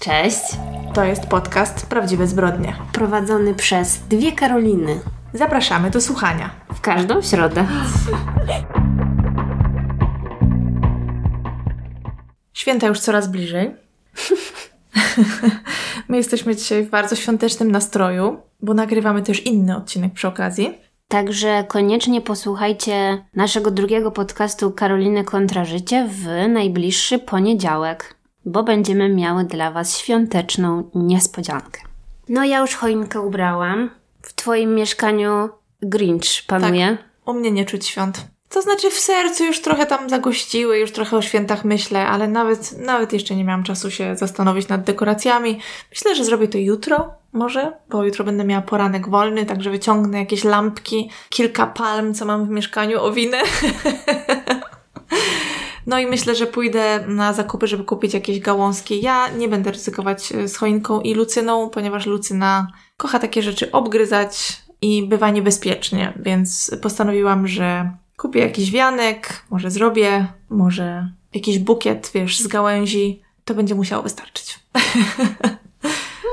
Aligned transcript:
Cześć. 0.00 0.40
To 0.94 1.04
jest 1.04 1.26
podcast 1.26 1.86
Prawdziwe 1.86 2.26
Zbrodnie. 2.26 2.76
Prowadzony 2.92 3.54
przez 3.54 3.98
dwie 3.98 4.32
Karoliny. 4.32 5.00
Zapraszamy 5.34 5.90
do 5.90 6.00
słuchania. 6.00 6.50
W 6.74 6.80
każdą 6.80 7.22
środę. 7.22 7.66
Święta 12.52 12.86
już 12.86 13.00
coraz 13.00 13.28
bliżej. 13.28 13.74
My 16.08 16.16
jesteśmy 16.16 16.56
dzisiaj 16.56 16.84
w 16.84 16.90
bardzo 16.90 17.16
świątecznym 17.16 17.70
nastroju, 17.70 18.40
bo 18.62 18.74
nagrywamy 18.74 19.22
też 19.22 19.46
inny 19.46 19.76
odcinek 19.76 20.12
przy 20.12 20.28
okazji. 20.28 20.78
Także 21.08 21.64
koniecznie 21.68 22.20
posłuchajcie 22.20 23.24
naszego 23.34 23.70
drugiego 23.70 24.10
podcastu 24.10 24.70
Karoliny 24.70 25.24
kontra 25.24 25.64
życie 25.64 26.08
w 26.10 26.48
najbliższy 26.48 27.18
poniedziałek, 27.18 28.17
bo 28.48 28.62
będziemy 28.62 29.08
miały 29.08 29.44
dla 29.44 29.70
Was 29.70 29.98
świąteczną 29.98 30.90
niespodziankę. 30.94 31.80
No 32.28 32.44
ja 32.44 32.58
już 32.58 32.74
choinkę 32.74 33.20
ubrałam. 33.20 33.90
W 34.22 34.34
Twoim 34.34 34.74
mieszkaniu 34.74 35.48
Grinch 35.82 36.46
panuje. 36.46 36.86
Tak. 36.86 37.06
U 37.26 37.34
mnie 37.34 37.50
nie 37.50 37.64
czuć 37.64 37.86
świąt. 37.86 38.26
To 38.48 38.62
znaczy 38.62 38.90
w 38.90 38.98
sercu 38.98 39.44
już 39.44 39.62
trochę 39.62 39.86
tam 39.86 40.10
zagościły, 40.10 40.78
już 40.78 40.92
trochę 40.92 41.16
o 41.16 41.22
świętach 41.22 41.64
myślę, 41.64 42.06
ale 42.06 42.28
nawet, 42.28 42.78
nawet 42.78 43.12
jeszcze 43.12 43.36
nie 43.36 43.44
miałam 43.44 43.64
czasu 43.64 43.90
się 43.90 44.16
zastanowić 44.16 44.68
nad 44.68 44.84
dekoracjami. 44.84 45.60
Myślę, 45.90 46.14
że 46.14 46.24
zrobię 46.24 46.48
to 46.48 46.58
jutro, 46.58 47.10
może, 47.32 47.72
bo 47.88 48.04
jutro 48.04 48.24
będę 48.24 48.44
miała 48.44 48.62
poranek 48.62 49.08
wolny, 49.08 49.46
także 49.46 49.70
wyciągnę 49.70 50.18
jakieś 50.18 50.44
lampki, 50.44 51.10
kilka 51.28 51.66
palm, 51.66 52.14
co 52.14 52.24
mam 52.24 52.46
w 52.46 52.50
mieszkaniu, 52.50 53.00
owinę. 53.00 53.38
No 55.88 55.98
i 55.98 56.06
myślę, 56.06 56.34
że 56.34 56.46
pójdę 56.46 57.04
na 57.06 57.32
zakupy, 57.32 57.66
żeby 57.66 57.84
kupić 57.84 58.14
jakieś 58.14 58.40
gałązki. 58.40 59.02
Ja 59.02 59.28
nie 59.28 59.48
będę 59.48 59.70
ryzykować 59.70 60.32
e, 60.32 60.48
z 60.48 60.56
choinką 60.56 61.00
i 61.00 61.14
lucyną, 61.14 61.70
ponieważ 61.70 62.06
lucyna 62.06 62.72
kocha 62.96 63.18
takie 63.18 63.42
rzeczy 63.42 63.72
obgryzać 63.72 64.62
i 64.82 65.06
bywa 65.06 65.30
niebezpiecznie, 65.30 66.12
więc 66.16 66.76
postanowiłam, 66.82 67.48
że 67.48 67.90
kupię 68.16 68.40
jakiś 68.40 68.70
wianek, 68.70 69.44
może 69.50 69.70
zrobię, 69.70 70.26
może 70.50 71.12
jakiś 71.34 71.58
bukiet, 71.58 72.10
wiesz, 72.14 72.38
z 72.38 72.46
gałęzi. 72.46 73.22
To 73.44 73.54
będzie 73.54 73.74
musiało 73.74 74.02
wystarczyć. 74.02 74.58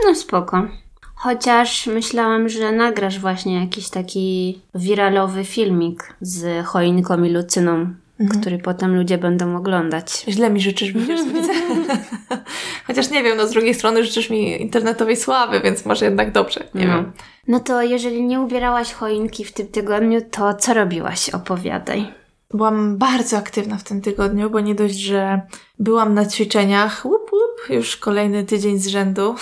No 0.05 0.15
spoko. 0.15 0.67
Chociaż 1.15 1.87
myślałam, 1.87 2.49
że 2.49 2.71
nagrasz 2.71 3.19
właśnie 3.19 3.59
jakiś 3.59 3.89
taki 3.89 4.61
wiralowy 4.75 5.45
filmik 5.45 6.15
z 6.21 6.65
choinką 6.65 7.23
i 7.23 7.29
lucyną, 7.29 7.93
Mhm. 8.19 8.41
który 8.41 8.57
potem 8.57 8.95
ludzie 8.95 9.17
będą 9.17 9.55
oglądać. 9.57 10.25
Źle 10.27 10.49
mi 10.49 10.61
życzysz, 10.61 10.91
widzisz. 10.91 11.19
Chociaż 12.87 13.09
nie 13.09 13.23
wiem, 13.23 13.37
no 13.37 13.47
z 13.47 13.51
drugiej 13.51 13.73
strony 13.73 14.03
życzysz 14.03 14.29
mi 14.29 14.61
internetowej 14.61 15.17
sławy, 15.17 15.61
więc 15.61 15.85
może 15.85 16.05
jednak 16.05 16.31
dobrze, 16.31 16.63
nie 16.75 16.87
No. 16.87 16.93
wiem. 16.93 17.11
No 17.47 17.59
to 17.59 17.81
jeżeli 17.81 18.23
nie 18.23 18.41
ubierałaś 18.41 18.93
choinki 18.93 19.45
w 19.45 19.51
tym 19.53 19.67
tygodniu, 19.67 20.21
to 20.31 20.53
co 20.53 20.73
robiłaś? 20.73 21.29
Opowiadaj. 21.29 22.07
Byłam 22.53 22.97
bardzo 22.97 23.37
aktywna 23.37 23.77
w 23.77 23.83
tym 23.83 24.01
tygodniu, 24.01 24.49
bo 24.49 24.59
nie 24.59 24.75
dość, 24.75 24.95
że 24.95 25.41
byłam 25.79 26.13
na 26.13 26.25
ćwiczeniach, 26.25 27.05
łup, 27.05 27.31
łup, 27.33 27.69
już 27.69 27.97
kolejny 27.97 28.43
tydzień 28.43 28.79
z 28.79 28.87
rzędu 28.87 29.35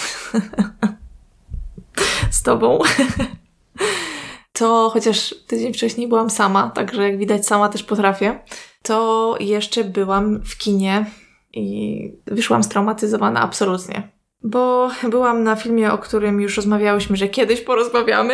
z 2.31 2.44
tobą. 2.44 2.79
To 4.54 4.90
chociaż 4.94 5.36
tydzień 5.48 5.73
wcześniej 5.73 6.08
byłam 6.08 6.30
sama, 6.30 6.70
także 6.70 7.04
jak 7.04 7.18
widać 7.18 7.48
sama 7.48 7.70
też 7.70 7.84
potrafię, 7.84 8.40
to 8.82 9.36
jeszcze 9.40 9.84
byłam 9.84 10.42
w 10.44 10.58
kinie 10.58 11.06
i 11.54 12.12
wyszłam 12.26 12.64
straumatyzowana 12.64 13.42
absolutnie. 13.42 14.12
Bo 14.44 14.90
byłam 15.09 15.44
na 15.44 15.56
filmie, 15.56 15.92
o 15.92 15.98
którym 15.98 16.42
już 16.42 16.56
rozmawiałyśmy, 16.58 17.18
że 17.18 17.28
kiedyś 17.28 17.62
porozmawiamy, 17.62 18.34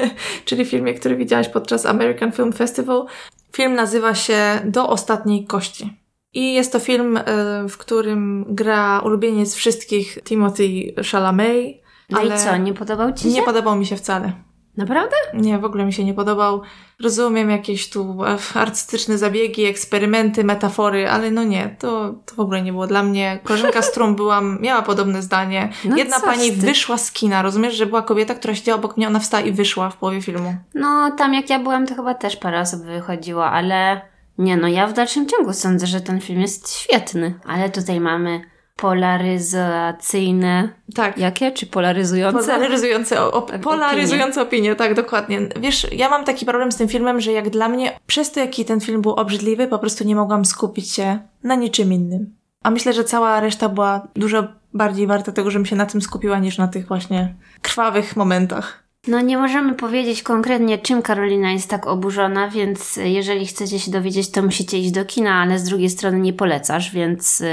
czyli 0.44 0.64
filmie, 0.64 0.94
który 0.94 1.16
widziałaś 1.16 1.48
podczas 1.48 1.86
American 1.86 2.32
Film 2.32 2.52
Festival. 2.52 3.06
Film 3.52 3.74
nazywa 3.74 4.14
się 4.14 4.60
Do 4.64 4.88
ostatniej 4.88 5.46
kości. 5.46 6.00
I 6.34 6.54
jest 6.54 6.72
to 6.72 6.78
film, 6.78 7.16
y, 7.16 7.22
w 7.68 7.76
którym 7.78 8.44
gra 8.48 9.00
ulubieniec 9.00 9.54
wszystkich 9.54 10.18
Timothy 10.24 10.94
Chalamet. 11.10 11.76
No 12.10 12.18
ale 12.18 12.34
i 12.34 12.38
co, 12.38 12.56
nie 12.56 12.74
podobał 12.74 13.12
ci 13.12 13.22
się? 13.22 13.28
Nie 13.28 13.42
podobał 13.42 13.76
mi 13.76 13.86
się 13.86 13.96
wcale. 13.96 14.32
Naprawdę? 14.80 15.16
Nie, 15.34 15.58
w 15.58 15.64
ogóle 15.64 15.84
mi 15.84 15.92
się 15.92 16.04
nie 16.04 16.14
podobał. 16.14 16.62
Rozumiem 17.00 17.50
jakieś 17.50 17.90
tu 17.90 18.18
artystyczne 18.54 19.18
zabiegi, 19.18 19.64
eksperymenty, 19.64 20.44
metafory, 20.44 21.10
ale 21.10 21.30
no 21.30 21.44
nie, 21.44 21.76
to, 21.78 22.14
to 22.26 22.34
w 22.34 22.40
ogóle 22.40 22.62
nie 22.62 22.72
było 22.72 22.86
dla 22.86 23.02
mnie. 23.02 23.38
Koleżanka 23.44 23.82
z 23.82 23.90
którą 23.90 24.14
byłam, 24.20 24.58
miała 24.60 24.82
podobne 24.82 25.22
zdanie. 25.22 25.72
No 25.84 25.96
Jedna 25.96 26.20
pani 26.20 26.50
ty. 26.50 26.56
wyszła 26.56 26.98
z 26.98 27.12
kina, 27.12 27.42
rozumiesz, 27.42 27.74
że 27.74 27.86
była 27.86 28.02
kobieta, 28.02 28.34
która 28.34 28.54
siedziała 28.54 28.78
obok 28.78 28.96
mnie, 28.96 29.06
ona 29.06 29.18
wstała 29.18 29.42
i 29.42 29.52
wyszła 29.52 29.90
w 29.90 29.96
połowie 29.96 30.22
filmu. 30.22 30.54
No, 30.74 31.10
tam 31.18 31.34
jak 31.34 31.50
ja 31.50 31.58
byłam, 31.58 31.86
to 31.86 31.94
chyba 31.94 32.14
też 32.14 32.36
parę 32.36 32.60
osób 32.60 32.82
wychodziło, 32.82 33.46
ale 33.46 34.00
nie 34.38 34.56
no, 34.56 34.68
ja 34.68 34.86
w 34.86 34.92
dalszym 34.92 35.26
ciągu 35.26 35.52
sądzę, 35.52 35.86
że 35.86 36.00
ten 36.00 36.20
film 36.20 36.40
jest 36.40 36.72
świetny. 36.76 37.34
Ale 37.46 37.70
tutaj 37.70 38.00
mamy 38.00 38.40
polaryzacyjne... 38.80 40.68
Tak. 40.94 41.18
Jakie? 41.18 41.52
Czy 41.52 41.66
polaryzujące? 41.66 42.52
Polaryzujące, 42.52 43.22
o, 43.22 43.32
Opinie. 43.32 43.58
polaryzujące 43.58 44.42
opinie, 44.42 44.76
tak, 44.76 44.94
dokładnie. 44.94 45.40
Wiesz, 45.60 45.86
ja 45.92 46.08
mam 46.08 46.24
taki 46.24 46.46
problem 46.46 46.72
z 46.72 46.76
tym 46.76 46.88
filmem, 46.88 47.20
że 47.20 47.32
jak 47.32 47.50
dla 47.50 47.68
mnie, 47.68 47.98
przez 48.06 48.32
to 48.32 48.40
jaki 48.40 48.64
ten 48.64 48.80
film 48.80 49.02
był 49.02 49.12
obrzydliwy, 49.12 49.66
po 49.66 49.78
prostu 49.78 50.04
nie 50.04 50.16
mogłam 50.16 50.44
skupić 50.44 50.90
się 50.90 51.18
na 51.42 51.54
niczym 51.54 51.92
innym. 51.92 52.36
A 52.62 52.70
myślę, 52.70 52.92
że 52.92 53.04
cała 53.04 53.40
reszta 53.40 53.68
była 53.68 54.08
dużo 54.16 54.44
bardziej 54.74 55.06
warta 55.06 55.32
tego, 55.32 55.50
żebym 55.50 55.66
się 55.66 55.76
na 55.76 55.86
tym 55.86 56.02
skupiła, 56.02 56.38
niż 56.38 56.58
na 56.58 56.68
tych 56.68 56.86
właśnie 56.88 57.34
krwawych 57.62 58.16
momentach. 58.16 58.84
No 59.06 59.20
nie 59.20 59.38
możemy 59.38 59.74
powiedzieć 59.74 60.22
konkretnie, 60.22 60.78
czym 60.78 61.02
Karolina 61.02 61.52
jest 61.52 61.70
tak 61.70 61.86
oburzona, 61.86 62.48
więc 62.48 62.96
jeżeli 62.96 63.46
chcecie 63.46 63.78
się 63.80 63.90
dowiedzieć, 63.90 64.30
to 64.30 64.42
musicie 64.42 64.78
iść 64.78 64.90
do 64.90 65.04
kina, 65.04 65.34
ale 65.34 65.58
z 65.58 65.64
drugiej 65.64 65.90
strony 65.90 66.18
nie 66.18 66.32
polecasz, 66.32 66.90
więc 66.90 67.40
y, 67.40 67.44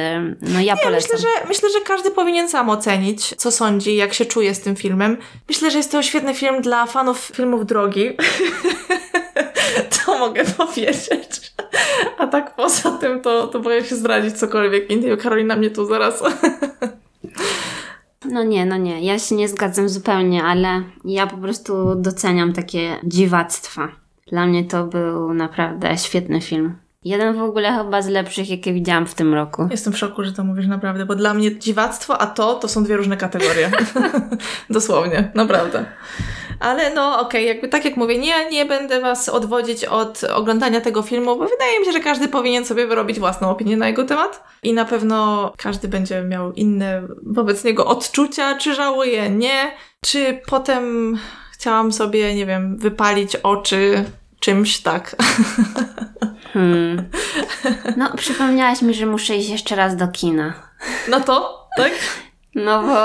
no 0.41 0.59
ja 0.61 0.73
Nie, 0.75 0.81
polecam. 0.81 1.09
myślę, 1.13 1.17
że, 1.17 1.47
myślę, 1.47 1.69
że 1.69 1.81
każdy 1.81 2.11
powinien 2.11 2.49
sam 2.49 2.69
ocenić, 2.69 3.35
co 3.37 3.51
sądzi, 3.51 3.95
jak 3.95 4.13
się 4.13 4.25
czuje 4.25 4.55
z 4.55 4.61
tym 4.61 4.75
filmem. 4.75 5.17
Myślę, 5.49 5.71
że 5.71 5.77
jest 5.77 5.91
to 5.91 6.03
świetny 6.03 6.33
film 6.33 6.61
dla 6.61 6.85
fanów 6.85 7.19
filmów 7.19 7.65
drogi. 7.65 8.09
to 10.05 10.19
mogę 10.19 10.45
powiedzieć. 10.45 11.53
A 12.17 12.27
tak 12.27 12.55
poza 12.55 12.91
tym, 12.91 13.21
to, 13.21 13.47
to 13.47 13.59
boję 13.59 13.85
się 13.85 13.95
zdradzić 13.95 14.37
cokolwiek. 14.37 14.91
I 14.91 15.17
Karolina 15.17 15.55
mnie 15.55 15.69
tu 15.69 15.85
zaraz... 15.85 16.23
No 18.25 18.43
nie, 18.43 18.65
no 18.65 18.77
nie, 18.77 19.01
ja 19.01 19.19
się 19.19 19.35
nie 19.35 19.47
zgadzam 19.47 19.89
zupełnie, 19.89 20.43
ale 20.43 20.83
ja 21.05 21.27
po 21.27 21.37
prostu 21.37 21.95
doceniam 21.95 22.53
takie 22.53 22.99
dziwactwa. 23.03 23.87
Dla 24.27 24.45
mnie 24.45 24.65
to 24.65 24.83
był 24.83 25.33
naprawdę 25.33 25.97
świetny 25.97 26.41
film. 26.41 26.75
Jeden 27.07 27.35
w 27.35 27.41
ogóle 27.41 27.77
chyba 27.77 28.01
z 28.01 28.07
lepszych, 28.07 28.49
jakie 28.49 28.73
widziałam 28.73 29.05
w 29.07 29.15
tym 29.15 29.33
roku. 29.33 29.67
Jestem 29.71 29.93
w 29.93 29.97
szoku, 29.97 30.23
że 30.23 30.33
to 30.33 30.43
mówisz 30.43 30.67
naprawdę, 30.67 31.05
bo 31.05 31.15
dla 31.15 31.33
mnie 31.33 31.59
dziwactwo, 31.59 32.21
a 32.21 32.27
to, 32.27 32.55
to 32.55 32.67
są 32.67 32.83
dwie 32.83 32.97
różne 32.97 33.17
kategorie. 33.17 33.71
Dosłownie, 34.69 35.31
naprawdę. 35.35 35.85
Ale 36.59 36.93
no 36.93 37.19
okej, 37.19 37.47
jakby 37.47 37.67
tak 37.67 37.85
jak 37.85 37.97
mówię, 37.97 38.17
nie, 38.17 38.49
nie 38.49 38.65
będę 38.65 39.01
was 39.01 39.29
odwodzić 39.29 39.85
od 39.85 40.23
oglądania 40.23 40.81
tego 40.81 41.01
filmu, 41.01 41.37
bo 41.37 41.47
wydaje 41.47 41.79
mi 41.79 41.85
się, 41.85 41.91
że 41.91 41.99
każdy 41.99 42.27
powinien 42.27 42.65
sobie 42.65 42.87
wyrobić 42.87 43.19
własną 43.19 43.49
opinię 43.49 43.77
na 43.77 43.87
jego 43.87 44.03
temat 44.03 44.43
i 44.63 44.73
na 44.73 44.85
pewno 44.85 45.51
każdy 45.57 45.87
będzie 45.87 46.21
miał 46.21 46.53
inne 46.53 47.03
wobec 47.23 47.63
niego 47.63 47.85
odczucia, 47.85 48.57
czy 48.57 48.75
żałuje, 48.75 49.29
nie, 49.29 49.71
czy 50.05 50.41
potem 50.45 51.15
chciałam 51.53 51.91
sobie, 51.91 52.35
nie 52.35 52.45
wiem, 52.45 52.77
wypalić 52.77 53.35
oczy 53.35 54.05
czymś, 54.39 54.79
tak. 54.79 55.15
Hmm. 56.53 57.09
No, 57.97 58.15
przypomniałaś 58.17 58.81
mi, 58.81 58.93
że 58.93 59.05
muszę 59.05 59.35
iść 59.35 59.49
jeszcze 59.49 59.75
raz 59.75 59.95
do 59.95 60.07
kina. 60.07 60.53
No 61.09 61.21
to, 61.21 61.67
tak? 61.77 61.91
No 62.55 62.83
bo 62.83 62.97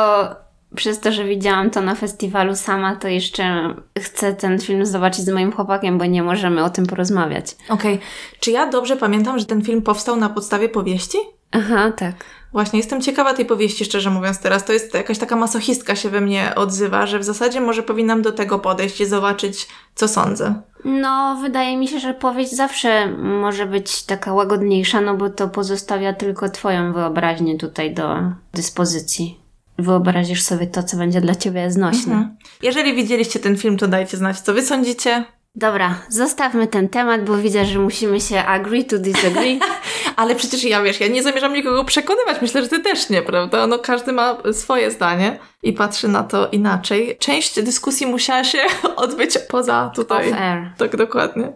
przez 0.77 1.01
to, 1.01 1.13
że 1.13 1.25
widziałam 1.25 1.71
to 1.71 1.81
na 1.81 1.95
festiwalu 1.95 2.57
sama, 2.57 2.97
to 2.97 3.09
jeszcze 3.09 3.75
chcę 3.99 4.35
ten 4.35 4.61
film 4.61 4.87
zobaczyć 4.87 5.25
z 5.25 5.29
moim 5.29 5.53
chłopakiem, 5.53 5.99
bo 5.99 6.05
nie 6.05 6.23
możemy 6.23 6.65
o 6.65 6.71
tym 6.71 6.87
porozmawiać. 6.87 7.57
Okej, 7.69 8.01
czy 8.41 8.51
ja 8.51 8.67
dobrze 8.67 8.97
pamiętam, 8.97 9.39
że 9.39 9.45
ten 9.45 9.63
film 9.63 9.83
powstał 9.83 10.17
na 10.17 10.29
podstawie 10.29 10.69
powieści? 10.69 11.19
Aha, 11.53 11.93
tak. 11.97 12.15
Właśnie, 12.53 12.79
jestem 12.79 13.03
ciekawa 13.03 13.35
tej 13.35 13.47
powieści, 13.47 13.85
szczerze 13.85 14.11
mówiąc 14.11 14.39
teraz. 14.39 14.65
To 14.65 14.73
jest 14.73 14.95
jakaś 14.95 15.19
taka 15.19 15.37
masochistka 15.37 15.97
się 15.97 16.11
we 16.11 16.21
mnie 16.21 16.55
odzywa, 16.55 17.07
że 17.07 17.19
w 17.19 17.25
zasadzie 17.25 17.61
może 17.61 17.83
powinnam 17.83 18.23
do 18.23 18.33
tego 18.33 18.59
podejść 18.59 19.01
i 19.01 19.07
zobaczyć, 19.07 19.69
co 19.95 20.09
sądzę. 20.09 20.55
No, 20.85 21.39
wydaje 21.43 21.77
mi 21.77 21.89
się, 21.89 22.01
że 22.01 22.15
powieść 22.15 22.55
zawsze 22.55 23.07
może 23.17 23.67
być 23.67 24.03
taka 24.03 24.33
łagodniejsza, 24.33 25.01
no 25.01 25.17
bo 25.17 25.31
to 25.31 25.49
pozostawia 25.49 26.13
tylko 26.13 26.49
Twoją 26.49 26.93
wyobraźnię 26.93 27.59
tutaj 27.59 27.95
do 27.95 28.19
dyspozycji. 28.55 29.41
Wyobrazisz 29.79 30.43
sobie 30.43 30.67
to, 30.67 30.83
co 30.83 30.97
będzie 30.97 31.21
dla 31.21 31.35
Ciebie 31.35 31.71
znośne. 31.71 32.13
Mhm. 32.13 32.37
Jeżeli 32.63 32.95
widzieliście 32.95 33.41
ten 33.41 33.57
film, 33.57 33.79
to 33.79 33.89
dajcie 33.89 34.17
znać, 34.17 34.41
co 34.41 34.55
wy 34.55 34.63
sądzicie. 34.63 35.25
Dobra, 35.55 35.95
zostawmy 36.09 36.67
ten 36.67 36.89
temat, 36.89 37.25
bo 37.25 37.37
widzę, 37.37 37.65
że 37.65 37.79
musimy 37.79 38.21
się 38.21 38.45
agree 38.45 38.85
to 38.85 38.99
disagree. 38.99 39.61
Ale 40.17 40.35
przecież 40.35 40.65
ja 40.65 40.83
wiesz, 40.83 41.01
ja 41.01 41.09
nie 41.09 41.23
zamierzam 41.23 41.53
nikogo 41.53 41.85
przekonywać. 41.85 42.43
Myślę, 42.43 42.63
że 42.63 42.69
ty 42.69 42.81
też 42.81 43.11
nie, 43.11 43.23
prawda? 43.23 43.67
No 43.67 43.79
każdy 43.79 44.13
ma 44.13 44.37
swoje 44.53 44.91
zdanie 44.91 45.39
i 45.63 45.73
patrzy 45.73 46.09
na 46.09 46.23
to 46.23 46.49
inaczej. 46.49 47.17
Część 47.19 47.63
dyskusji 47.63 48.07
musiała 48.07 48.45
się 48.45 48.59
odbyć 48.97 49.39
poza 49.49 49.93
tutaj. 49.95 50.33
Off 50.33 50.41
air. 50.41 50.73
Tak, 50.79 50.97
dokładnie. 50.97 51.53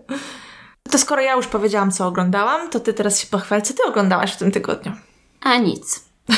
To 0.90 0.98
skoro 0.98 1.22
ja 1.22 1.34
już 1.34 1.46
powiedziałam, 1.46 1.92
co 1.92 2.06
oglądałam, 2.06 2.70
to 2.70 2.80
ty 2.80 2.94
teraz 2.94 3.20
się 3.20 3.26
pochwal, 3.26 3.62
co 3.62 3.74
ty 3.74 3.82
oglądałaś 3.86 4.32
w 4.32 4.36
tym 4.36 4.52
tygodniu. 4.52 4.92
A 5.40 5.56
nic. 5.56 6.04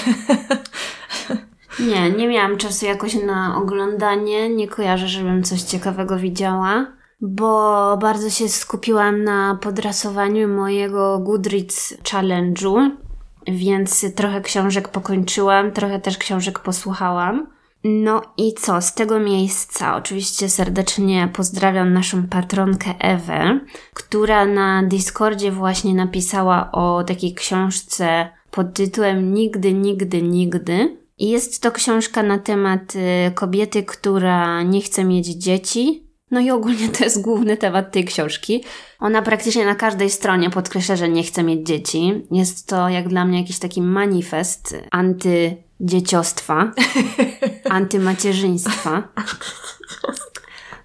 Nie, 1.81 2.11
nie 2.11 2.29
miałam 2.29 2.57
czasu 2.57 2.87
jakoś 2.87 3.15
na 3.15 3.57
oglądanie. 3.57 4.49
Nie 4.49 4.69
kojarzę, 4.69 5.09
żebym 5.09 5.43
coś 5.43 5.63
ciekawego 5.63 6.17
widziała, 6.17 6.87
bo 7.21 7.97
bardzo 7.97 8.31
się 8.31 8.49
skupiłam 8.49 9.25
na 9.25 9.59
podrasowaniu 9.63 10.49
mojego 10.49 11.19
Goodreads 11.19 11.95
Challenge'u, 12.05 12.91
więc 13.47 14.15
trochę 14.15 14.41
książek 14.41 14.89
pokończyłam, 14.89 15.73
trochę 15.73 16.01
też 16.01 16.19
książek 16.19 16.59
posłuchałam. 16.59 17.47
No 17.85 18.23
i 18.37 18.55
co, 18.55 18.83
z 18.83 18.95
tego 18.95 19.21
miejsca 19.21 19.97
oczywiście 19.97 20.49
serdecznie 20.49 21.29
pozdrawiam 21.33 21.93
naszą 21.93 22.27
patronkę 22.27 22.95
Ewę, 22.99 23.61
która 23.95 24.47
na 24.47 24.83
Discordzie 24.83 25.53
właśnie 25.53 25.95
napisała 25.95 26.73
o 26.73 27.05
takiej 27.05 27.35
książce 27.35 28.29
pod 28.51 28.75
tytułem 28.75 29.35
Nigdy, 29.35 29.73
nigdy, 29.73 30.23
nigdy. 30.23 30.97
I 31.19 31.29
jest 31.29 31.63
to 31.63 31.73
książka 31.73 32.23
na 32.23 32.39
temat 32.39 32.95
y, 32.97 33.31
kobiety, 33.35 33.83
która 33.83 34.63
nie 34.63 34.81
chce 34.81 35.05
mieć 35.05 35.27
dzieci. 35.27 36.08
No 36.31 36.41
i 36.41 36.51
ogólnie 36.51 36.89
to 36.89 37.05
jest 37.05 37.23
główny 37.23 37.57
temat 37.57 37.93
tej 37.93 38.05
książki. 38.05 38.65
Ona 39.01 39.23
praktycznie 39.23 39.65
na 39.65 39.75
każdej 39.75 40.11
stronie 40.11 40.51
podkreśla, 40.51 40.97
że 40.97 41.09
nie 41.09 41.23
chce 41.23 41.43
mieć 41.43 41.67
dzieci. 41.67 42.27
Jest 42.31 42.67
to 42.67 42.89
jak 42.89 43.09
dla 43.09 43.25
mnie 43.25 43.41
jakiś 43.41 43.59
taki 43.59 43.83
manifest 43.83 44.77
antydzieciostwa, 44.91 46.73
antymacierzyństwa. 47.71 49.09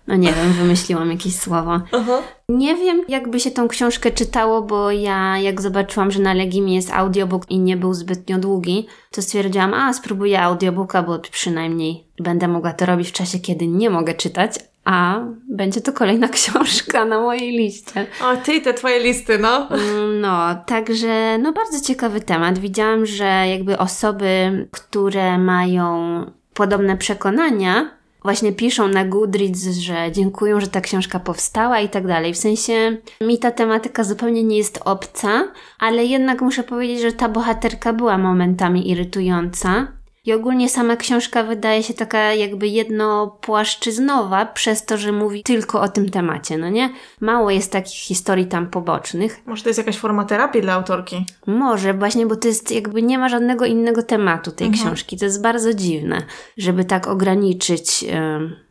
No 0.07 0.15
nie 0.15 0.33
wiem, 0.33 0.53
wymyśliłam 0.53 1.11
jakieś 1.11 1.39
słowo. 1.39 1.81
Aha. 1.91 2.21
Nie 2.49 2.75
wiem, 2.75 3.05
jakby 3.07 3.39
się 3.39 3.51
tą 3.51 3.67
książkę 3.67 4.11
czytało, 4.11 4.61
bo 4.61 4.91
ja 4.91 5.37
jak 5.37 5.61
zobaczyłam, 5.61 6.11
że 6.11 6.19
na 6.19 6.33
Legimie 6.33 6.75
jest 6.75 6.91
audiobook 6.91 7.51
i 7.51 7.59
nie 7.59 7.77
był 7.77 7.93
zbytnio 7.93 8.39
długi, 8.39 8.87
to 9.11 9.21
stwierdziłam, 9.21 9.73
a 9.73 9.93
spróbuję 9.93 10.41
audiobooka, 10.41 11.03
bo 11.03 11.19
przynajmniej 11.19 12.07
będę 12.19 12.47
mogła 12.47 12.73
to 12.73 12.85
robić 12.85 13.09
w 13.09 13.11
czasie, 13.11 13.39
kiedy 13.39 13.67
nie 13.67 13.89
mogę 13.89 14.13
czytać, 14.13 14.59
a 14.85 15.19
będzie 15.49 15.81
to 15.81 15.93
kolejna 15.93 16.27
książka 16.37 17.05
na 17.05 17.19
mojej 17.21 17.51
liście. 17.51 18.05
O, 18.23 18.37
ty 18.37 18.53
i 18.53 18.61
te 18.61 18.73
twoje 18.73 18.99
listy, 18.99 19.39
no. 19.39 19.69
Mm, 19.69 20.21
No, 20.21 20.55
także 20.65 21.37
no 21.37 21.53
bardzo 21.53 21.81
ciekawy 21.81 22.21
temat. 22.21 22.59
Widziałam, 22.59 23.05
że 23.05 23.25
jakby 23.49 23.77
osoby, 23.77 24.67
które 24.71 25.37
mają 25.37 26.25
podobne 26.53 26.97
przekonania, 26.97 27.91
właśnie 28.23 28.53
piszą 28.53 28.87
na 28.87 29.05
Goodreads, 29.05 29.63
że 29.67 30.11
dziękują, 30.11 30.59
że 30.59 30.67
ta 30.67 30.81
książka 30.81 31.19
powstała 31.19 31.79
i 31.79 31.89
tak 31.89 32.07
dalej. 32.07 32.33
W 32.33 32.37
sensie 32.37 32.97
mi 33.21 33.39
ta 33.39 33.51
tematyka 33.51 34.03
zupełnie 34.03 34.43
nie 34.43 34.57
jest 34.57 34.79
obca, 34.85 35.47
ale 35.79 36.05
jednak 36.05 36.41
muszę 36.41 36.63
powiedzieć, 36.63 37.01
że 37.01 37.11
ta 37.11 37.29
bohaterka 37.29 37.93
była 37.93 38.17
momentami 38.17 38.89
irytująca. 38.91 39.87
I 40.25 40.33
ogólnie 40.33 40.69
sama 40.69 40.95
książka 40.95 41.43
wydaje 41.43 41.83
się 41.83 41.93
taka 41.93 42.33
jakby 42.33 42.67
jednopłaszczyznowa 42.67 44.45
przez 44.45 44.85
to, 44.85 44.97
że 44.97 45.11
mówi 45.11 45.43
tylko 45.43 45.81
o 45.81 45.87
tym 45.87 46.09
temacie, 46.09 46.57
no 46.57 46.69
nie? 46.69 46.89
Mało 47.21 47.51
jest 47.51 47.71
takich 47.71 47.99
historii 47.99 48.45
tam 48.45 48.67
pobocznych. 48.67 49.41
Może 49.45 49.63
to 49.63 49.69
jest 49.69 49.77
jakaś 49.77 49.97
forma 49.97 50.25
terapii 50.25 50.61
dla 50.61 50.73
autorki. 50.73 51.25
Może, 51.47 51.93
właśnie, 51.93 52.25
bo 52.25 52.35
to 52.35 52.47
jest 52.47 52.71
jakby 52.71 53.01
nie 53.01 53.17
ma 53.17 53.29
żadnego 53.29 53.65
innego 53.65 54.03
tematu 54.03 54.51
tej 54.51 54.71
książki. 54.71 55.17
To 55.17 55.25
jest 55.25 55.41
bardzo 55.41 55.73
dziwne, 55.73 56.21
żeby 56.57 56.85
tak 56.85 57.07
ograniczyć 57.07 58.05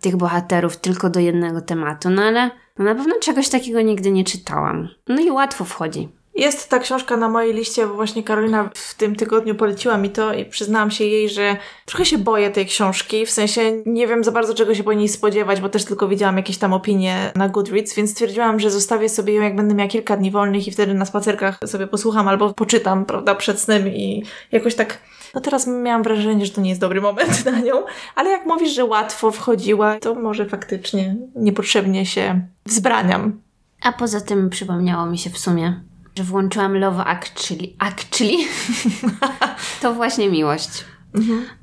tych 0.01 0.17
bohaterów 0.17 0.77
tylko 0.77 1.11
do 1.11 1.21
jednego 1.21 1.61
tematu. 1.61 2.11
No 2.11 2.23
ale 2.23 2.51
no 2.79 2.85
na 2.85 2.95
pewno 2.95 3.15
czegoś 3.21 3.49
takiego 3.49 3.81
nigdy 3.81 4.11
nie 4.11 4.25
czytałam. 4.25 4.89
No 5.09 5.21
i 5.21 5.31
łatwo 5.31 5.65
wchodzi. 5.65 6.09
Jest 6.35 6.69
ta 6.69 6.79
książka 6.79 7.17
na 7.17 7.29
mojej 7.29 7.55
liście, 7.55 7.87
bo 7.87 7.95
właśnie 7.95 8.23
Karolina 8.23 8.71
w 8.75 8.95
tym 8.95 9.17
tygodniu 9.17 9.55
poleciła 9.55 9.99
mi 9.99 10.11
to 10.11 10.35
i 10.35 10.45
przyznałam 10.45 10.91
się 10.91 11.05
jej, 11.05 11.29
że 11.29 11.57
trochę 11.87 12.05
się 12.05 12.19
boję 12.19 12.51
tej 12.51 12.67
książki, 12.67 13.27
w 13.27 13.31
sensie 13.31 13.83
nie 13.87 14.07
wiem 14.07 14.25
za 14.25 14.33
bardzo 14.33 14.55
czego 14.55 14.75
się 14.75 14.85
po 14.85 14.93
niej 14.93 15.09
spodziewać, 15.09 15.61
bo 15.61 15.69
też 15.69 15.85
tylko 15.85 16.09
widziałam 16.09 16.37
jakieś 16.37 16.59
tam 16.59 16.73
opinie 16.73 17.33
na 17.35 17.49
Goodreads, 17.49 17.95
więc 17.95 18.11
stwierdziłam, 18.11 18.61
że 18.61 18.71
zostawię 18.71 19.09
sobie 19.09 19.35
ją 19.35 19.43
jak 19.43 19.57
będę 19.57 19.75
miała 19.75 19.91
kilka 19.91 20.17
dni 20.17 20.31
wolnych 20.31 20.69
i 20.69 20.71
wtedy 20.71 20.95
na 20.95 21.05
spacerkach 21.05 21.59
sobie 21.67 21.87
posłucham 21.87 22.29
albo 22.29 22.55
poczytam, 22.55 23.05
prawda, 23.05 23.35
przed 23.35 23.61
snem 23.61 23.89
i 23.89 24.25
jakoś 24.53 24.75
tak 24.75 24.99
no 25.35 25.41
teraz 25.41 25.67
miałam 25.67 26.03
wrażenie, 26.03 26.47
że 26.47 26.53
to 26.53 26.61
nie 26.61 26.69
jest 26.69 26.81
dobry 26.81 27.01
moment 27.01 27.45
na 27.53 27.61
nią, 27.61 27.75
ale 28.15 28.31
jak 28.31 28.47
mówisz, 28.47 28.75
że 28.75 28.85
łatwo 28.85 29.31
wchodziła, 29.31 29.99
to 30.01 30.15
może 30.15 30.47
faktycznie 30.47 31.17
niepotrzebnie 31.35 32.07
się 32.07 32.41
wzbraniam. 32.67 33.41
A 33.83 33.93
poza 33.93 34.21
tym 34.21 34.51
przypomniało 34.51 35.07
mi 35.07 35.19
się 35.19 35.31
w 35.31 35.39
sumie, 35.39 35.81
że 36.15 36.25
włączyłam 36.25 36.77
Love 36.77 37.05
Actually. 37.05 37.69
Actually? 37.79 38.39
to 39.83 39.95
właśnie 39.95 40.31
miłość. 40.31 40.85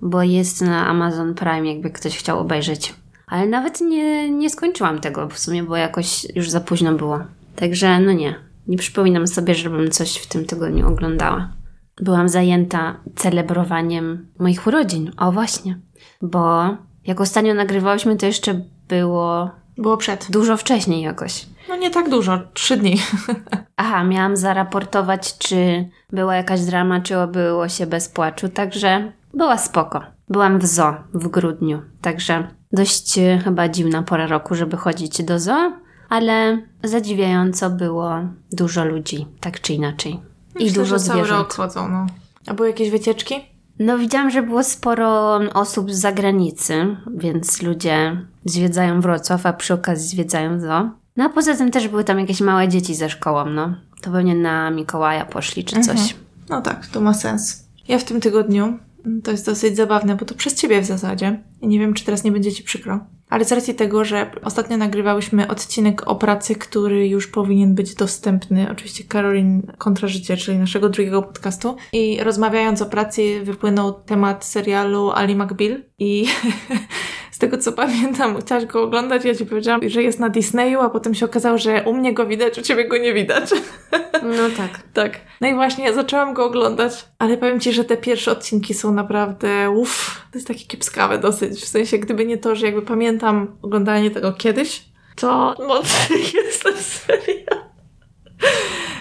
Bo 0.01 0.23
jest 0.23 0.61
na 0.61 0.87
Amazon 0.87 1.35
Prime, 1.35 1.67
jakby 1.67 1.89
ktoś 1.89 2.17
chciał 2.17 2.39
obejrzeć. 2.39 2.93
Ale 3.27 3.47
nawet 3.47 3.81
nie, 3.81 4.29
nie 4.29 4.49
skończyłam 4.49 4.99
tego 4.99 5.29
w 5.29 5.39
sumie, 5.39 5.63
bo 5.63 5.75
jakoś 5.75 6.27
już 6.35 6.49
za 6.49 6.61
późno 6.61 6.93
było. 6.93 7.19
Także 7.55 7.99
no 7.99 8.11
nie. 8.11 8.35
Nie 8.67 8.77
przypominam 8.77 9.27
sobie, 9.27 9.55
żebym 9.55 9.91
coś 9.91 10.15
w 10.15 10.27
tym 10.27 10.45
tygodniu 10.45 10.87
oglądała. 10.87 11.53
Byłam 12.01 12.29
zajęta 12.29 12.99
celebrowaniem 13.15 14.27
moich 14.39 14.67
urodzin. 14.67 15.11
O 15.17 15.31
właśnie. 15.31 15.79
Bo 16.21 16.75
jak 17.05 17.21
ostatnio 17.21 17.53
nagrywałyśmy, 17.53 18.17
to 18.17 18.25
jeszcze 18.25 18.61
było 18.87 19.51
Było 19.79 19.97
przed. 19.97 20.27
dużo 20.31 20.57
wcześniej 20.57 21.01
jakoś. 21.01 21.45
No 21.69 21.75
nie 21.75 21.91
tak 21.91 22.09
dużo, 22.09 22.39
trzy 22.53 22.77
dni. 22.77 22.97
Aha, 23.77 24.03
miałam 24.03 24.37
zaraportować, 24.37 25.37
czy 25.37 25.89
była 26.11 26.35
jakaś 26.35 26.61
drama, 26.61 27.01
czy 27.01 27.19
obyło 27.19 27.69
się 27.69 27.87
bez 27.87 28.09
płaczu, 28.09 28.49
także 28.49 29.11
była 29.33 29.57
spoko. 29.57 30.01
Byłam 30.29 30.59
w 30.59 30.65
zoo 30.65 30.93
w 31.13 31.27
grudniu, 31.27 31.81
także 32.01 32.47
dość 32.71 33.17
e, 33.17 33.39
chyba 33.43 33.69
dziwna 33.69 34.03
pora 34.03 34.27
roku, 34.27 34.55
żeby 34.55 34.77
chodzić 34.77 35.23
do 35.23 35.39
zoo, 35.39 35.71
ale 36.09 36.61
zadziwiająco 36.83 37.69
było 37.69 38.13
dużo 38.51 38.85
ludzi, 38.85 39.27
tak 39.39 39.61
czy 39.61 39.73
inaczej. 39.73 40.19
I 40.59 40.63
Myślę, 40.63 40.83
dużo 40.83 40.99
że 40.99 41.05
cały 41.05 41.19
zwierząt. 41.19 41.39
rok 41.41 41.53
chodzą, 41.53 41.89
no. 41.89 42.05
A 42.47 42.53
były 42.53 42.67
jakieś 42.67 42.89
wycieczki? 42.89 43.35
No, 43.79 43.97
widziałam, 43.97 44.29
że 44.31 44.43
było 44.43 44.63
sporo 44.63 45.39
osób 45.53 45.91
z 45.91 45.99
zagranicy, 45.99 46.95
więc 47.17 47.61
ludzie 47.61 48.25
zwiedzają 48.45 49.01
Wrocław, 49.01 49.45
a 49.45 49.53
przy 49.53 49.73
okazji 49.73 50.07
zwiedzają 50.07 50.59
zoo. 50.59 50.89
No 51.17 51.23
a 51.25 51.29
poza 51.29 51.55
tym 51.55 51.71
też 51.71 51.87
były 51.87 52.03
tam 52.03 52.19
jakieś 52.19 52.41
małe 52.41 52.67
dzieci 52.67 52.95
ze 52.95 53.09
szkołą, 53.09 53.45
no. 53.45 53.75
To 54.01 54.11
pewnie 54.11 54.35
na 54.35 54.71
Mikołaja 54.71 55.25
poszli 55.25 55.63
czy 55.63 55.81
coś. 55.81 56.15
No 56.49 56.61
tak, 56.61 56.87
to 56.87 57.01
ma 57.01 57.13
sens. 57.13 57.65
Ja 57.87 57.99
w 57.99 58.03
tym 58.03 58.21
tygodniu, 58.21 58.79
to 59.23 59.31
jest 59.31 59.45
dosyć 59.45 59.75
zabawne, 59.75 60.15
bo 60.15 60.25
to 60.25 60.35
przez 60.35 60.55
ciebie 60.55 60.81
w 60.81 60.85
zasadzie. 60.85 61.43
I 61.61 61.67
nie 61.67 61.79
wiem, 61.79 61.93
czy 61.93 62.05
teraz 62.05 62.23
nie 62.23 62.31
będzie 62.31 62.51
ci 62.51 62.63
przykro. 62.63 62.99
Ale 63.29 63.45
z 63.45 63.51
racji 63.51 63.75
tego, 63.75 64.05
że 64.05 64.31
ostatnio 64.43 64.77
nagrywałyśmy 64.77 65.47
odcinek 65.47 66.07
o 66.07 66.15
pracy, 66.15 66.55
który 66.55 67.07
już 67.07 67.27
powinien 67.27 67.75
być 67.75 67.95
dostępny, 67.95 68.67
oczywiście 68.71 69.03
Karolin 69.03 69.71
Kontra 69.77 70.07
Życie, 70.07 70.37
czyli 70.37 70.57
naszego 70.57 70.89
drugiego 70.89 71.21
podcastu. 71.21 71.75
I 71.93 72.23
rozmawiając 72.23 72.81
o 72.81 72.85
pracy 72.85 73.41
wypłynął 73.43 73.93
temat 73.93 74.45
serialu 74.45 75.11
Ali 75.11 75.35
McBeal 75.35 75.81
i 75.99 76.25
z 77.31 77.37
tego 77.37 77.57
co 77.57 77.71
pamiętam, 77.71 78.41
chciałaś 78.41 78.65
go 78.65 78.83
oglądać, 78.83 79.25
ja 79.25 79.35
ci 79.35 79.45
powiedziałam, 79.45 79.81
że 79.89 80.03
jest 80.03 80.19
na 80.19 80.29
Disneyu, 80.29 80.79
a 80.79 80.89
potem 80.89 81.15
się 81.15 81.25
okazało, 81.25 81.57
że 81.57 81.83
u 81.83 81.93
mnie 81.93 82.13
go 82.13 82.25
widać, 82.25 82.59
u 82.59 82.61
ciebie 82.61 82.87
go 82.87 82.97
nie 82.97 83.13
widać. 83.13 83.49
No 84.23 84.49
tak. 84.57 84.79
Tak. 84.93 85.19
No 85.41 85.47
i 85.47 85.53
właśnie 85.53 85.93
zaczęłam 85.93 86.33
go 86.33 86.45
oglądać, 86.45 87.05
ale 87.19 87.37
powiem 87.37 87.59
Ci, 87.59 87.73
że 87.73 87.83
te 87.83 87.97
pierwsze 87.97 88.31
odcinki 88.31 88.73
są 88.73 88.93
naprawdę, 88.93 89.69
uff, 89.69 90.21
to 90.31 90.37
jest 90.37 90.47
takie 90.47 90.65
kiepskawe 90.65 91.17
dosyć. 91.17 91.61
W 91.61 91.67
sensie, 91.67 91.97
gdyby 91.97 92.25
nie 92.25 92.37
to, 92.37 92.55
że 92.55 92.65
jakby 92.65 92.81
pamiętam 92.81 93.18
oglądanie 93.61 94.11
tego 94.11 94.33
kiedyś, 94.33 94.85
to 95.15 95.55
mocny 95.67 96.17
jest 96.33 96.63
ten 96.63 96.77
serial. 96.77 97.69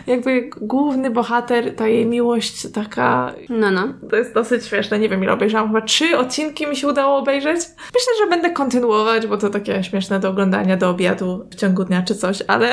Jakby 0.06 0.50
główny 0.60 1.10
bohater, 1.10 1.76
ta 1.76 1.88
jej 1.88 2.06
miłość 2.06 2.72
taka, 2.72 3.34
No, 3.48 3.70
no. 3.70 3.88
to 4.10 4.16
jest 4.16 4.34
dosyć 4.34 4.66
śmieszne. 4.66 4.98
Nie 4.98 5.08
wiem, 5.08 5.22
ile 5.24 5.32
obejrzałam. 5.32 5.68
Chyba 5.68 5.80
trzy 5.80 6.18
odcinki 6.18 6.66
mi 6.66 6.76
się 6.76 6.88
udało 6.88 7.16
obejrzeć. 7.18 7.56
Myślę, 7.78 8.12
że 8.24 8.30
będę 8.30 8.50
kontynuować, 8.50 9.26
bo 9.26 9.36
to 9.36 9.50
takie 9.50 9.84
śmieszne 9.84 10.20
do 10.20 10.28
oglądania 10.30 10.76
do 10.76 10.90
obiadu 10.90 11.46
w 11.50 11.54
ciągu 11.54 11.84
dnia 11.84 12.02
czy 12.02 12.14
coś, 12.14 12.42
ale 12.46 12.72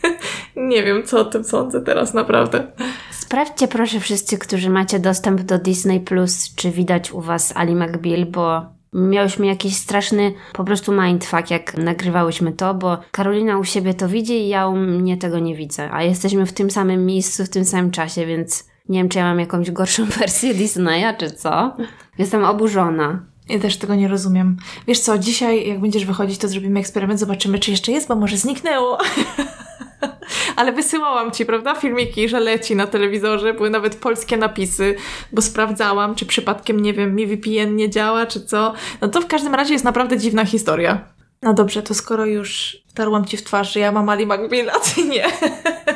nie 0.56 0.82
wiem, 0.82 1.02
co 1.02 1.20
o 1.20 1.24
tym 1.24 1.44
sądzę 1.44 1.80
teraz 1.80 2.14
naprawdę. 2.14 2.66
Sprawdźcie 3.10 3.68
proszę 3.68 4.00
wszyscy, 4.00 4.38
którzy 4.38 4.70
macie 4.70 4.98
dostęp 4.98 5.40
do 5.40 5.58
Disney 5.58 6.00
Plus, 6.00 6.54
czy 6.54 6.70
widać 6.70 7.12
u 7.12 7.20
Was 7.20 7.52
Ali 7.56 7.76
McBeal, 7.76 8.26
bo 8.26 8.73
miałyśmy 8.94 9.46
jakiś 9.46 9.76
straszny 9.76 10.34
po 10.52 10.64
prostu 10.64 10.92
mindfuck, 10.92 11.50
jak 11.50 11.76
nagrywałyśmy 11.76 12.52
to, 12.52 12.74
bo 12.74 12.98
Karolina 13.10 13.58
u 13.58 13.64
siebie 13.64 13.94
to 13.94 14.08
widzi 14.08 14.32
i 14.32 14.48
ja 14.48 14.68
u 14.68 14.76
mnie 14.76 15.16
tego 15.16 15.38
nie 15.38 15.56
widzę. 15.56 15.90
A 15.92 16.02
jesteśmy 16.02 16.46
w 16.46 16.52
tym 16.52 16.70
samym 16.70 17.06
miejscu, 17.06 17.44
w 17.44 17.48
tym 17.48 17.64
samym 17.64 17.90
czasie, 17.90 18.26
więc 18.26 18.68
nie 18.88 18.98
wiem, 18.98 19.08
czy 19.08 19.18
ja 19.18 19.24
mam 19.24 19.40
jakąś 19.40 19.70
gorszą 19.70 20.04
wersję 20.18 20.54
Disneya, 20.54 21.16
czy 21.18 21.30
co. 21.30 21.76
Jestem 22.18 22.44
oburzona. 22.44 23.22
Ja 23.48 23.58
też 23.58 23.76
tego 23.76 23.94
nie 23.94 24.08
rozumiem. 24.08 24.56
Wiesz 24.86 25.00
co, 25.00 25.18
dzisiaj 25.18 25.68
jak 25.68 25.80
będziesz 25.80 26.04
wychodzić, 26.04 26.38
to 26.38 26.48
zrobimy 26.48 26.80
eksperyment, 26.80 27.20
zobaczymy, 27.20 27.58
czy 27.58 27.70
jeszcze 27.70 27.92
jest, 27.92 28.08
bo 28.08 28.16
może 28.16 28.36
zniknęło. 28.36 28.98
Ale 30.56 30.72
wysyłałam 30.72 31.30
ci, 31.30 31.46
prawda, 31.46 31.74
filmiki, 31.74 32.28
że 32.28 32.40
leci 32.40 32.76
na 32.76 32.86
telewizorze, 32.86 33.54
były 33.54 33.70
nawet 33.70 33.96
polskie 33.96 34.36
napisy, 34.36 34.96
bo 35.32 35.42
sprawdzałam, 35.42 36.14
czy 36.14 36.26
przypadkiem, 36.26 36.80
nie 36.80 36.92
wiem, 36.92 37.14
mi 37.14 37.26
VPN 37.26 37.76
nie 37.76 37.90
działa, 37.90 38.26
czy 38.26 38.40
co. 38.40 38.72
No 39.00 39.08
to 39.08 39.20
w 39.20 39.26
każdym 39.26 39.54
razie 39.54 39.72
jest 39.72 39.84
naprawdę 39.84 40.18
dziwna 40.18 40.44
historia. 40.44 41.04
No 41.42 41.54
dobrze, 41.54 41.82
to 41.82 41.94
skoro 41.94 42.26
już 42.26 42.76
tarłam 42.94 43.24
ci 43.24 43.36
w 43.36 43.44
twarz, 43.44 43.72
że 43.72 43.80
ja 43.80 43.92
mam 43.92 44.08
Ali 44.08 44.26
McBeal, 44.26 44.70
a 44.70 44.78
ty 44.78 45.04
nie, 45.04 45.24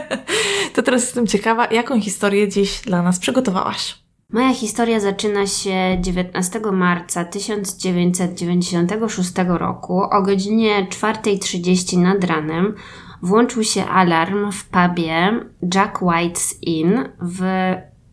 to 0.74 0.82
teraz 0.82 1.02
jestem 1.02 1.26
ciekawa, 1.26 1.66
jaką 1.66 2.00
historię 2.00 2.48
dziś 2.48 2.80
dla 2.80 3.02
nas 3.02 3.18
przygotowałaś. 3.18 3.94
Moja 4.32 4.54
historia 4.54 5.00
zaczyna 5.00 5.46
się 5.46 5.98
19 6.00 6.60
marca 6.72 7.24
1996 7.24 9.32
roku 9.48 10.02
o 10.02 10.22
godzinie 10.22 10.86
4.30 10.90 11.98
nad 11.98 12.24
ranem. 12.24 12.74
Włączył 13.22 13.64
się 13.64 13.84
alarm 13.84 14.52
w 14.52 14.64
pubie 14.64 15.40
Jack 15.74 15.98
White's 16.02 16.54
Inn 16.62 17.08
w 17.20 17.42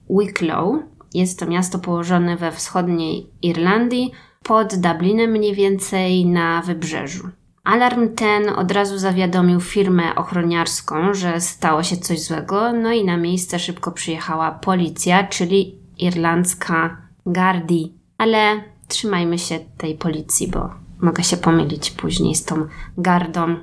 Wicklow. 0.09 0.75
Jest 1.13 1.39
to 1.39 1.45
miasto 1.45 1.79
położone 1.79 2.37
we 2.37 2.51
wschodniej 2.51 3.29
Irlandii, 3.41 4.11
pod 4.43 4.75
Dublinem 4.75 5.31
mniej 5.31 5.55
więcej 5.55 6.25
na 6.25 6.61
wybrzeżu. 6.61 7.29
Alarm 7.63 8.15
ten 8.15 8.49
od 8.49 8.71
razu 8.71 8.97
zawiadomił 8.97 9.61
firmę 9.61 10.15
ochroniarską, 10.15 11.13
że 11.13 11.41
stało 11.41 11.83
się 11.83 11.97
coś 11.97 12.21
złego, 12.21 12.73
no 12.73 12.91
i 12.91 13.05
na 13.05 13.17
miejsce 13.17 13.59
szybko 13.59 13.91
przyjechała 13.91 14.51
policja, 14.51 15.23
czyli 15.23 15.79
irlandzka 15.97 16.97
Gardi. 17.25 17.93
Ale 18.17 18.63
trzymajmy 18.87 19.39
się 19.39 19.59
tej 19.77 19.95
policji, 19.95 20.47
bo 20.47 20.69
mogę 21.01 21.23
się 21.23 21.37
pomylić 21.37 21.91
później 21.91 22.35
z 22.35 22.45
tą 22.45 22.67
gardą. 22.97 23.55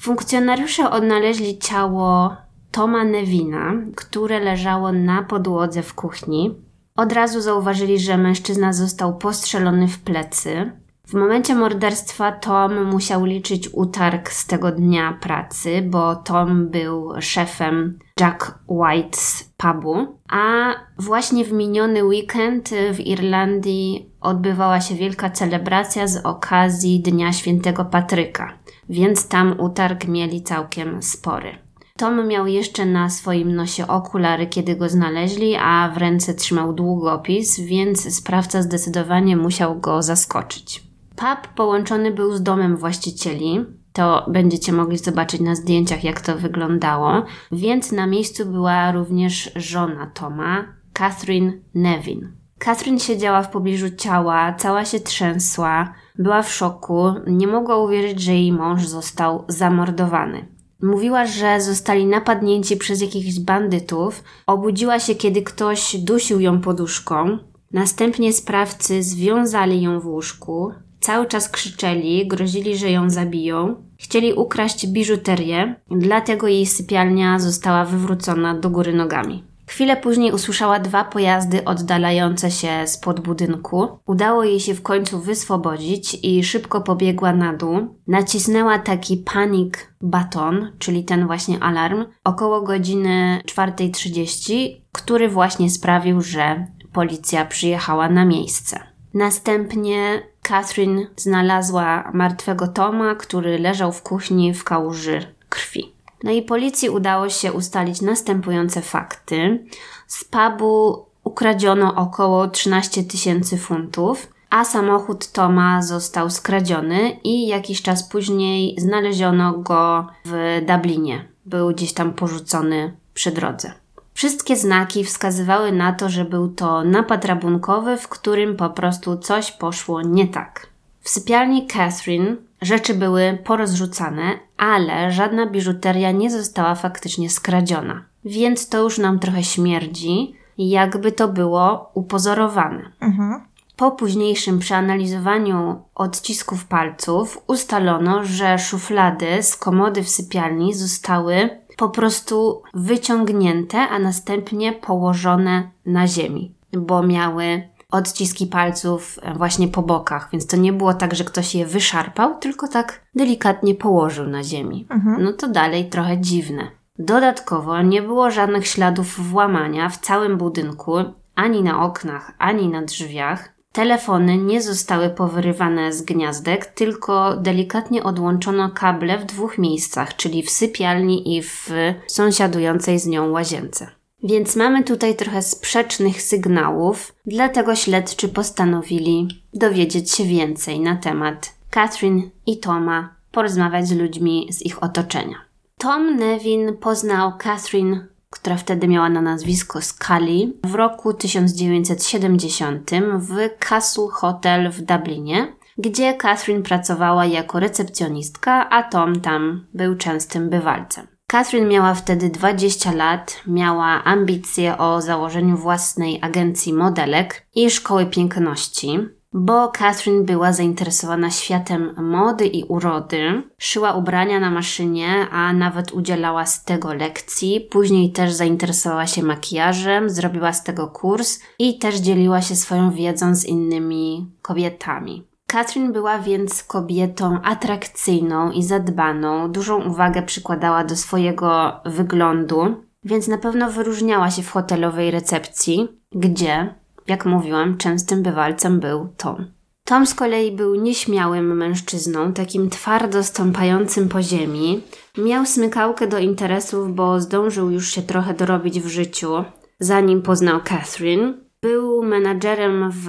Funkcjonariusze 0.00 0.90
odnaleźli 0.90 1.58
ciało 1.58 2.36
Toma 2.70 3.04
Nevina, 3.04 3.72
które 3.96 4.40
leżało 4.40 4.92
na 4.92 5.22
podłodze 5.22 5.82
w 5.82 5.94
kuchni. 5.94 6.54
Od 6.96 7.12
razu 7.12 7.40
zauważyli, 7.40 7.98
że 7.98 8.18
mężczyzna 8.18 8.72
został 8.72 9.18
postrzelony 9.18 9.88
w 9.88 9.98
plecy. 9.98 10.72
W 11.06 11.14
momencie 11.14 11.54
morderstwa 11.54 12.32
Tom 12.32 12.84
musiał 12.84 13.24
liczyć 13.24 13.68
utarg 13.72 14.30
z 14.30 14.46
tego 14.46 14.72
dnia 14.72 15.18
pracy, 15.20 15.82
bo 15.82 16.16
Tom 16.16 16.68
był 16.68 17.12
szefem 17.20 17.98
Jack 18.20 18.58
White's 18.68 19.44
pubu, 19.56 20.18
a 20.30 20.74
właśnie 20.98 21.44
w 21.44 21.52
miniony 21.52 22.04
weekend 22.04 22.70
w 22.92 23.00
Irlandii 23.00 24.10
odbywała 24.20 24.80
się 24.80 24.94
wielka 24.94 25.30
celebracja 25.30 26.06
z 26.06 26.16
okazji 26.16 27.00
Dnia 27.00 27.32
Świętego 27.32 27.84
Patryka, 27.84 28.52
więc 28.90 29.28
tam 29.28 29.60
utarg 29.60 30.08
mieli 30.08 30.42
całkiem 30.42 31.02
spory. 31.02 31.58
Tom 31.96 32.28
miał 32.28 32.46
jeszcze 32.46 32.86
na 32.86 33.10
swoim 33.10 33.56
nosie 33.56 33.86
okulary, 33.86 34.46
kiedy 34.46 34.76
go 34.76 34.88
znaleźli, 34.88 35.56
a 35.56 35.90
w 35.94 35.96
ręce 35.96 36.34
trzymał 36.34 36.72
długopis, 36.72 37.60
więc 37.60 38.14
sprawca 38.14 38.62
zdecydowanie 38.62 39.36
musiał 39.36 39.80
go 39.80 40.02
zaskoczyć. 40.02 40.82
Pub 41.16 41.54
połączony 41.54 42.10
był 42.10 42.36
z 42.36 42.42
domem 42.42 42.76
właścicieli. 42.76 43.64
To 43.92 44.26
będziecie 44.28 44.72
mogli 44.72 44.98
zobaczyć 44.98 45.40
na 45.40 45.54
zdjęciach, 45.54 46.04
jak 46.04 46.20
to 46.20 46.36
wyglądało. 46.36 47.24
Więc 47.52 47.92
na 47.92 48.06
miejscu 48.06 48.46
była 48.46 48.92
również 48.92 49.50
żona 49.56 50.10
Toma, 50.14 50.64
Catherine 50.92 51.52
Nevin. 51.74 52.32
Catherine 52.58 53.00
siedziała 53.00 53.42
w 53.42 53.50
pobliżu 53.50 53.90
ciała, 53.90 54.54
cała 54.54 54.84
się 54.84 55.00
trzęsła, 55.00 55.94
była 56.20 56.42
w 56.42 56.52
szoku, 56.52 57.14
nie 57.26 57.46
mogła 57.46 57.76
uwierzyć, 57.76 58.20
że 58.20 58.32
jej 58.32 58.52
mąż 58.52 58.86
został 58.86 59.44
zamordowany. 59.48 60.46
Mówiła, 60.82 61.26
że 61.26 61.60
zostali 61.60 62.06
napadnięci 62.06 62.76
przez 62.76 63.00
jakichś 63.00 63.38
bandytów. 63.38 64.24
Obudziła 64.46 64.98
się, 64.98 65.14
kiedy 65.14 65.42
ktoś 65.42 65.96
dusił 65.96 66.40
ją 66.40 66.60
poduszką. 66.60 67.38
Następnie 67.72 68.32
sprawcy 68.32 69.02
związali 69.02 69.82
ją 69.82 70.00
w 70.00 70.06
łóżku, 70.06 70.72
Cały 71.00 71.26
czas 71.26 71.48
krzyczeli, 71.48 72.28
grozili, 72.28 72.76
że 72.76 72.90
ją 72.90 73.10
zabiją. 73.10 73.74
Chcieli 73.98 74.34
ukraść 74.34 74.86
biżuterię, 74.86 75.74
dlatego 75.90 76.48
jej 76.48 76.66
sypialnia 76.66 77.38
została 77.38 77.84
wywrócona 77.84 78.54
do 78.54 78.70
góry 78.70 78.94
nogami. 78.94 79.49
Chwilę 79.70 79.96
później 79.96 80.32
usłyszała 80.32 80.78
dwa 80.78 81.04
pojazdy 81.04 81.64
oddalające 81.64 82.50
się 82.50 82.86
spod 82.86 83.20
budynku. 83.20 83.88
Udało 84.06 84.44
jej 84.44 84.60
się 84.60 84.74
w 84.74 84.82
końcu 84.82 85.20
wyswobodzić 85.20 86.18
i 86.22 86.44
szybko 86.44 86.80
pobiegła 86.80 87.32
na 87.32 87.52
dół. 87.52 87.98
Nacisnęła 88.06 88.78
taki 88.78 89.16
panic 89.16 89.74
baton, 90.00 90.72
czyli 90.78 91.04
ten 91.04 91.26
właśnie 91.26 91.62
alarm, 91.62 92.04
około 92.24 92.62
godziny 92.62 93.42
4.30, 93.46 94.76
który 94.92 95.28
właśnie 95.28 95.70
sprawił, 95.70 96.20
że 96.20 96.66
policja 96.92 97.44
przyjechała 97.44 98.08
na 98.08 98.24
miejsce. 98.24 98.80
Następnie 99.14 100.22
Catherine 100.42 101.06
znalazła 101.16 102.10
martwego 102.14 102.68
Toma, 102.68 103.14
który 103.14 103.58
leżał 103.58 103.92
w 103.92 104.02
kuchni 104.02 104.54
w 104.54 104.64
kałuży 104.64 105.34
krwi. 105.48 105.99
No 106.24 106.30
i 106.30 106.42
policji 106.42 106.90
udało 106.90 107.28
się 107.28 107.52
ustalić 107.52 108.00
następujące 108.00 108.82
fakty. 108.82 109.64
Z 110.06 110.24
pubu 110.24 111.06
ukradziono 111.24 111.94
około 111.94 112.48
13 112.48 113.02
tysięcy 113.02 113.58
funtów, 113.58 114.28
a 114.50 114.64
samochód 114.64 115.32
Toma 115.32 115.82
został 115.82 116.30
skradziony 116.30 117.10
i 117.24 117.46
jakiś 117.46 117.82
czas 117.82 118.08
później 118.08 118.74
znaleziono 118.78 119.52
go 119.52 120.06
w 120.24 120.62
Dublinie. 120.66 121.24
Był 121.46 121.68
gdzieś 121.68 121.92
tam 121.92 122.12
porzucony 122.12 122.96
przy 123.14 123.30
drodze. 123.30 123.72
Wszystkie 124.14 124.56
znaki 124.56 125.04
wskazywały 125.04 125.72
na 125.72 125.92
to, 125.92 126.08
że 126.08 126.24
był 126.24 126.48
to 126.48 126.84
napad 126.84 127.24
rabunkowy, 127.24 127.96
w 127.96 128.08
którym 128.08 128.56
po 128.56 128.70
prostu 128.70 129.16
coś 129.16 129.52
poszło 129.52 130.02
nie 130.02 130.28
tak. 130.28 130.66
W 131.00 131.08
sypialni 131.08 131.66
Catherine 131.66 132.36
rzeczy 132.62 132.94
były 132.94 133.38
porozrzucane, 133.44 134.38
ale 134.56 135.12
żadna 135.12 135.46
biżuteria 135.46 136.10
nie 136.10 136.30
została 136.30 136.74
faktycznie 136.74 137.30
skradziona. 137.30 138.04
Więc 138.24 138.68
to 138.68 138.82
już 138.82 138.98
nam 138.98 139.18
trochę 139.18 139.44
śmierdzi, 139.44 140.34
jakby 140.58 141.12
to 141.12 141.28
było 141.28 141.90
upozorowane. 141.94 142.92
Mhm. 143.00 143.40
Po 143.76 143.90
późniejszym 143.90 144.58
przeanalizowaniu 144.58 145.82
odcisków 145.94 146.64
palców 146.64 147.42
ustalono, 147.46 148.24
że 148.24 148.58
szuflady 148.58 149.42
z 149.42 149.56
komody 149.56 150.02
w 150.02 150.08
sypialni 150.08 150.74
zostały 150.74 151.50
po 151.76 151.88
prostu 151.88 152.62
wyciągnięte, 152.74 153.78
a 153.78 153.98
następnie 153.98 154.72
położone 154.72 155.70
na 155.86 156.06
ziemi, 156.06 156.54
bo 156.72 157.02
miały 157.02 157.68
odciski 157.90 158.46
palców 158.46 159.18
właśnie 159.36 159.68
po 159.68 159.82
bokach, 159.82 160.28
więc 160.32 160.46
to 160.46 160.56
nie 160.56 160.72
było 160.72 160.94
tak, 160.94 161.14
że 161.14 161.24
ktoś 161.24 161.54
je 161.54 161.66
wyszarpał, 161.66 162.38
tylko 162.38 162.68
tak 162.68 163.00
delikatnie 163.14 163.74
położył 163.74 164.26
na 164.26 164.44
ziemi. 164.44 164.86
Mhm. 164.90 165.24
No 165.24 165.32
to 165.32 165.48
dalej 165.48 165.88
trochę 165.88 166.18
dziwne. 166.18 166.62
Dodatkowo 166.98 167.82
nie 167.82 168.02
było 168.02 168.30
żadnych 168.30 168.66
śladów 168.66 169.30
włamania 169.30 169.88
w 169.88 169.98
całym 169.98 170.38
budynku, 170.38 170.92
ani 171.34 171.62
na 171.62 171.84
oknach, 171.84 172.32
ani 172.38 172.68
na 172.68 172.82
drzwiach. 172.82 173.60
Telefony 173.72 174.38
nie 174.38 174.62
zostały 174.62 175.10
powyrywane 175.10 175.92
z 175.92 176.02
gniazdek, 176.02 176.66
tylko 176.66 177.36
delikatnie 177.36 178.02
odłączono 178.02 178.70
kable 178.70 179.18
w 179.18 179.24
dwóch 179.24 179.58
miejscach, 179.58 180.16
czyli 180.16 180.42
w 180.42 180.50
sypialni 180.50 181.36
i 181.36 181.42
w 181.42 181.70
sąsiadującej 182.06 182.98
z 182.98 183.06
nią 183.06 183.30
łazience. 183.30 183.99
Więc 184.22 184.56
mamy 184.56 184.84
tutaj 184.84 185.16
trochę 185.16 185.42
sprzecznych 185.42 186.22
sygnałów, 186.22 187.14
dlatego 187.26 187.76
śledczy 187.76 188.28
postanowili 188.28 189.28
dowiedzieć 189.54 190.12
się 190.12 190.24
więcej 190.24 190.80
na 190.80 190.96
temat 190.96 191.54
Catherine 191.70 192.30
i 192.46 192.58
Toma, 192.58 193.14
porozmawiać 193.32 193.88
z 193.88 193.92
ludźmi 193.92 194.48
z 194.50 194.62
ich 194.62 194.82
otoczenia. 194.82 195.36
Tom 195.78 196.16
Nevin 196.16 196.76
poznał 196.76 197.32
Catherine 197.38 198.10
która 198.30 198.56
wtedy 198.56 198.88
miała 198.88 199.08
na 199.08 199.22
nazwisko 199.22 199.82
Scully, 199.82 200.52
w 200.64 200.74
roku 200.74 201.14
1970 201.14 202.90
w 203.18 203.36
Castle 203.68 204.08
Hotel 204.12 204.70
w 204.70 204.80
Dublinie, 204.82 205.52
gdzie 205.78 206.14
Catherine 206.14 206.62
pracowała 206.62 207.26
jako 207.26 207.60
recepcjonistka, 207.60 208.70
a 208.70 208.82
Tom 208.82 209.20
tam 209.20 209.66
był 209.74 209.96
częstym 209.96 210.50
bywalcem. 210.50 211.06
Catherine 211.30 211.68
miała 211.68 211.94
wtedy 211.94 212.28
20 212.28 212.92
lat, 212.92 213.40
miała 213.46 214.04
ambicje 214.04 214.78
o 214.78 215.00
założeniu 215.00 215.56
własnej 215.56 216.18
agencji 216.22 216.72
modelek 216.72 217.46
i 217.54 217.70
szkoły 217.70 218.06
piękności. 218.06 218.98
bo 219.32 219.68
Catherine 219.68 220.24
była 220.24 220.52
zainteresowana 220.52 221.30
światem 221.30 221.94
mody 221.96 222.46
i 222.46 222.64
urody, 222.64 223.42
szyła 223.58 223.92
ubrania 223.92 224.40
na 224.40 224.50
maszynie, 224.50 225.26
a 225.30 225.52
nawet 225.52 225.92
udzielała 225.92 226.46
z 226.46 226.64
tego 226.64 226.94
lekcji. 226.94 227.68
Później 227.70 228.12
też 228.12 228.32
zainteresowała 228.32 229.06
się 229.06 229.22
makijażem, 229.22 230.10
zrobiła 230.10 230.52
z 230.52 230.64
tego 230.64 230.88
kurs 230.88 231.40
i 231.58 231.78
też 231.78 231.96
dzieliła 231.96 232.42
się 232.42 232.56
swoją 232.56 232.90
wiedzą 232.90 233.34
z 233.34 233.44
innymi 233.44 234.26
kobietami. 234.42 235.29
Catherine 235.50 235.92
była 235.92 236.18
więc 236.18 236.64
kobietą 236.64 237.38
atrakcyjną 237.42 238.50
i 238.50 238.62
zadbaną, 238.62 239.52
dużą 239.52 239.84
uwagę 239.84 240.22
przykładała 240.22 240.84
do 240.84 240.96
swojego 240.96 241.80
wyglądu, 241.84 242.76
więc 243.04 243.28
na 243.28 243.38
pewno 243.38 243.70
wyróżniała 243.70 244.30
się 244.30 244.42
w 244.42 244.50
hotelowej 244.50 245.10
recepcji, 245.10 245.88
gdzie 246.12 246.74
jak 247.06 247.26
mówiłam, 247.26 247.76
częstym 247.76 248.22
bywalcem 248.22 248.80
był 248.80 249.08
Tom. 249.16 249.46
Tom 249.84 250.06
z 250.06 250.14
kolei 250.14 250.52
był 250.52 250.74
nieśmiałym 250.74 251.56
mężczyzną, 251.56 252.32
takim 252.32 252.70
twardo 252.70 253.22
stąpającym 253.22 254.08
po 254.08 254.22
ziemi. 254.22 254.82
Miał 255.18 255.46
smykałkę 255.46 256.06
do 256.06 256.18
interesów, 256.18 256.94
bo 256.94 257.20
zdążył 257.20 257.70
już 257.70 257.90
się 257.90 258.02
trochę 258.02 258.34
dorobić 258.34 258.80
w 258.80 258.86
życiu, 258.86 259.44
zanim 259.80 260.22
poznał 260.22 260.60
Catherine. 260.64 261.34
Był 261.62 262.02
menadżerem 262.02 262.90
w 262.90 263.08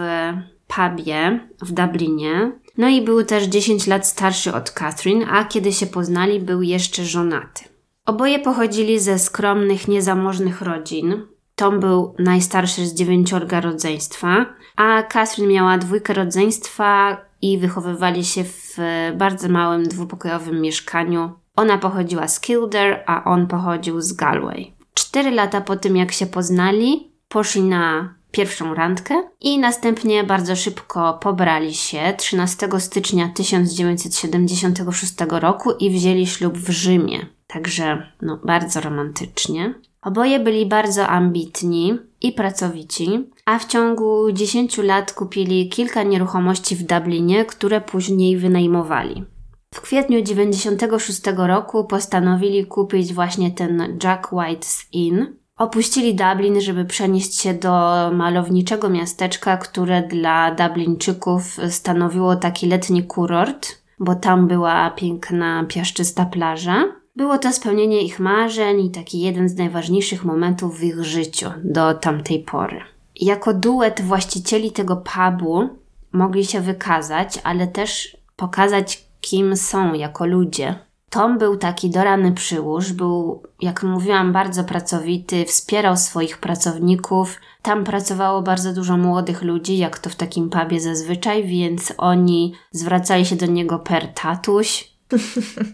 pubie 0.75 1.39
w 1.61 1.71
Dublinie. 1.71 2.51
No 2.77 2.89
i 2.89 3.01
był 3.01 3.23
też 3.23 3.43
10 3.43 3.87
lat 3.87 4.07
starszy 4.07 4.53
od 4.53 4.71
Catherine, 4.71 5.25
a 5.31 5.45
kiedy 5.45 5.73
się 5.73 5.85
poznali, 5.85 6.39
był 6.39 6.61
jeszcze 6.61 7.05
żonaty. 7.05 7.63
Oboje 8.05 8.39
pochodzili 8.39 8.99
ze 8.99 9.19
skromnych, 9.19 9.87
niezamożnych 9.87 10.61
rodzin. 10.61 11.27
Tom 11.55 11.79
był 11.79 12.15
najstarszy 12.19 12.85
z 12.85 12.93
dziewięciorga 12.93 13.61
rodzeństwa, 13.61 14.45
a 14.75 15.03
Catherine 15.03 15.53
miała 15.53 15.77
dwójkę 15.77 16.13
rodzeństwa 16.13 17.17
i 17.41 17.57
wychowywali 17.57 18.25
się 18.25 18.43
w 18.43 18.77
bardzo 19.17 19.49
małym 19.49 19.83
dwupokojowym 19.83 20.61
mieszkaniu. 20.61 21.31
Ona 21.55 21.77
pochodziła 21.77 22.27
z 22.27 22.39
Kildare, 22.39 23.03
a 23.07 23.23
on 23.23 23.47
pochodził 23.47 24.01
z 24.01 24.13
Galway. 24.13 24.73
Cztery 24.93 25.31
lata 25.31 25.61
po 25.61 25.75
tym, 25.75 25.97
jak 25.97 26.11
się 26.11 26.25
poznali, 26.25 27.11
poszli 27.29 27.61
na 27.61 28.15
pierwszą 28.31 28.73
randkę 28.73 29.23
i 29.41 29.59
następnie 29.59 30.23
bardzo 30.23 30.55
szybko 30.55 31.13
pobrali 31.13 31.73
się 31.73 32.13
13 32.17 32.69
stycznia 32.79 33.29
1976 33.35 35.13
roku 35.29 35.71
i 35.71 35.89
wzięli 35.89 36.27
ślub 36.27 36.57
w 36.57 36.69
Rzymie. 36.69 37.25
Także 37.47 38.11
no, 38.21 38.39
bardzo 38.43 38.81
romantycznie. 38.81 39.73
Oboje 40.01 40.39
byli 40.39 40.65
bardzo 40.65 41.07
ambitni 41.07 41.97
i 42.21 42.31
pracowici, 42.31 43.29
a 43.45 43.59
w 43.59 43.65
ciągu 43.65 44.31
10 44.31 44.77
lat 44.77 45.13
kupili 45.13 45.69
kilka 45.69 46.03
nieruchomości 46.03 46.75
w 46.75 46.83
Dublinie, 46.83 47.45
które 47.45 47.81
później 47.81 48.38
wynajmowali. 48.38 49.25
W 49.73 49.81
kwietniu 49.81 50.21
96 50.21 51.21
roku 51.38 51.85
postanowili 51.85 52.65
kupić 52.65 53.13
właśnie 53.13 53.51
ten 53.51 53.97
Jack 54.03 54.31
White's 54.31 54.88
Inn. 54.91 55.40
Opuścili 55.62 56.15
Dublin, 56.15 56.62
żeby 56.62 56.86
przenieść 56.86 57.41
się 57.41 57.53
do 57.53 57.72
malowniczego 58.13 58.89
miasteczka, 58.89 59.58
które 59.58 60.01
dla 60.01 60.56
Dublińczyków 60.56 61.58
stanowiło 61.70 62.36
taki 62.36 62.68
letni 62.68 63.03
kurort, 63.03 63.68
bo 64.00 64.15
tam 64.15 64.48
była 64.48 64.89
piękna, 64.91 65.65
piaszczysta 65.68 66.25
plaża. 66.25 66.84
Było 67.15 67.38
to 67.38 67.53
spełnienie 67.53 68.01
ich 68.01 68.20
marzeń 68.20 68.86
i 68.86 68.91
taki 68.91 69.20
jeden 69.20 69.50
z 69.50 69.56
najważniejszych 69.56 70.25
momentów 70.25 70.80
w 70.80 70.84
ich 70.84 71.03
życiu 71.03 71.50
do 71.63 71.94
tamtej 71.94 72.39
pory. 72.39 72.82
Jako 73.15 73.53
duet 73.53 74.01
właścicieli 74.01 74.72
tego 74.72 74.98
pubu 74.98 75.70
mogli 76.12 76.46
się 76.46 76.62
wykazać, 76.62 77.39
ale 77.44 77.68
też 77.68 78.18
pokazać, 78.36 79.06
kim 79.22 79.58
są 79.58 79.94
jako 79.94 80.25
ludzie. 80.25 80.75
Tom 81.12 81.38
był 81.38 81.58
taki 81.58 81.89
do 81.89 82.03
rany 82.03 82.32
przyłóż, 82.32 82.94
był, 82.94 83.44
jak 83.62 83.84
mówiłam, 83.84 84.34
bardzo 84.34 84.63
pracowity, 84.63 85.46
wspierał 85.46 85.98
swoich 85.98 86.38
pracowników. 86.38 87.39
Tam 87.62 87.84
pracowało 87.84 88.41
bardzo 88.41 88.74
dużo 88.74 88.98
młodych 88.98 89.41
ludzi, 89.41 89.77
jak 89.77 90.00
to 90.00 90.10
w 90.10 90.15
takim 90.15 90.50
pubie 90.50 90.80
zazwyczaj, 90.80 91.48
więc 91.48 91.94
oni 91.98 92.53
zwracali 92.72 93.25
się 93.25 93.36
do 93.36 93.46
niego 93.46 93.80
per 93.80 94.13
tatuś. 94.13 94.91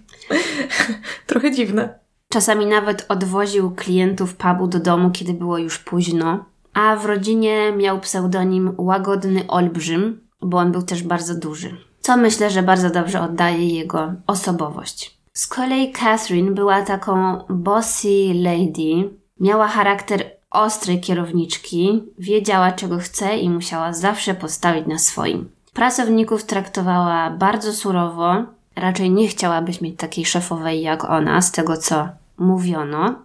Trochę 1.27 1.51
dziwne. 1.51 1.99
Czasami 2.29 2.65
nawet 2.65 3.05
odwoził 3.09 3.71
klientów 3.71 4.35
pubu 4.35 4.67
do 4.67 4.79
domu, 4.79 5.11
kiedy 5.11 5.33
było 5.33 5.57
już 5.57 5.79
późno. 5.79 6.45
A 6.73 6.95
w 6.95 7.05
rodzinie 7.05 7.71
miał 7.71 7.99
pseudonim 7.99 8.73
Łagodny 8.77 9.47
Olbrzym, 9.47 10.27
bo 10.41 10.57
on 10.57 10.71
był 10.71 10.81
też 10.81 11.03
bardzo 11.03 11.35
duży. 11.35 11.77
Co 11.99 12.17
myślę, 12.17 12.49
że 12.49 12.63
bardzo 12.63 12.89
dobrze 12.89 13.21
oddaje 13.21 13.67
jego 13.67 14.13
osobowość. 14.27 15.16
Z 15.37 15.47
kolei 15.47 15.91
Catherine 15.91 16.51
była 16.51 16.81
taką 16.81 17.43
bossy 17.49 18.33
lady, 18.33 19.09
miała 19.39 19.67
charakter 19.67 20.31
ostrej 20.51 21.01
kierowniczki, 21.01 22.03
wiedziała 22.19 22.71
czego 22.71 22.97
chce 22.97 23.37
i 23.37 23.49
musiała 23.49 23.93
zawsze 23.93 24.33
postawić 24.33 24.87
na 24.87 24.99
swoim. 24.99 25.49
Pracowników 25.73 26.43
traktowała 26.43 27.29
bardzo 27.29 27.73
surowo, 27.73 28.43
raczej 28.75 29.11
nie 29.11 29.27
chciałabyś 29.27 29.81
mieć 29.81 29.99
takiej 29.99 30.25
szefowej 30.25 30.81
jak 30.81 31.03
ona, 31.03 31.41
z 31.41 31.51
tego 31.51 31.77
co 31.77 32.09
mówiono. 32.37 33.15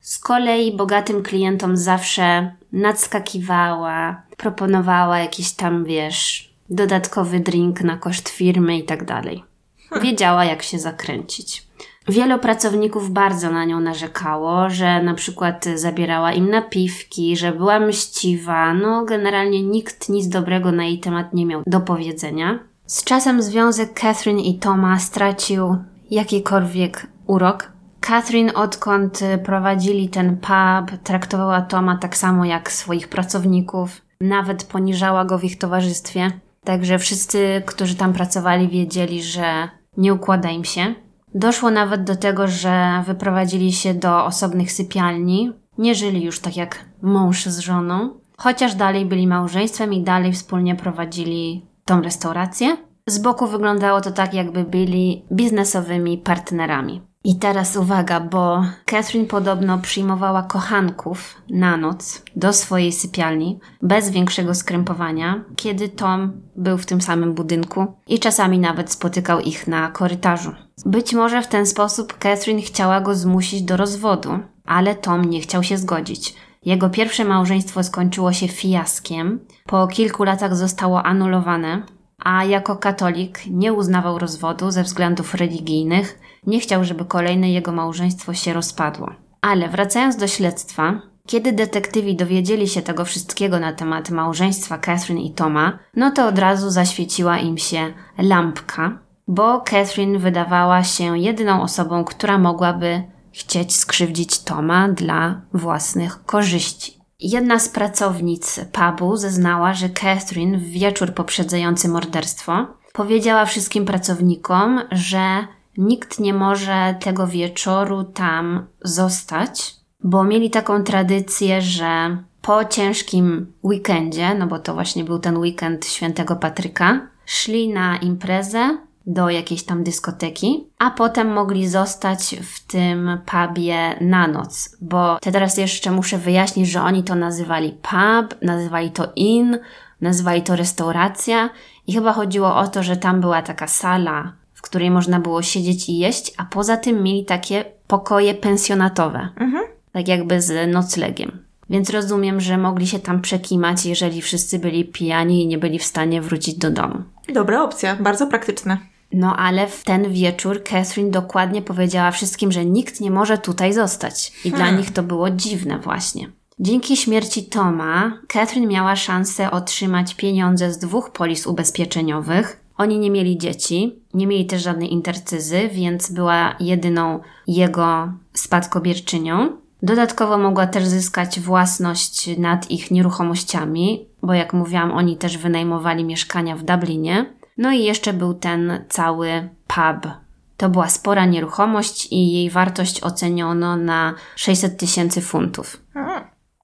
Z 0.00 0.18
kolei 0.18 0.76
bogatym 0.76 1.22
klientom 1.22 1.76
zawsze 1.76 2.54
nadskakiwała, 2.72 4.22
proponowała 4.36 5.18
jakiś 5.18 5.52
tam, 5.52 5.84
wiesz, 5.84 6.52
dodatkowy 6.70 7.40
drink 7.40 7.80
na 7.80 7.96
koszt 7.96 8.28
firmy 8.28 8.78
i 8.78 8.84
tak 8.84 9.04
dalej. 9.04 9.51
Wiedziała, 10.00 10.44
jak 10.44 10.62
się 10.62 10.78
zakręcić. 10.78 11.66
Wielu 12.08 12.38
pracowników 12.38 13.10
bardzo 13.10 13.50
na 13.50 13.64
nią 13.64 13.80
narzekało, 13.80 14.70
że 14.70 15.02
na 15.02 15.14
przykład 15.14 15.64
zabierała 15.74 16.32
im 16.32 16.50
napiwki, 16.50 17.36
że 17.36 17.52
była 17.52 17.80
mściwa. 17.80 18.74
No, 18.74 19.04
generalnie 19.04 19.62
nikt 19.62 20.08
nic 20.08 20.28
dobrego 20.28 20.72
na 20.72 20.84
jej 20.84 21.00
temat 21.00 21.34
nie 21.34 21.46
miał 21.46 21.62
do 21.66 21.80
powiedzenia. 21.80 22.58
Z 22.86 23.04
czasem 23.04 23.42
związek 23.42 24.00
Catherine 24.00 24.40
i 24.40 24.58
Toma 24.58 24.98
stracił 24.98 25.76
jakikolwiek 26.10 27.06
urok. 27.26 27.72
Catherine, 28.00 28.54
odkąd 28.54 29.20
prowadzili 29.44 30.08
ten 30.08 30.36
pub, 30.36 30.98
traktowała 31.04 31.60
Toma 31.60 31.98
tak 31.98 32.16
samo 32.16 32.44
jak 32.44 32.72
swoich 32.72 33.08
pracowników, 33.08 34.00
nawet 34.20 34.64
poniżała 34.64 35.24
go 35.24 35.38
w 35.38 35.44
ich 35.44 35.58
towarzystwie. 35.58 36.30
Także 36.64 36.98
wszyscy, 36.98 37.62
którzy 37.66 37.94
tam 37.94 38.12
pracowali, 38.12 38.68
wiedzieli, 38.68 39.22
że 39.22 39.68
nie 39.96 40.14
układa 40.14 40.50
im 40.50 40.64
się. 40.64 40.94
Doszło 41.34 41.70
nawet 41.70 42.04
do 42.04 42.16
tego, 42.16 42.48
że 42.48 43.02
wyprowadzili 43.06 43.72
się 43.72 43.94
do 43.94 44.24
osobnych 44.24 44.72
sypialni. 44.72 45.52
Nie 45.78 45.94
żyli 45.94 46.24
już 46.24 46.40
tak 46.40 46.56
jak 46.56 46.84
mąż 47.02 47.46
z 47.46 47.58
żoną, 47.58 48.10
chociaż 48.36 48.74
dalej 48.74 49.06
byli 49.06 49.26
małżeństwem 49.26 49.92
i 49.92 50.02
dalej 50.02 50.32
wspólnie 50.32 50.74
prowadzili 50.74 51.66
tą 51.84 52.00
restaurację. 52.02 52.76
Z 53.06 53.18
boku 53.18 53.46
wyglądało 53.46 54.00
to 54.00 54.10
tak, 54.10 54.34
jakby 54.34 54.64
byli 54.64 55.24
biznesowymi 55.32 56.18
partnerami. 56.18 57.00
I 57.24 57.38
teraz 57.38 57.76
uwaga, 57.76 58.20
bo 58.20 58.64
Catherine 58.84 59.26
podobno 59.26 59.78
przyjmowała 59.78 60.42
kochanków 60.42 61.42
na 61.50 61.76
noc 61.76 62.22
do 62.36 62.52
swojej 62.52 62.92
sypialni 62.92 63.58
bez 63.82 64.10
większego 64.10 64.54
skrępowania, 64.54 65.44
kiedy 65.56 65.88
Tom 65.88 66.32
był 66.56 66.78
w 66.78 66.86
tym 66.86 67.00
samym 67.00 67.34
budynku 67.34 67.86
i 68.08 68.18
czasami 68.18 68.58
nawet 68.58 68.92
spotykał 68.92 69.40
ich 69.40 69.66
na 69.66 69.90
korytarzu. 69.90 70.52
Być 70.86 71.14
może 71.14 71.42
w 71.42 71.46
ten 71.46 71.66
sposób 71.66 72.18
Catherine 72.18 72.62
chciała 72.62 73.00
go 73.00 73.14
zmusić 73.14 73.62
do 73.62 73.76
rozwodu, 73.76 74.38
ale 74.64 74.94
Tom 74.94 75.24
nie 75.24 75.40
chciał 75.40 75.62
się 75.62 75.78
zgodzić. 75.78 76.34
Jego 76.64 76.90
pierwsze 76.90 77.24
małżeństwo 77.24 77.82
skończyło 77.82 78.32
się 78.32 78.48
fiaskiem, 78.48 79.40
po 79.66 79.86
kilku 79.86 80.24
latach 80.24 80.56
zostało 80.56 81.02
anulowane, 81.02 81.82
a 82.18 82.44
jako 82.44 82.76
katolik 82.76 83.46
nie 83.46 83.72
uznawał 83.72 84.18
rozwodu 84.18 84.70
ze 84.70 84.82
względów 84.82 85.34
religijnych, 85.34 86.18
nie 86.46 86.60
chciał, 86.60 86.84
żeby 86.84 87.04
kolejne 87.04 87.50
jego 87.50 87.72
małżeństwo 87.72 88.34
się 88.34 88.52
rozpadło. 88.52 89.10
Ale 89.40 89.68
wracając 89.68 90.16
do 90.16 90.26
śledztwa, 90.26 91.02
kiedy 91.26 91.52
detektywi 91.52 92.16
dowiedzieli 92.16 92.68
się 92.68 92.82
tego 92.82 93.04
wszystkiego 93.04 93.60
na 93.60 93.72
temat 93.72 94.10
małżeństwa 94.10 94.78
Catherine 94.78 95.20
i 95.20 95.30
Toma, 95.30 95.78
no 95.96 96.10
to 96.10 96.26
od 96.26 96.38
razu 96.38 96.70
zaświeciła 96.70 97.38
im 97.38 97.58
się 97.58 97.92
lampka, 98.18 98.98
bo 99.28 99.60
Catherine 99.60 100.18
wydawała 100.18 100.84
się 100.84 101.18
jedyną 101.18 101.62
osobą, 101.62 102.04
która 102.04 102.38
mogłaby 102.38 103.02
chcieć 103.32 103.76
skrzywdzić 103.76 104.38
Toma 104.38 104.88
dla 104.88 105.40
własnych 105.54 106.24
korzyści. 106.24 107.02
Jedna 107.20 107.58
z 107.58 107.68
pracownic 107.68 108.60
pubu 108.72 109.16
zeznała, 109.16 109.74
że 109.74 109.88
Catherine 109.88 110.58
w 110.58 110.62
wieczór 110.62 111.14
poprzedzający 111.14 111.88
morderstwo 111.88 112.66
powiedziała 112.92 113.44
wszystkim 113.44 113.84
pracownikom, 113.84 114.80
że 114.90 115.46
nikt 115.76 116.20
nie 116.20 116.34
może 116.34 116.94
tego 117.00 117.26
wieczoru 117.26 118.04
tam 118.04 118.66
zostać, 118.84 119.74
bo 120.04 120.24
mieli 120.24 120.50
taką 120.50 120.84
tradycję, 120.84 121.62
że 121.62 122.16
po 122.42 122.64
ciężkim 122.64 123.52
weekendzie, 123.64 124.34
no 124.34 124.46
bo 124.46 124.58
to 124.58 124.74
właśnie 124.74 125.04
był 125.04 125.18
ten 125.18 125.36
weekend 125.36 125.86
świętego 125.86 126.36
Patryka, 126.36 127.00
szli 127.26 127.68
na 127.68 127.96
imprezę 127.96 128.78
do 129.06 129.30
jakiejś 129.30 129.62
tam 129.62 129.84
dyskoteki, 129.84 130.66
a 130.78 130.90
potem 130.90 131.32
mogli 131.32 131.68
zostać 131.68 132.36
w 132.42 132.66
tym 132.66 133.18
pubie 133.26 133.96
na 134.00 134.26
noc, 134.26 134.76
bo 134.80 135.18
te 135.20 135.32
teraz 135.32 135.56
jeszcze 135.56 135.90
muszę 135.90 136.18
wyjaśnić, 136.18 136.70
że 136.70 136.82
oni 136.82 137.04
to 137.04 137.14
nazywali 137.14 137.72
pub, 137.82 138.42
nazywali 138.42 138.90
to 138.90 139.12
inn, 139.16 139.58
nazywali 140.00 140.42
to 140.42 140.56
restauracja 140.56 141.50
i 141.86 141.92
chyba 141.92 142.12
chodziło 142.12 142.56
o 142.56 142.68
to, 142.68 142.82
że 142.82 142.96
tam 142.96 143.20
była 143.20 143.42
taka 143.42 143.66
sala, 143.66 144.32
w 144.62 144.64
której 144.64 144.90
można 144.90 145.20
było 145.20 145.42
siedzieć 145.42 145.88
i 145.88 145.98
jeść, 145.98 146.32
a 146.36 146.44
poza 146.44 146.76
tym 146.76 147.02
mieli 147.02 147.24
takie 147.24 147.64
pokoje 147.86 148.34
pensjonatowe, 148.34 149.28
Mhm. 149.36 149.64
tak 149.92 150.08
jakby 150.08 150.40
z 150.42 150.72
noclegiem. 150.72 151.44
Więc 151.70 151.90
rozumiem, 151.90 152.40
że 152.40 152.58
mogli 152.58 152.86
się 152.86 152.98
tam 152.98 153.20
przekimać, 153.20 153.86
jeżeli 153.86 154.22
wszyscy 154.22 154.58
byli 154.58 154.84
pijani 154.84 155.42
i 155.42 155.46
nie 155.46 155.58
byli 155.58 155.78
w 155.78 155.84
stanie 155.84 156.22
wrócić 156.22 156.54
do 156.54 156.70
domu. 156.70 157.02
Dobra 157.34 157.62
opcja, 157.62 157.96
bardzo 157.96 158.26
praktyczna. 158.26 158.78
No 159.12 159.36
ale 159.36 159.66
w 159.66 159.84
ten 159.84 160.12
wieczór 160.12 160.62
Catherine 160.62 161.10
dokładnie 161.10 161.62
powiedziała 161.62 162.10
wszystkim, 162.10 162.52
że 162.52 162.64
nikt 162.64 163.00
nie 163.00 163.10
może 163.10 163.38
tutaj 163.38 163.72
zostać. 163.72 164.32
I 164.44 164.50
dla 164.50 164.70
nich 164.70 164.90
to 164.92 165.02
było 165.02 165.30
dziwne 165.30 165.78
właśnie. 165.78 166.28
Dzięki 166.60 166.96
śmierci 166.96 167.44
Toma, 167.44 168.18
Catherine 168.28 168.66
miała 168.66 168.96
szansę 168.96 169.50
otrzymać 169.50 170.14
pieniądze 170.14 170.72
z 170.72 170.78
dwóch 170.78 171.10
polis 171.10 171.46
ubezpieczeniowych. 171.46 172.60
Oni 172.76 172.98
nie 172.98 173.10
mieli 173.10 173.38
dzieci, 173.38 174.02
nie 174.14 174.26
mieli 174.26 174.46
też 174.46 174.62
żadnej 174.62 174.92
intercyzy, 174.92 175.68
więc 175.72 176.12
była 176.12 176.54
jedyną 176.60 177.20
jego 177.46 178.12
spadkobierczynią. 178.32 179.56
Dodatkowo 179.82 180.38
mogła 180.38 180.66
też 180.66 180.84
zyskać 180.84 181.40
własność 181.40 182.38
nad 182.38 182.70
ich 182.70 182.90
nieruchomościami, 182.90 184.06
bo 184.22 184.34
jak 184.34 184.52
mówiłam, 184.52 184.92
oni 184.92 185.16
też 185.16 185.38
wynajmowali 185.38 186.04
mieszkania 186.04 186.56
w 186.56 186.62
Dublinie. 186.62 187.34
No 187.58 187.72
i 187.72 187.84
jeszcze 187.84 188.12
był 188.12 188.34
ten 188.34 188.84
cały 188.88 189.48
pub. 189.66 190.12
To 190.56 190.68
była 190.68 190.88
spora 190.88 191.26
nieruchomość 191.26 192.08
i 192.10 192.32
jej 192.32 192.50
wartość 192.50 193.00
oceniono 193.00 193.76
na 193.76 194.14
600 194.36 194.76
tysięcy 194.76 195.20
funtów. 195.20 195.82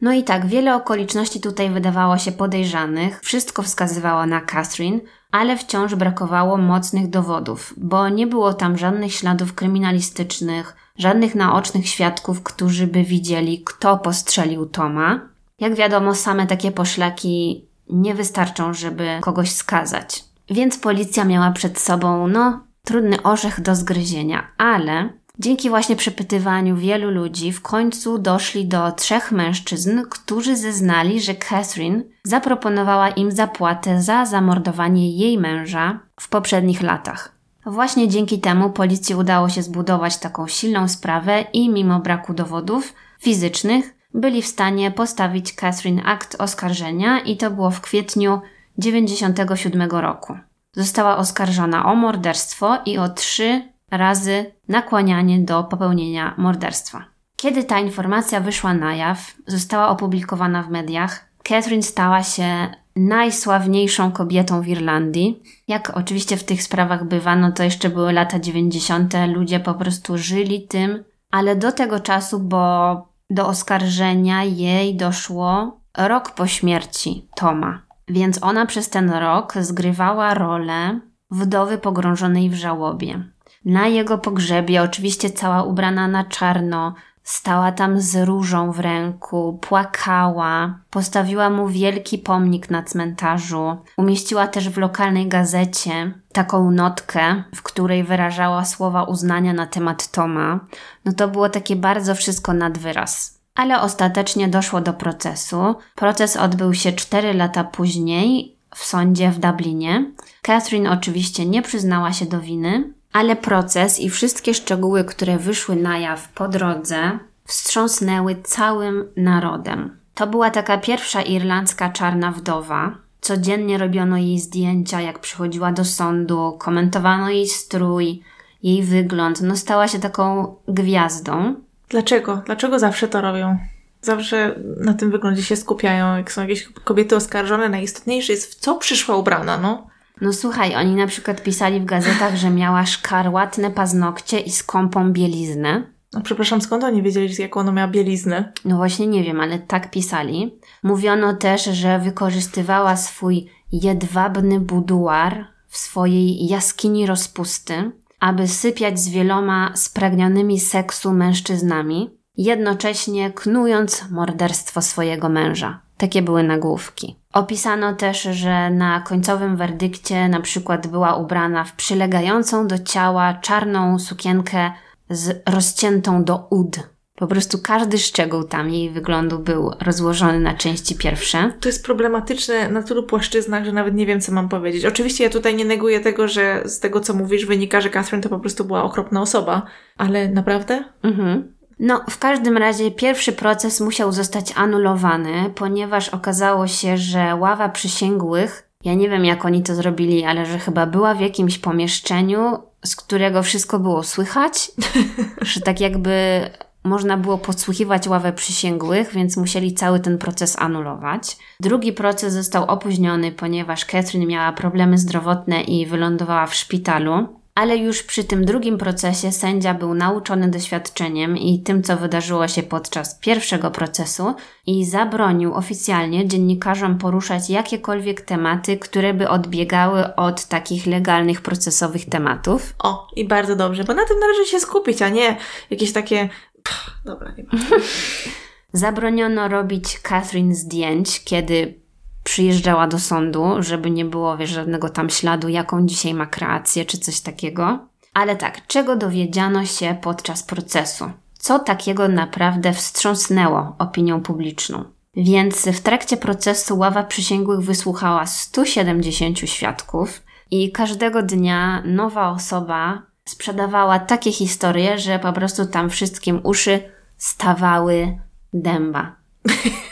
No 0.00 0.12
i 0.12 0.24
tak, 0.24 0.46
wiele 0.46 0.76
okoliczności 0.76 1.40
tutaj 1.40 1.70
wydawało 1.70 2.18
się 2.18 2.32
podejrzanych, 2.32 3.20
wszystko 3.20 3.62
wskazywało 3.62 4.26
na 4.26 4.40
Catherine, 4.40 5.00
ale 5.30 5.56
wciąż 5.56 5.94
brakowało 5.94 6.56
mocnych 6.56 7.10
dowodów, 7.10 7.74
bo 7.76 8.08
nie 8.08 8.26
było 8.26 8.54
tam 8.54 8.78
żadnych 8.78 9.14
śladów 9.14 9.54
kryminalistycznych, 9.54 10.76
żadnych 10.96 11.34
naocznych 11.34 11.88
świadków, 11.88 12.42
którzy 12.42 12.86
by 12.86 13.04
widzieli, 13.04 13.62
kto 13.64 13.98
postrzelił 13.98 14.66
Toma. 14.66 15.20
Jak 15.60 15.74
wiadomo, 15.74 16.14
same 16.14 16.46
takie 16.46 16.72
poszlaki 16.72 17.64
nie 17.90 18.14
wystarczą, 18.14 18.74
żeby 18.74 19.08
kogoś 19.20 19.50
skazać. 19.50 20.24
Więc 20.50 20.78
policja 20.78 21.24
miała 21.24 21.50
przed 21.50 21.78
sobą, 21.78 22.28
no, 22.28 22.64
trudny 22.84 23.22
orzech 23.22 23.60
do 23.60 23.74
zgryzienia, 23.74 24.48
ale 24.58 25.12
dzięki 25.38 25.68
właśnie 25.68 25.96
przepytywaniu 25.96 26.76
wielu 26.76 27.10
ludzi 27.10 27.52
w 27.52 27.62
końcu 27.62 28.18
doszli 28.18 28.66
do 28.66 28.92
trzech 28.92 29.32
mężczyzn, 29.32 30.02
którzy 30.10 30.56
zeznali, 30.56 31.20
że 31.20 31.34
Catherine 31.34 32.02
zaproponowała 32.24 33.08
im 33.08 33.32
zapłatę 33.32 34.02
za 34.02 34.26
zamordowanie 34.26 35.16
jej 35.16 35.38
męża 35.38 36.00
w 36.20 36.28
poprzednich 36.28 36.82
latach. 36.82 37.32
Właśnie 37.66 38.08
dzięki 38.08 38.40
temu 38.40 38.70
policji 38.70 39.14
udało 39.14 39.48
się 39.48 39.62
zbudować 39.62 40.16
taką 40.16 40.46
silną 40.46 40.88
sprawę 40.88 41.44
i 41.52 41.70
mimo 41.70 42.00
braku 42.00 42.34
dowodów 42.34 42.94
fizycznych 43.20 43.94
byli 44.14 44.42
w 44.42 44.46
stanie 44.46 44.90
postawić 44.90 45.52
Catherine 45.52 46.02
akt 46.04 46.36
oskarżenia 46.38 47.20
i 47.20 47.36
to 47.36 47.50
było 47.50 47.70
w 47.70 47.80
kwietniu 47.80 48.40
97 48.78 49.90
roku. 49.90 50.38
Została 50.72 51.16
oskarżona 51.16 51.92
o 51.92 51.94
morderstwo 51.94 52.78
i 52.86 52.98
o 52.98 53.08
trzy 53.08 53.62
razy 53.90 54.52
nakłanianie 54.68 55.38
do 55.38 55.64
popełnienia 55.64 56.34
morderstwa. 56.38 57.04
Kiedy 57.36 57.64
ta 57.64 57.80
informacja 57.80 58.40
wyszła 58.40 58.74
na 58.74 58.94
jaw, 58.94 59.34
została 59.46 59.88
opublikowana 59.88 60.62
w 60.62 60.70
mediach, 60.70 61.28
Catherine 61.42 61.82
stała 61.82 62.22
się 62.22 62.68
najsławniejszą 62.96 64.12
kobietą 64.12 64.62
w 64.62 64.68
Irlandii. 64.68 65.42
Jak 65.68 65.96
oczywiście 65.96 66.36
w 66.36 66.44
tych 66.44 66.62
sprawach 66.62 67.04
bywa, 67.04 67.36
no 67.36 67.52
to 67.52 67.62
jeszcze 67.62 67.88
były 67.88 68.12
lata 68.12 68.38
90., 68.38 69.14
ludzie 69.34 69.60
po 69.60 69.74
prostu 69.74 70.18
żyli 70.18 70.66
tym, 70.66 71.04
ale 71.30 71.56
do 71.56 71.72
tego 71.72 72.00
czasu, 72.00 72.38
bo 72.38 72.94
do 73.30 73.46
oskarżenia 73.46 74.44
jej 74.44 74.96
doszło 74.96 75.80
rok 75.98 76.30
po 76.30 76.46
śmierci 76.46 77.28
Toma. 77.36 77.82
Więc 78.08 78.42
ona 78.42 78.66
przez 78.66 78.90
ten 78.90 79.10
rok 79.10 79.54
zgrywała 79.60 80.34
rolę 80.34 81.00
wdowy 81.30 81.78
pogrążonej 81.78 82.50
w 82.50 82.54
żałobie. 82.54 83.24
Na 83.64 83.86
jego 83.86 84.18
pogrzebie, 84.18 84.82
oczywiście 84.82 85.30
cała 85.30 85.62
ubrana 85.62 86.08
na 86.08 86.24
czarno, 86.24 86.94
stała 87.22 87.72
tam 87.72 88.00
z 88.00 88.16
różą 88.16 88.72
w 88.72 88.80
ręku, 88.80 89.58
płakała, 89.60 90.78
postawiła 90.90 91.50
mu 91.50 91.68
wielki 91.68 92.18
pomnik 92.18 92.70
na 92.70 92.82
cmentarzu, 92.82 93.76
umieściła 93.96 94.46
też 94.46 94.68
w 94.68 94.78
lokalnej 94.78 95.28
gazecie 95.28 96.12
taką 96.32 96.70
notkę, 96.70 97.42
w 97.54 97.62
której 97.62 98.04
wyrażała 98.04 98.64
słowa 98.64 99.02
uznania 99.02 99.52
na 99.52 99.66
temat 99.66 100.10
Toma. 100.10 100.60
No 101.04 101.12
to 101.12 101.28
było 101.28 101.48
takie 101.48 101.76
bardzo 101.76 102.14
wszystko 102.14 102.52
nad 102.52 102.78
wyraz. 102.78 103.38
Ale 103.54 103.80
ostatecznie 103.80 104.48
doszło 104.48 104.80
do 104.80 104.92
procesu. 104.92 105.74
Proces 105.94 106.36
odbył 106.36 106.74
się 106.74 106.92
4 106.92 107.34
lata 107.34 107.64
później 107.64 108.56
w 108.74 108.84
sądzie 108.84 109.30
w 109.30 109.38
Dublinie. 109.38 110.12
Catherine 110.42 110.92
oczywiście 110.92 111.46
nie 111.46 111.62
przyznała 111.62 112.12
się 112.12 112.26
do 112.26 112.40
winy, 112.40 112.92
ale 113.12 113.36
proces 113.36 114.00
i 114.00 114.10
wszystkie 114.10 114.54
szczegóły, 114.54 115.04
które 115.04 115.38
wyszły 115.38 115.76
na 115.76 115.98
jaw 115.98 116.28
po 116.28 116.48
drodze, 116.48 117.18
wstrząsnęły 117.44 118.36
całym 118.42 119.04
narodem. 119.16 119.96
To 120.14 120.26
była 120.26 120.50
taka 120.50 120.78
pierwsza 120.78 121.22
irlandzka 121.22 121.90
czarna 121.90 122.32
wdowa. 122.32 122.94
Codziennie 123.20 123.78
robiono 123.78 124.16
jej 124.16 124.38
zdjęcia, 124.38 125.00
jak 125.00 125.18
przychodziła 125.18 125.72
do 125.72 125.84
sądu, 125.84 126.56
komentowano 126.58 127.30
jej 127.30 127.48
strój, 127.48 128.22
jej 128.62 128.82
wygląd. 128.82 129.40
No, 129.40 129.56
stała 129.56 129.88
się 129.88 129.98
taką 129.98 130.54
gwiazdą. 130.68 131.54
Dlaczego? 131.88 132.42
Dlaczego 132.46 132.78
zawsze 132.78 133.08
to 133.08 133.20
robią? 133.20 133.58
Zawsze 134.02 134.54
na 134.80 134.94
tym 134.94 135.10
wyglądzie 135.10 135.42
się 135.42 135.56
skupiają, 135.56 136.16
jak 136.16 136.32
są 136.32 136.40
jakieś 136.40 136.68
kobiety 136.84 137.16
oskarżone. 137.16 137.68
Najistotniejsze 137.68 138.32
jest, 138.32 138.52
w 138.52 138.54
co 138.54 138.74
przyszła 138.74 139.16
ubrana, 139.16 139.58
no. 139.58 139.86
No 140.20 140.32
słuchaj, 140.32 140.76
oni 140.76 140.94
na 140.94 141.06
przykład 141.06 141.42
pisali 141.42 141.80
w 141.80 141.84
gazetach, 141.84 142.36
że 142.36 142.50
miała 142.50 142.86
szkarłatne 142.86 143.70
paznokcie 143.70 144.40
i 144.40 144.50
skąpą 144.50 145.12
bieliznę. 145.12 145.82
No 146.12 146.20
przepraszam, 146.20 146.60
skąd 146.60 146.84
oni 146.84 147.02
wiedzieli, 147.02 147.34
jaką 147.38 147.60
ona 147.60 147.72
miała 147.72 147.88
bieliznę? 147.88 148.52
No 148.64 148.76
właśnie 148.76 149.06
nie 149.06 149.24
wiem, 149.24 149.40
ale 149.40 149.58
tak 149.58 149.90
pisali. 149.90 150.58
Mówiono 150.82 151.34
też, 151.34 151.64
że 151.64 151.98
wykorzystywała 151.98 152.96
swój 152.96 153.50
jedwabny 153.72 154.60
buduar 154.60 155.46
w 155.68 155.78
swojej 155.78 156.46
jaskini 156.46 157.06
rozpusty, 157.06 157.92
aby 158.20 158.48
sypiać 158.48 159.00
z 159.00 159.08
wieloma 159.08 159.72
spragnionymi 159.76 160.60
seksu 160.60 161.12
mężczyznami, 161.12 162.10
jednocześnie 162.36 163.30
knując 163.30 164.04
morderstwo 164.10 164.82
swojego 164.82 165.28
męża. 165.28 165.80
Takie 165.96 166.22
były 166.22 166.42
nagłówki. 166.42 167.16
Opisano 167.32 167.94
też, 167.94 168.22
że 168.22 168.70
na 168.70 169.00
końcowym 169.00 169.56
werdykcie 169.56 170.28
na 170.28 170.40
przykład 170.40 170.86
była 170.86 171.16
ubrana 171.16 171.64
w 171.64 171.72
przylegającą 171.72 172.66
do 172.66 172.78
ciała 172.78 173.34
czarną 173.34 173.98
sukienkę 173.98 174.70
z 175.10 175.42
rozciętą 175.48 176.24
do 176.24 176.46
ud. 176.50 176.76
Po 177.14 177.26
prostu 177.26 177.58
każdy 177.62 177.98
szczegół 177.98 178.44
tam 178.44 178.70
jej 178.70 178.90
wyglądu 178.90 179.38
był 179.38 179.70
rozłożony 179.80 180.40
na 180.40 180.54
części 180.54 180.94
pierwsze. 180.94 181.52
To 181.60 181.68
jest 181.68 181.84
problematyczne 181.84 182.68
na 182.68 182.82
tylu 182.82 183.02
płaszczyznach, 183.02 183.64
że 183.64 183.72
nawet 183.72 183.94
nie 183.94 184.06
wiem, 184.06 184.20
co 184.20 184.32
mam 184.32 184.48
powiedzieć. 184.48 184.84
Oczywiście 184.84 185.24
ja 185.24 185.30
tutaj 185.30 185.56
nie 185.56 185.64
neguję 185.64 186.00
tego, 186.00 186.28
że 186.28 186.62
z 186.64 186.80
tego, 186.80 187.00
co 187.00 187.14
mówisz, 187.14 187.46
wynika, 187.46 187.80
że 187.80 187.90
Catherine 187.90 188.22
to 188.22 188.28
po 188.28 188.38
prostu 188.38 188.64
była 188.64 188.82
okropna 188.82 189.20
osoba. 189.20 189.62
Ale 189.96 190.28
naprawdę? 190.28 190.84
Mhm. 191.02 191.57
No, 191.80 192.04
w 192.10 192.18
każdym 192.18 192.56
razie 192.56 192.90
pierwszy 192.90 193.32
proces 193.32 193.80
musiał 193.80 194.12
zostać 194.12 194.52
anulowany, 194.56 195.50
ponieważ 195.54 196.08
okazało 196.08 196.66
się, 196.66 196.96
że 196.96 197.36
ława 197.36 197.68
przysięgłych, 197.68 198.68
ja 198.84 198.94
nie 198.94 199.08
wiem 199.08 199.24
jak 199.24 199.44
oni 199.44 199.62
to 199.62 199.74
zrobili, 199.74 200.24
ale 200.24 200.46
że 200.46 200.58
chyba 200.58 200.86
była 200.86 201.14
w 201.14 201.20
jakimś 201.20 201.58
pomieszczeniu, 201.58 202.58
z 202.84 202.96
którego 202.96 203.42
wszystko 203.42 203.78
było 203.78 204.02
słychać, 204.02 204.70
że 205.40 205.60
tak 205.60 205.80
jakby 205.80 206.42
można 206.84 207.16
było 207.16 207.38
podsłuchiwać 207.38 208.08
ławę 208.08 208.32
przysięgłych, 208.32 209.12
więc 209.12 209.36
musieli 209.36 209.74
cały 209.74 210.00
ten 210.00 210.18
proces 210.18 210.58
anulować. 210.58 211.36
Drugi 211.60 211.92
proces 211.92 212.34
został 212.34 212.64
opóźniony, 212.64 213.32
ponieważ 213.32 213.84
Catherine 213.84 214.26
miała 214.26 214.52
problemy 214.52 214.98
zdrowotne 214.98 215.62
i 215.62 215.86
wylądowała 215.86 216.46
w 216.46 216.54
szpitalu. 216.54 217.28
Ale 217.58 217.76
już 217.76 218.02
przy 218.02 218.24
tym 218.24 218.44
drugim 218.44 218.78
procesie 218.78 219.32
sędzia 219.32 219.74
był 219.74 219.94
nauczony 219.94 220.50
doświadczeniem 220.50 221.36
i 221.36 221.62
tym, 221.62 221.82
co 221.82 221.96
wydarzyło 221.96 222.48
się 222.48 222.62
podczas 222.62 223.14
pierwszego 223.14 223.70
procesu 223.70 224.34
i 224.66 224.84
zabronił 224.84 225.54
oficjalnie 225.54 226.28
dziennikarzom 226.28 226.98
poruszać 226.98 227.50
jakiekolwiek 227.50 228.20
tematy, 228.20 228.76
które 228.76 229.14
by 229.14 229.28
odbiegały 229.28 230.14
od 230.14 230.44
takich 230.44 230.86
legalnych 230.86 231.42
procesowych 231.42 232.08
tematów. 232.08 232.74
O, 232.78 233.08
i 233.16 233.28
bardzo 233.28 233.56
dobrze, 233.56 233.84
bo 233.84 233.94
na 233.94 234.04
tym 234.04 234.18
należy 234.18 234.44
się 234.44 234.60
skupić, 234.60 235.02
a 235.02 235.08
nie 235.08 235.36
jakieś 235.70 235.92
takie. 235.92 236.28
Pff, 236.62 236.90
dobra, 237.04 237.34
nie 237.38 237.44
ma. 237.44 237.50
Zabroniono 238.72 239.48
robić 239.48 240.00
Catherine 240.00 240.54
zdjęć, 240.54 241.24
kiedy 241.24 241.87
przyjeżdżała 242.28 242.86
do 242.86 242.98
sądu, 242.98 243.56
żeby 243.58 243.90
nie 243.90 244.04
było 244.04 244.36
wiesz, 244.36 244.50
żadnego 244.50 244.88
tam 244.88 245.10
śladu, 245.10 245.48
jaką 245.48 245.86
dzisiaj 245.86 246.14
ma 246.14 246.26
kreację 246.26 246.84
czy 246.84 246.98
coś 246.98 247.20
takiego. 247.20 247.78
Ale 248.14 248.36
tak, 248.36 248.66
czego 248.66 248.96
dowiedziano 248.96 249.64
się 249.66 249.96
podczas 250.02 250.42
procesu? 250.42 251.10
Co 251.38 251.58
takiego 251.58 252.08
naprawdę 252.08 252.72
wstrząsnęło 252.72 253.76
opinią 253.78 254.20
publiczną? 254.20 254.84
Więc 255.16 255.68
w 255.68 255.80
trakcie 255.80 256.16
procesu 256.16 256.78
ława 256.78 257.02
przysięgłych 257.02 257.60
wysłuchała 257.60 258.26
170 258.26 259.38
świadków 259.38 260.22
i 260.50 260.72
każdego 260.72 261.22
dnia 261.22 261.82
nowa 261.86 262.30
osoba 262.30 263.02
sprzedawała 263.24 263.98
takie 263.98 264.32
historie, 264.32 264.98
że 264.98 265.18
po 265.18 265.32
prostu 265.32 265.66
tam 265.66 265.90
wszystkim 265.90 266.40
uszy 266.42 266.80
stawały 267.16 268.18
dęba. 268.52 269.16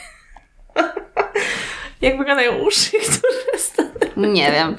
Jak 2.07 2.19
wyglądają 2.19 2.59
uszy, 2.67 2.91
które 3.19 3.59
stanęły? 3.59 4.29
Nie 4.33 4.53
wiem. 4.53 4.77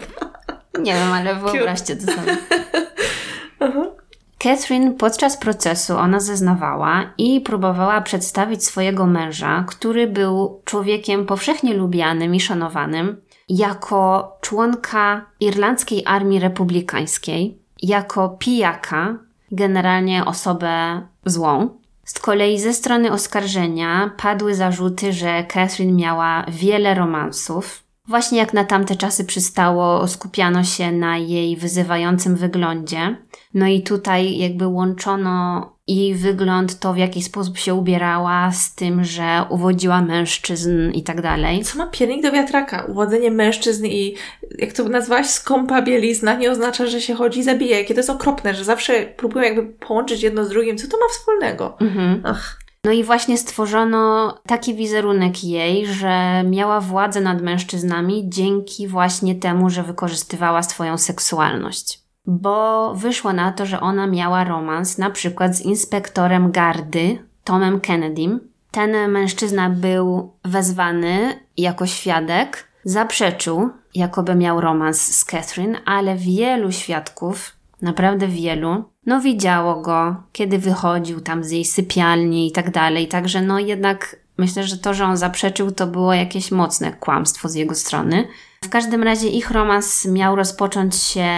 Nie 0.79 0.93
wiem, 0.93 1.13
ale 1.13 1.35
wyobraźcie 1.35 1.95
to 1.95 2.11
sobie. 2.11 2.37
Catherine 4.39 4.93
podczas 4.93 5.37
procesu 5.37 5.97
ona 5.97 6.19
zeznawała 6.19 7.13
i 7.17 7.41
próbowała 7.41 8.01
przedstawić 8.01 8.65
swojego 8.65 9.05
męża, 9.05 9.65
który 9.67 10.07
był 10.07 10.61
człowiekiem 10.65 11.25
powszechnie 11.25 11.73
lubianym 11.73 12.35
i 12.35 12.39
szanowanym, 12.39 13.21
jako 13.49 14.31
członka 14.41 15.25
irlandzkiej 15.39 16.03
armii 16.05 16.39
republikańskiej, 16.39 17.57
jako 17.81 18.29
pijaka, 18.29 19.17
generalnie 19.51 20.25
osobę 20.25 21.01
złą. 21.25 21.69
Z 22.07 22.19
kolei 22.19 22.59
ze 22.59 22.73
strony 22.73 23.11
oskarżenia 23.11 24.11
padły 24.17 24.55
zarzuty, 24.55 25.13
że 25.13 25.43
Catherine 25.43 25.95
miała 25.95 26.45
wiele 26.47 26.93
romansów. 26.93 27.86
Właśnie 28.07 28.37
jak 28.37 28.53
na 28.53 28.63
tamte 28.63 28.95
czasy 28.95 29.25
przystało, 29.25 30.07
skupiano 30.07 30.63
się 30.63 30.91
na 30.91 31.17
jej 31.17 31.57
wyzywającym 31.57 32.35
wyglądzie. 32.35 33.17
No 33.53 33.67
i 33.67 33.81
tutaj 33.81 34.37
jakby 34.37 34.67
łączono 34.67 35.77
jej 35.87 36.15
wygląd, 36.15 36.79
to 36.79 36.93
w 36.93 36.97
jaki 36.97 37.23
sposób 37.23 37.57
się 37.57 37.73
ubierała, 37.73 38.51
z 38.51 38.75
tym, 38.75 39.03
że 39.03 39.45
uwodziła 39.49 40.01
mężczyzn 40.01 40.91
i 40.91 41.03
tak 41.03 41.21
dalej. 41.21 41.63
Co 41.63 41.77
ma 41.77 41.87
piernik 41.87 42.23
do 42.23 42.31
wiatraka? 42.31 42.85
Uwodzenie 42.85 43.31
mężczyzn 43.31 43.85
i 43.85 44.15
jak 44.57 44.73
to 44.73 44.83
nazwałaś, 44.83 45.27
skąpa 45.27 45.81
bielizna 45.81 46.33
nie 46.33 46.51
oznacza, 46.51 46.85
że 46.85 47.01
się 47.01 47.15
chodzi 47.15 47.39
i 47.39 47.43
zabija. 47.43 47.77
Jakie 47.77 47.93
to 47.93 47.99
jest 47.99 48.09
okropne, 48.09 48.55
że 48.55 48.63
zawsze 48.63 49.01
próbują 49.17 49.45
jakby 49.45 49.63
połączyć 49.63 50.23
jedno 50.23 50.45
z 50.45 50.49
drugim. 50.49 50.77
Co 50.77 50.87
to 50.87 50.97
ma 50.97 51.05
wspólnego? 51.11 51.77
Mhm. 51.79 52.21
Ach. 52.25 52.59
No 52.87 52.93
i 52.93 53.03
właśnie 53.03 53.37
stworzono 53.37 54.33
taki 54.45 54.75
wizerunek 54.75 55.43
jej, 55.43 55.85
że 55.85 56.43
miała 56.45 56.81
władzę 56.81 57.21
nad 57.21 57.41
mężczyznami 57.41 58.29
dzięki 58.29 58.87
właśnie 58.87 59.35
temu, 59.35 59.69
że 59.69 59.83
wykorzystywała 59.83 60.63
swoją 60.63 60.97
seksualność 60.97 62.07
bo 62.27 62.93
wyszło 62.95 63.33
na 63.33 63.51
to, 63.51 63.65
że 63.65 63.79
ona 63.79 64.07
miała 64.07 64.43
romans 64.43 64.97
na 64.97 65.09
przykład 65.09 65.55
z 65.55 65.61
inspektorem 65.61 66.51
gardy 66.51 67.19
Tomem 67.43 67.79
Kennedym. 67.79 68.39
Ten 68.71 69.11
mężczyzna 69.11 69.69
był 69.69 70.33
wezwany 70.45 71.39
jako 71.57 71.85
świadek, 71.87 72.67
zaprzeczył, 72.83 73.69
jakoby 73.95 74.35
miał 74.35 74.61
romans 74.61 75.17
z 75.17 75.25
Catherine, 75.25 75.77
ale 75.85 76.15
wielu 76.15 76.71
świadków, 76.71 77.55
naprawdę 77.81 78.27
wielu, 78.27 78.83
no 79.07 79.21
widziało 79.21 79.81
go, 79.81 80.15
kiedy 80.31 80.57
wychodził 80.59 81.21
tam 81.21 81.43
z 81.43 81.51
jej 81.51 81.65
sypialni 81.65 82.47
i 82.47 82.51
tak 82.51 82.71
dalej. 82.71 83.07
Także 83.07 83.41
no 83.41 83.59
jednak 83.59 84.15
myślę, 84.37 84.63
że 84.63 84.77
to, 84.77 84.93
że 84.93 85.05
on 85.05 85.17
zaprzeczył, 85.17 85.71
to 85.71 85.87
było 85.87 86.13
jakieś 86.13 86.51
mocne 86.51 86.93
kłamstwo 86.93 87.49
z 87.49 87.55
jego 87.55 87.75
strony. 87.75 88.27
W 88.63 88.69
każdym 88.69 89.03
razie 89.03 89.27
ich 89.27 89.51
romans 89.51 90.05
miał 90.05 90.35
rozpocząć 90.35 90.95
się 90.95 91.29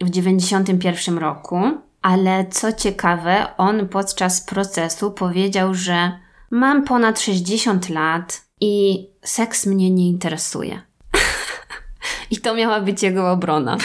w 0.00 0.10
91 0.10 1.18
roku, 1.18 1.60
ale 2.02 2.46
co 2.50 2.72
ciekawe, 2.72 3.46
on 3.56 3.88
podczas 3.88 4.40
procesu 4.40 5.10
powiedział, 5.10 5.74
że 5.74 6.12
mam 6.50 6.84
ponad 6.84 7.20
60 7.20 7.88
lat 7.88 8.42
i 8.60 9.06
seks 9.22 9.66
mnie 9.66 9.90
nie 9.90 10.08
interesuje. 10.08 10.82
I 12.30 12.36
to 12.36 12.54
miała 12.54 12.80
być 12.80 13.02
jego 13.02 13.30
obrona. 13.32 13.76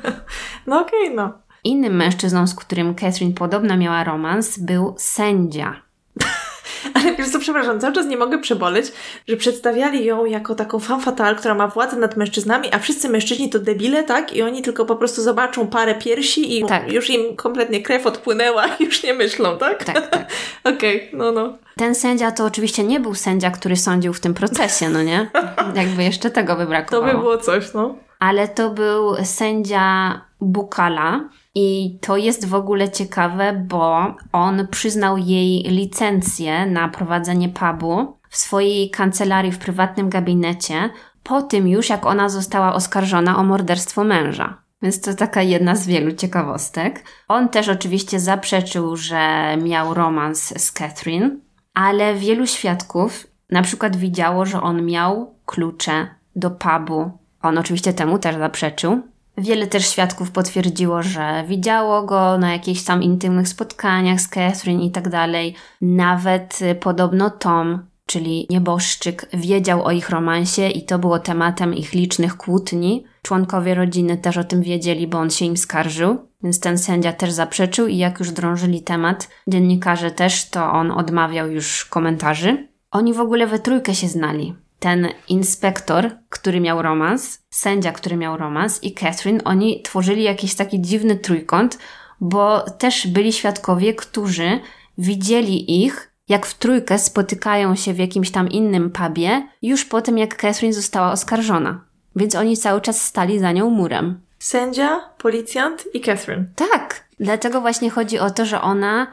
no 0.66 0.80
okej, 0.80 1.04
okay, 1.04 1.16
no. 1.16 1.41
Innym 1.64 1.96
mężczyzną, 1.96 2.46
z 2.46 2.54
którym 2.54 2.94
Catherine 2.94 3.34
podobno 3.34 3.76
miała 3.76 4.04
romans, 4.04 4.58
był 4.58 4.94
sędzia. 4.98 5.82
Ale 6.94 7.14
wiesz 7.14 7.28
co, 7.28 7.38
przepraszam, 7.38 7.80
cały 7.80 7.92
czas 7.92 8.06
nie 8.06 8.16
mogę 8.16 8.38
przeboleć, 8.38 8.92
że 9.28 9.36
przedstawiali 9.36 10.04
ją 10.04 10.24
jako 10.24 10.54
taką 10.54 10.78
femme 10.78 11.02
fatale, 11.02 11.36
która 11.36 11.54
ma 11.54 11.68
władzę 11.68 11.96
nad 11.96 12.16
mężczyznami, 12.16 12.68
a 12.72 12.78
wszyscy 12.78 13.08
mężczyźni 13.08 13.50
to 13.50 13.58
debile, 13.58 14.04
tak? 14.04 14.32
I 14.32 14.42
oni 14.42 14.62
tylko 14.62 14.86
po 14.86 14.96
prostu 14.96 15.22
zobaczą 15.22 15.66
parę 15.66 15.94
piersi 15.94 16.58
i 16.58 16.66
tak. 16.66 16.92
już 16.92 17.10
im 17.10 17.36
kompletnie 17.36 17.82
krew 17.82 18.06
odpłynęła 18.06 18.66
i 18.66 18.84
już 18.84 19.02
nie 19.02 19.14
myślą, 19.14 19.58
tak? 19.58 19.84
Tak, 19.84 20.10
tak. 20.10 20.26
Okej, 20.74 20.96
okay, 20.96 21.18
no, 21.18 21.32
no. 21.32 21.58
Ten 21.76 21.94
sędzia 21.94 22.30
to 22.30 22.44
oczywiście 22.44 22.84
nie 22.84 23.00
był 23.00 23.14
sędzia, 23.14 23.50
który 23.50 23.76
sądził 23.76 24.12
w 24.12 24.20
tym 24.20 24.34
procesie, 24.34 24.88
no 24.88 25.02
nie? 25.02 25.30
Jakby 25.74 26.02
jeszcze 26.02 26.30
tego 26.30 26.56
by 26.56 26.66
brakowało. 26.66 27.12
To 27.12 27.16
by 27.16 27.22
było 27.22 27.38
coś, 27.38 27.74
no. 27.74 27.96
Ale 28.18 28.48
to 28.48 28.70
był 28.70 29.24
sędzia 29.24 30.20
Bukala, 30.40 31.28
i 31.54 31.98
to 32.00 32.16
jest 32.16 32.48
w 32.48 32.54
ogóle 32.54 32.90
ciekawe, 32.90 33.52
bo 33.68 34.14
on 34.32 34.68
przyznał 34.68 35.18
jej 35.18 35.62
licencję 35.62 36.66
na 36.66 36.88
prowadzenie 36.88 37.48
pubu 37.48 38.18
w 38.28 38.36
swojej 38.36 38.90
kancelarii 38.90 39.52
w 39.52 39.58
prywatnym 39.58 40.08
gabinecie, 40.08 40.90
po 41.22 41.42
tym 41.42 41.68
już 41.68 41.88
jak 41.88 42.06
ona 42.06 42.28
została 42.28 42.74
oskarżona 42.74 43.36
o 43.38 43.44
morderstwo 43.44 44.04
męża. 44.04 44.62
Więc 44.82 45.00
to 45.00 45.14
taka 45.14 45.42
jedna 45.42 45.76
z 45.76 45.86
wielu 45.86 46.12
ciekawostek. 46.12 47.04
On 47.28 47.48
też 47.48 47.68
oczywiście 47.68 48.20
zaprzeczył, 48.20 48.96
że 48.96 49.56
miał 49.62 49.94
romans 49.94 50.54
z 50.64 50.72
Catherine, 50.72 51.40
ale 51.74 52.14
wielu 52.14 52.46
świadków 52.46 53.26
na 53.50 53.62
przykład 53.62 53.96
widziało, 53.96 54.46
że 54.46 54.62
on 54.62 54.86
miał 54.86 55.34
klucze 55.46 56.06
do 56.36 56.50
pubu. 56.50 57.10
On 57.42 57.58
oczywiście 57.58 57.92
temu 57.92 58.18
też 58.18 58.36
zaprzeczył, 58.36 59.02
Wiele 59.38 59.66
też 59.66 59.90
świadków 59.90 60.30
potwierdziło, 60.30 61.02
że 61.02 61.44
widziało 61.48 62.02
go 62.02 62.38
na 62.38 62.52
jakichś 62.52 62.82
tam 62.82 63.02
intymnych 63.02 63.48
spotkaniach 63.48 64.20
z 64.20 64.28
Catherine 64.28 64.82
i 64.82 64.90
tak 64.90 65.08
dalej. 65.08 65.54
Nawet 65.80 66.62
y, 66.62 66.74
podobno 66.74 67.30
Tom, 67.30 67.86
czyli 68.06 68.46
nieboszczyk, 68.50 69.26
wiedział 69.32 69.84
o 69.84 69.90
ich 69.90 70.10
romansie 70.10 70.68
i 70.68 70.84
to 70.84 70.98
było 70.98 71.18
tematem 71.18 71.74
ich 71.74 71.92
licznych 71.92 72.36
kłótni. 72.36 73.04
Członkowie 73.22 73.74
rodziny 73.74 74.16
też 74.16 74.36
o 74.36 74.44
tym 74.44 74.62
wiedzieli, 74.62 75.06
bo 75.06 75.18
on 75.18 75.30
się 75.30 75.44
im 75.44 75.56
skarżył, 75.56 76.18
więc 76.42 76.60
ten 76.60 76.78
sędzia 76.78 77.12
też 77.12 77.32
zaprzeczył 77.32 77.86
i 77.86 77.96
jak 77.96 78.18
już 78.18 78.30
drążyli 78.30 78.82
temat, 78.82 79.28
dziennikarze 79.48 80.10
też, 80.10 80.50
to 80.50 80.72
on 80.72 80.90
odmawiał 80.90 81.50
już 81.50 81.84
komentarzy. 81.84 82.68
Oni 82.90 83.14
w 83.14 83.20
ogóle 83.20 83.46
we 83.46 83.58
trójkę 83.58 83.94
się 83.94 84.08
znali 84.08 84.54
ten 84.82 85.08
inspektor, 85.28 86.10
który 86.28 86.60
miał 86.60 86.82
romans, 86.82 87.38
sędzia, 87.50 87.92
który 87.92 88.16
miał 88.16 88.36
romans 88.36 88.82
i 88.82 88.94
Catherine, 88.94 89.40
oni 89.44 89.82
tworzyli 89.82 90.22
jakiś 90.22 90.54
taki 90.54 90.80
dziwny 90.80 91.16
trójkąt, 91.16 91.78
bo 92.20 92.60
też 92.60 93.06
byli 93.06 93.32
świadkowie, 93.32 93.94
którzy 93.94 94.60
widzieli 94.98 95.84
ich, 95.84 96.12
jak 96.28 96.46
w 96.46 96.58
trójkę 96.58 96.98
spotykają 96.98 97.76
się 97.76 97.92
w 97.92 97.98
jakimś 97.98 98.30
tam 98.30 98.48
innym 98.48 98.90
pubie, 98.90 99.48
już 99.62 99.84
po 99.84 100.02
tym, 100.02 100.18
jak 100.18 100.36
Catherine 100.36 100.72
została 100.72 101.12
oskarżona. 101.12 101.84
Więc 102.16 102.34
oni 102.34 102.56
cały 102.56 102.80
czas 102.80 103.04
stali 103.04 103.38
za 103.38 103.52
nią 103.52 103.70
murem. 103.70 104.20
Sędzia, 104.38 105.00
policjant 105.18 105.84
i 105.94 106.00
Catherine. 106.00 106.44
Tak. 106.56 107.04
Dlatego 107.20 107.60
właśnie 107.60 107.90
chodzi 107.90 108.18
o 108.18 108.30
to, 108.30 108.46
że 108.46 108.60
ona 108.60 109.06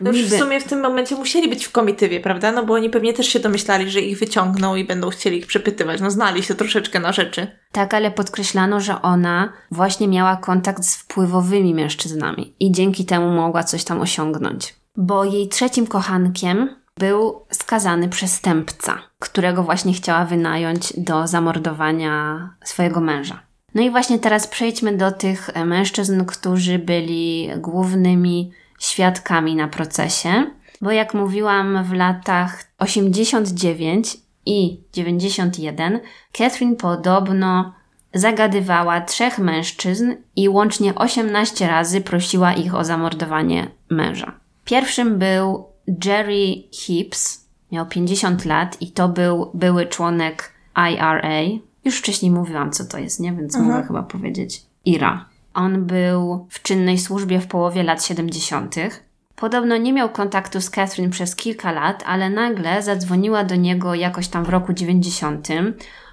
no 0.00 0.10
już 0.10 0.22
w 0.22 0.38
sumie 0.38 0.60
w 0.60 0.64
tym 0.64 0.80
momencie 0.80 1.16
musieli 1.16 1.48
być 1.48 1.64
w 1.64 1.72
komitywie, 1.72 2.20
prawda? 2.20 2.52
No 2.52 2.66
bo 2.66 2.74
oni 2.74 2.90
pewnie 2.90 3.12
też 3.12 3.26
się 3.26 3.40
domyślali, 3.40 3.90
że 3.90 4.00
ich 4.00 4.18
wyciągną 4.18 4.76
i 4.76 4.84
będą 4.84 5.10
chcieli 5.10 5.38
ich 5.38 5.46
przepytywać. 5.46 6.00
No 6.00 6.10
znali 6.10 6.42
się 6.42 6.54
troszeczkę 6.54 7.00
na 7.00 7.12
rzeczy. 7.12 7.46
Tak, 7.72 7.94
ale 7.94 8.10
podkreślano, 8.10 8.80
że 8.80 9.02
ona 9.02 9.52
właśnie 9.70 10.08
miała 10.08 10.36
kontakt 10.36 10.84
z 10.84 10.96
wpływowymi 10.96 11.74
mężczyznami 11.74 12.54
i 12.60 12.72
dzięki 12.72 13.04
temu 13.04 13.30
mogła 13.30 13.64
coś 13.64 13.84
tam 13.84 14.00
osiągnąć. 14.00 14.74
Bo 14.96 15.24
jej 15.24 15.48
trzecim 15.48 15.86
kochankiem 15.86 16.76
był 16.98 17.46
skazany 17.50 18.08
przestępca, 18.08 18.98
którego 19.18 19.62
właśnie 19.62 19.92
chciała 19.92 20.24
wynająć 20.24 20.92
do 20.96 21.26
zamordowania 21.26 22.50
swojego 22.64 23.00
męża. 23.00 23.42
No 23.74 23.82
i 23.82 23.90
właśnie 23.90 24.18
teraz 24.18 24.46
przejdźmy 24.46 24.96
do 24.96 25.12
tych 25.12 25.50
mężczyzn, 25.64 26.24
którzy 26.24 26.78
byli 26.78 27.48
głównymi 27.56 28.52
świadkami 28.78 29.56
na 29.56 29.68
procesie, 29.68 30.46
bo 30.80 30.90
jak 30.90 31.14
mówiłam, 31.14 31.84
w 31.84 31.92
latach 31.92 32.64
89 32.78 34.16
i 34.46 34.80
91 34.92 36.00
Catherine 36.32 36.76
podobno 36.76 37.72
zagadywała 38.14 39.00
trzech 39.00 39.38
mężczyzn 39.38 40.14
i 40.36 40.48
łącznie 40.48 40.94
18 40.94 41.66
razy 41.66 42.00
prosiła 42.00 42.52
ich 42.52 42.74
o 42.74 42.84
zamordowanie 42.84 43.70
męża. 43.90 44.32
Pierwszym 44.64 45.18
był 45.18 45.64
Jerry 46.04 46.62
Hibbs, 46.72 47.48
miał 47.72 47.86
50 47.86 48.44
lat 48.44 48.82
i 48.82 48.92
to 48.92 49.08
był 49.08 49.50
były 49.54 49.86
członek 49.86 50.52
IRA. 50.92 51.58
Już 51.84 51.98
wcześniej 51.98 52.30
mówiłam, 52.30 52.72
co 52.72 52.84
to 52.84 52.98
jest, 52.98 53.20
nie? 53.20 53.32
Więc 53.32 53.56
Aha. 53.56 53.64
mogę 53.64 53.86
chyba 53.86 54.02
powiedzieć 54.02 54.62
IRA. 54.84 55.24
On 55.58 55.84
był 55.86 56.46
w 56.50 56.62
czynnej 56.62 56.98
służbie 56.98 57.40
w 57.40 57.46
połowie 57.46 57.82
lat 57.82 58.04
70. 58.04 58.74
Podobno 59.36 59.76
nie 59.76 59.92
miał 59.92 60.08
kontaktu 60.08 60.60
z 60.60 60.70
Catherine 60.70 61.10
przez 61.10 61.36
kilka 61.36 61.72
lat, 61.72 62.04
ale 62.06 62.30
nagle 62.30 62.82
zadzwoniła 62.82 63.44
do 63.44 63.56
niego 63.56 63.94
jakoś 63.94 64.28
tam 64.28 64.44
w 64.44 64.48
roku 64.48 64.72
90. 64.72 65.48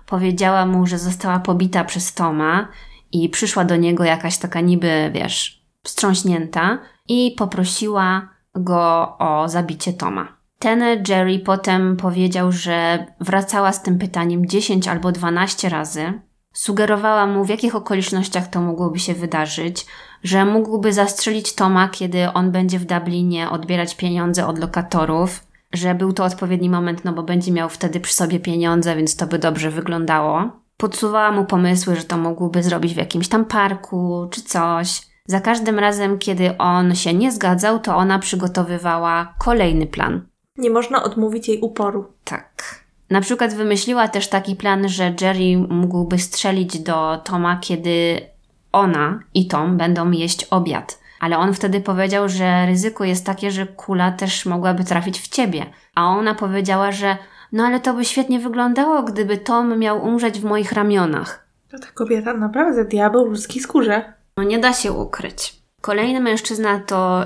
Powiedziała 0.05 0.65
mu, 0.65 0.87
że 0.87 0.97
została 0.97 1.39
pobita 1.39 1.83
przez 1.83 2.13
Toma 2.13 2.67
i 3.11 3.29
przyszła 3.29 3.65
do 3.65 3.75
niego 3.75 4.03
jakaś 4.03 4.37
taka 4.37 4.61
niby, 4.61 5.11
wiesz, 5.13 5.61
wstrząśnięta 5.83 6.79
i 7.07 7.35
poprosiła 7.37 8.29
go 8.55 9.15
o 9.17 9.49
zabicie 9.49 9.93
Toma. 9.93 10.27
Ten 10.59 11.03
Jerry 11.07 11.39
potem 11.39 11.97
powiedział, 11.97 12.51
że 12.51 13.05
wracała 13.19 13.71
z 13.71 13.83
tym 13.83 13.99
pytaniem 13.99 14.45
10 14.45 14.87
albo 14.87 15.11
12 15.11 15.69
razy. 15.69 16.13
Sugerowała 16.55 17.27
mu, 17.27 17.45
w 17.45 17.49
jakich 17.49 17.75
okolicznościach 17.75 18.47
to 18.47 18.61
mogłoby 18.61 18.99
się 18.99 19.13
wydarzyć, 19.13 19.85
że 20.23 20.45
mógłby 20.45 20.93
zastrzelić 20.93 21.55
Toma, 21.55 21.89
kiedy 21.89 22.33
on 22.33 22.51
będzie 22.51 22.79
w 22.79 22.85
Dublinie 22.85 23.49
odbierać 23.49 23.95
pieniądze 23.95 24.47
od 24.47 24.59
lokatorów, 24.59 25.43
że 25.73 25.95
był 25.95 26.13
to 26.13 26.23
odpowiedni 26.23 26.69
moment, 26.69 27.05
no 27.05 27.13
bo 27.13 27.23
będzie 27.23 27.51
miał 27.51 27.69
wtedy 27.69 27.99
przy 27.99 28.13
sobie 28.13 28.39
pieniądze, 28.39 28.95
więc 28.95 29.15
to 29.15 29.27
by 29.27 29.39
dobrze 29.39 29.71
wyglądało. 29.71 30.49
Podsuwała 30.77 31.31
mu 31.31 31.45
pomysły, 31.45 31.95
że 31.95 32.03
to 32.03 32.17
mógłby 32.17 32.63
zrobić 32.63 32.93
w 32.93 32.97
jakimś 32.97 33.27
tam 33.27 33.45
parku 33.45 34.27
czy 34.31 34.41
coś. 34.41 35.01
Za 35.27 35.41
każdym 35.41 35.79
razem, 35.79 36.17
kiedy 36.17 36.57
on 36.57 36.95
się 36.95 37.13
nie 37.13 37.31
zgadzał, 37.31 37.79
to 37.79 37.95
ona 37.95 38.19
przygotowywała 38.19 39.33
kolejny 39.39 39.87
plan. 39.87 40.27
Nie 40.57 40.69
można 40.69 41.03
odmówić 41.03 41.47
jej 41.47 41.61
uporu. 41.61 42.05
Tak. 42.23 42.84
Na 43.09 43.21
przykład 43.21 43.53
wymyśliła 43.53 44.07
też 44.07 44.27
taki 44.27 44.55
plan, 44.55 44.89
że 44.89 45.13
Jerry 45.21 45.57
mógłby 45.57 46.19
strzelić 46.19 46.79
do 46.79 47.21
Toma, 47.23 47.57
kiedy 47.61 48.21
ona 48.71 49.19
i 49.33 49.47
Tom 49.47 49.77
będą 49.77 50.11
jeść 50.11 50.43
obiad. 50.43 50.99
Ale 51.19 51.37
on 51.37 51.53
wtedy 51.53 51.81
powiedział, 51.81 52.29
że 52.29 52.65
ryzyko 52.65 53.03
jest 53.03 53.25
takie, 53.25 53.51
że 53.51 53.65
kula 53.65 54.11
też 54.11 54.45
mogłaby 54.45 54.83
trafić 54.83 55.19
w 55.19 55.27
ciebie. 55.27 55.65
A 55.95 56.07
ona 56.07 56.35
powiedziała, 56.35 56.91
że 56.91 57.17
no 57.51 57.63
ale 57.63 57.79
to 57.79 57.93
by 57.93 58.05
świetnie 58.05 58.39
wyglądało, 58.39 59.03
gdyby 59.03 59.37
Tom 59.37 59.79
miał 59.79 60.05
umrzeć 60.05 60.39
w 60.39 60.43
moich 60.43 60.71
ramionach. 60.71 61.47
To 61.71 61.79
ta 61.79 61.87
kobieta 61.93 62.33
naprawdę 62.33 62.85
diabeł 62.85 63.25
w 63.25 63.29
ludzkiej 63.29 63.61
skórze. 63.61 64.13
No 64.37 64.43
nie 64.43 64.59
da 64.59 64.73
się 64.73 64.91
ukryć. 64.91 65.55
Kolejny 65.81 66.19
mężczyzna 66.21 66.79
to 66.79 67.23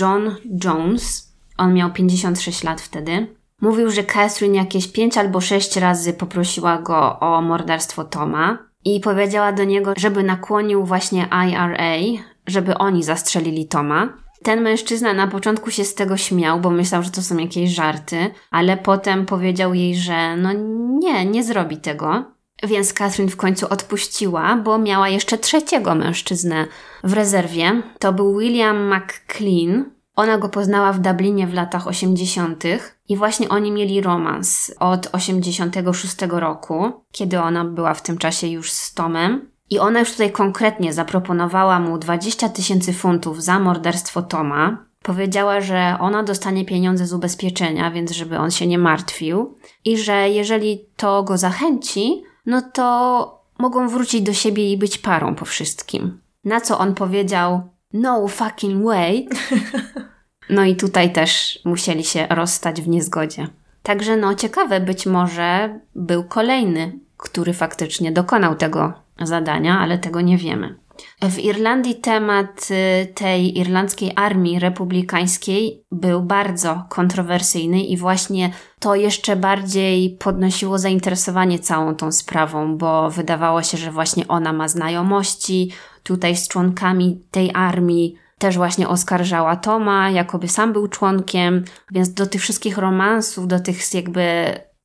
John 0.00 0.36
Jones. 0.64 1.32
On 1.56 1.74
miał 1.74 1.92
56 1.92 2.64
lat 2.64 2.80
wtedy. 2.80 3.26
Mówił, 3.60 3.90
że 3.90 4.04
Catherine 4.04 4.54
jakieś 4.54 4.88
5 4.88 5.18
albo 5.18 5.40
6 5.40 5.76
razy 5.76 6.12
poprosiła 6.12 6.78
go 6.78 7.20
o 7.20 7.42
morderstwo 7.42 8.04
Toma 8.04 8.58
i 8.84 9.00
powiedziała 9.00 9.52
do 9.52 9.64
niego, 9.64 9.92
żeby 9.96 10.22
nakłonił 10.22 10.84
właśnie 10.84 11.28
IRA, 11.48 12.22
żeby 12.46 12.78
oni 12.78 13.02
zastrzelili 13.04 13.68
Toma. 13.68 14.08
Ten 14.42 14.60
mężczyzna 14.60 15.12
na 15.12 15.26
początku 15.26 15.70
się 15.70 15.84
z 15.84 15.94
tego 15.94 16.16
śmiał, 16.16 16.60
bo 16.60 16.70
myślał, 16.70 17.02
że 17.02 17.10
to 17.10 17.22
są 17.22 17.36
jakieś 17.36 17.70
żarty, 17.70 18.30
ale 18.50 18.76
potem 18.76 19.26
powiedział 19.26 19.74
jej, 19.74 19.96
że 19.96 20.36
no 20.36 20.52
nie, 20.98 21.26
nie 21.26 21.44
zrobi 21.44 21.76
tego. 21.76 22.24
Więc 22.62 22.92
Catherine 22.92 23.30
w 23.30 23.36
końcu 23.36 23.66
odpuściła, 23.70 24.56
bo 24.56 24.78
miała 24.78 25.08
jeszcze 25.08 25.38
trzeciego 25.38 25.94
mężczyznę 25.94 26.66
w 27.04 27.12
rezerwie. 27.12 27.82
To 27.98 28.12
był 28.12 28.38
William 28.38 28.94
McClean. 28.94 29.84
Ona 30.16 30.38
go 30.38 30.48
poznała 30.48 30.92
w 30.92 31.00
Dublinie 31.00 31.46
w 31.46 31.54
latach 31.54 31.86
80. 31.86 32.64
i 33.10 33.16
właśnie 33.16 33.48
oni 33.48 33.72
mieli 33.72 34.00
romans 34.00 34.74
od 34.80 35.08
86 35.12 36.16
roku, 36.30 36.92
kiedy 37.12 37.40
ona 37.40 37.64
była 37.64 37.94
w 37.94 38.02
tym 38.02 38.18
czasie 38.18 38.46
już 38.46 38.72
z 38.72 38.94
Tomem. 38.94 39.50
I 39.70 39.78
ona 39.78 40.00
już 40.00 40.12
tutaj 40.12 40.32
konkretnie 40.32 40.92
zaproponowała 40.92 41.80
mu 41.80 41.98
20 41.98 42.48
tysięcy 42.48 42.92
funtów 42.92 43.42
za 43.42 43.58
morderstwo 43.58 44.22
Toma. 44.22 44.86
Powiedziała, 45.02 45.60
że 45.60 45.96
ona 46.00 46.22
dostanie 46.22 46.64
pieniądze 46.64 47.06
z 47.06 47.12
ubezpieczenia, 47.12 47.90
więc 47.90 48.10
żeby 48.10 48.38
on 48.38 48.50
się 48.50 48.66
nie 48.66 48.78
martwił. 48.78 49.58
I 49.84 49.98
że 49.98 50.28
jeżeli 50.28 50.84
to 50.96 51.22
go 51.22 51.38
zachęci, 51.38 52.22
no 52.46 52.62
to 52.62 53.42
mogą 53.58 53.88
wrócić 53.88 54.22
do 54.22 54.32
siebie 54.32 54.72
i 54.72 54.78
być 54.78 54.98
parą 54.98 55.34
po 55.34 55.44
wszystkim. 55.44 56.20
Na 56.44 56.60
co 56.60 56.78
on 56.78 56.94
powiedział: 56.94 57.62
No 57.92 58.28
fucking 58.28 58.84
way. 58.84 59.28
No 60.50 60.64
i 60.64 60.76
tutaj 60.76 61.12
też 61.12 61.58
musieli 61.64 62.04
się 62.04 62.26
rozstać 62.30 62.82
w 62.82 62.88
niezgodzie. 62.88 63.48
Także 63.82 64.16
no 64.16 64.34
ciekawe, 64.34 64.80
być 64.80 65.06
może 65.06 65.78
był 65.94 66.24
kolejny, 66.24 66.92
który 67.16 67.52
faktycznie 67.52 68.12
dokonał 68.12 68.54
tego 68.54 68.92
zadania, 69.22 69.78
ale 69.78 69.98
tego 69.98 70.20
nie 70.20 70.38
wiemy. 70.38 70.74
W 71.22 71.38
Irlandii 71.38 71.94
temat 71.94 72.68
y, 72.70 73.06
tej 73.06 73.58
irlandzkiej 73.58 74.12
armii 74.16 74.58
republikańskiej 74.58 75.82
był 75.92 76.22
bardzo 76.22 76.84
kontrowersyjny 76.88 77.82
i 77.82 77.96
właśnie 77.96 78.52
to 78.78 78.94
jeszcze 78.94 79.36
bardziej 79.36 80.10
podnosiło 80.10 80.78
zainteresowanie 80.78 81.58
całą 81.58 81.94
tą 81.94 82.12
sprawą, 82.12 82.78
bo 82.78 83.10
wydawało 83.10 83.62
się, 83.62 83.78
że 83.78 83.90
właśnie 83.90 84.28
ona 84.28 84.52
ma 84.52 84.68
znajomości 84.68 85.70
tutaj 86.02 86.36
z 86.36 86.48
członkami 86.48 87.20
tej 87.30 87.50
armii. 87.54 88.16
Też 88.40 88.56
właśnie 88.56 88.88
oskarżała 88.88 89.56
Toma, 89.56 90.10
jakoby 90.10 90.48
sam 90.48 90.72
był 90.72 90.88
członkiem, 90.88 91.64
więc 91.92 92.14
do 92.14 92.26
tych 92.26 92.40
wszystkich 92.40 92.78
romansów, 92.78 93.48
do 93.48 93.60
tych 93.60 93.94
jakby 93.94 94.24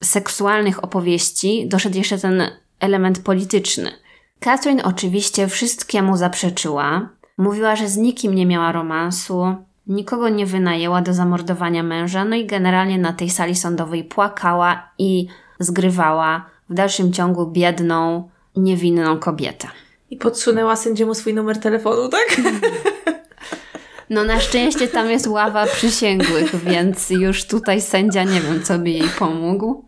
seksualnych 0.03 0.83
opowieści 0.83 1.67
doszedł 1.67 1.97
jeszcze 1.97 2.17
ten 2.17 2.43
element 2.79 3.19
polityczny. 3.19 3.91
Catherine 4.39 4.83
oczywiście 4.83 5.47
wszystkiemu 5.47 6.17
zaprzeczyła. 6.17 7.09
Mówiła, 7.37 7.75
że 7.75 7.89
z 7.89 7.97
nikim 7.97 8.35
nie 8.35 8.45
miała 8.45 8.71
romansu, 8.71 9.55
nikogo 9.87 10.29
nie 10.29 10.45
wynajęła 10.45 11.01
do 11.01 11.13
zamordowania 11.13 11.83
męża, 11.83 12.25
no 12.25 12.35
i 12.35 12.45
generalnie 12.45 12.97
na 12.97 13.13
tej 13.13 13.29
sali 13.29 13.55
sądowej 13.55 14.03
płakała 14.03 14.89
i 14.97 15.27
zgrywała 15.59 16.45
w 16.69 16.73
dalszym 16.73 17.13
ciągu 17.13 17.51
biedną, 17.51 18.29
niewinną 18.55 19.19
kobietę. 19.19 19.67
I 20.09 20.17
podsunęła 20.17 20.75
sędziemu 20.75 21.13
swój 21.13 21.33
numer 21.33 21.59
telefonu, 21.59 22.09
tak? 22.09 22.41
No 24.09 24.23
na 24.23 24.39
szczęście 24.39 24.87
tam 24.87 25.09
jest 25.09 25.27
ława 25.27 25.65
przysięgłych, 25.65 26.55
więc 26.63 27.09
już 27.09 27.45
tutaj 27.45 27.81
sędzia 27.81 28.23
nie 28.23 28.41
wiem, 28.41 28.63
co 28.63 28.79
by 28.79 28.89
jej 28.89 29.09
pomógł. 29.19 29.85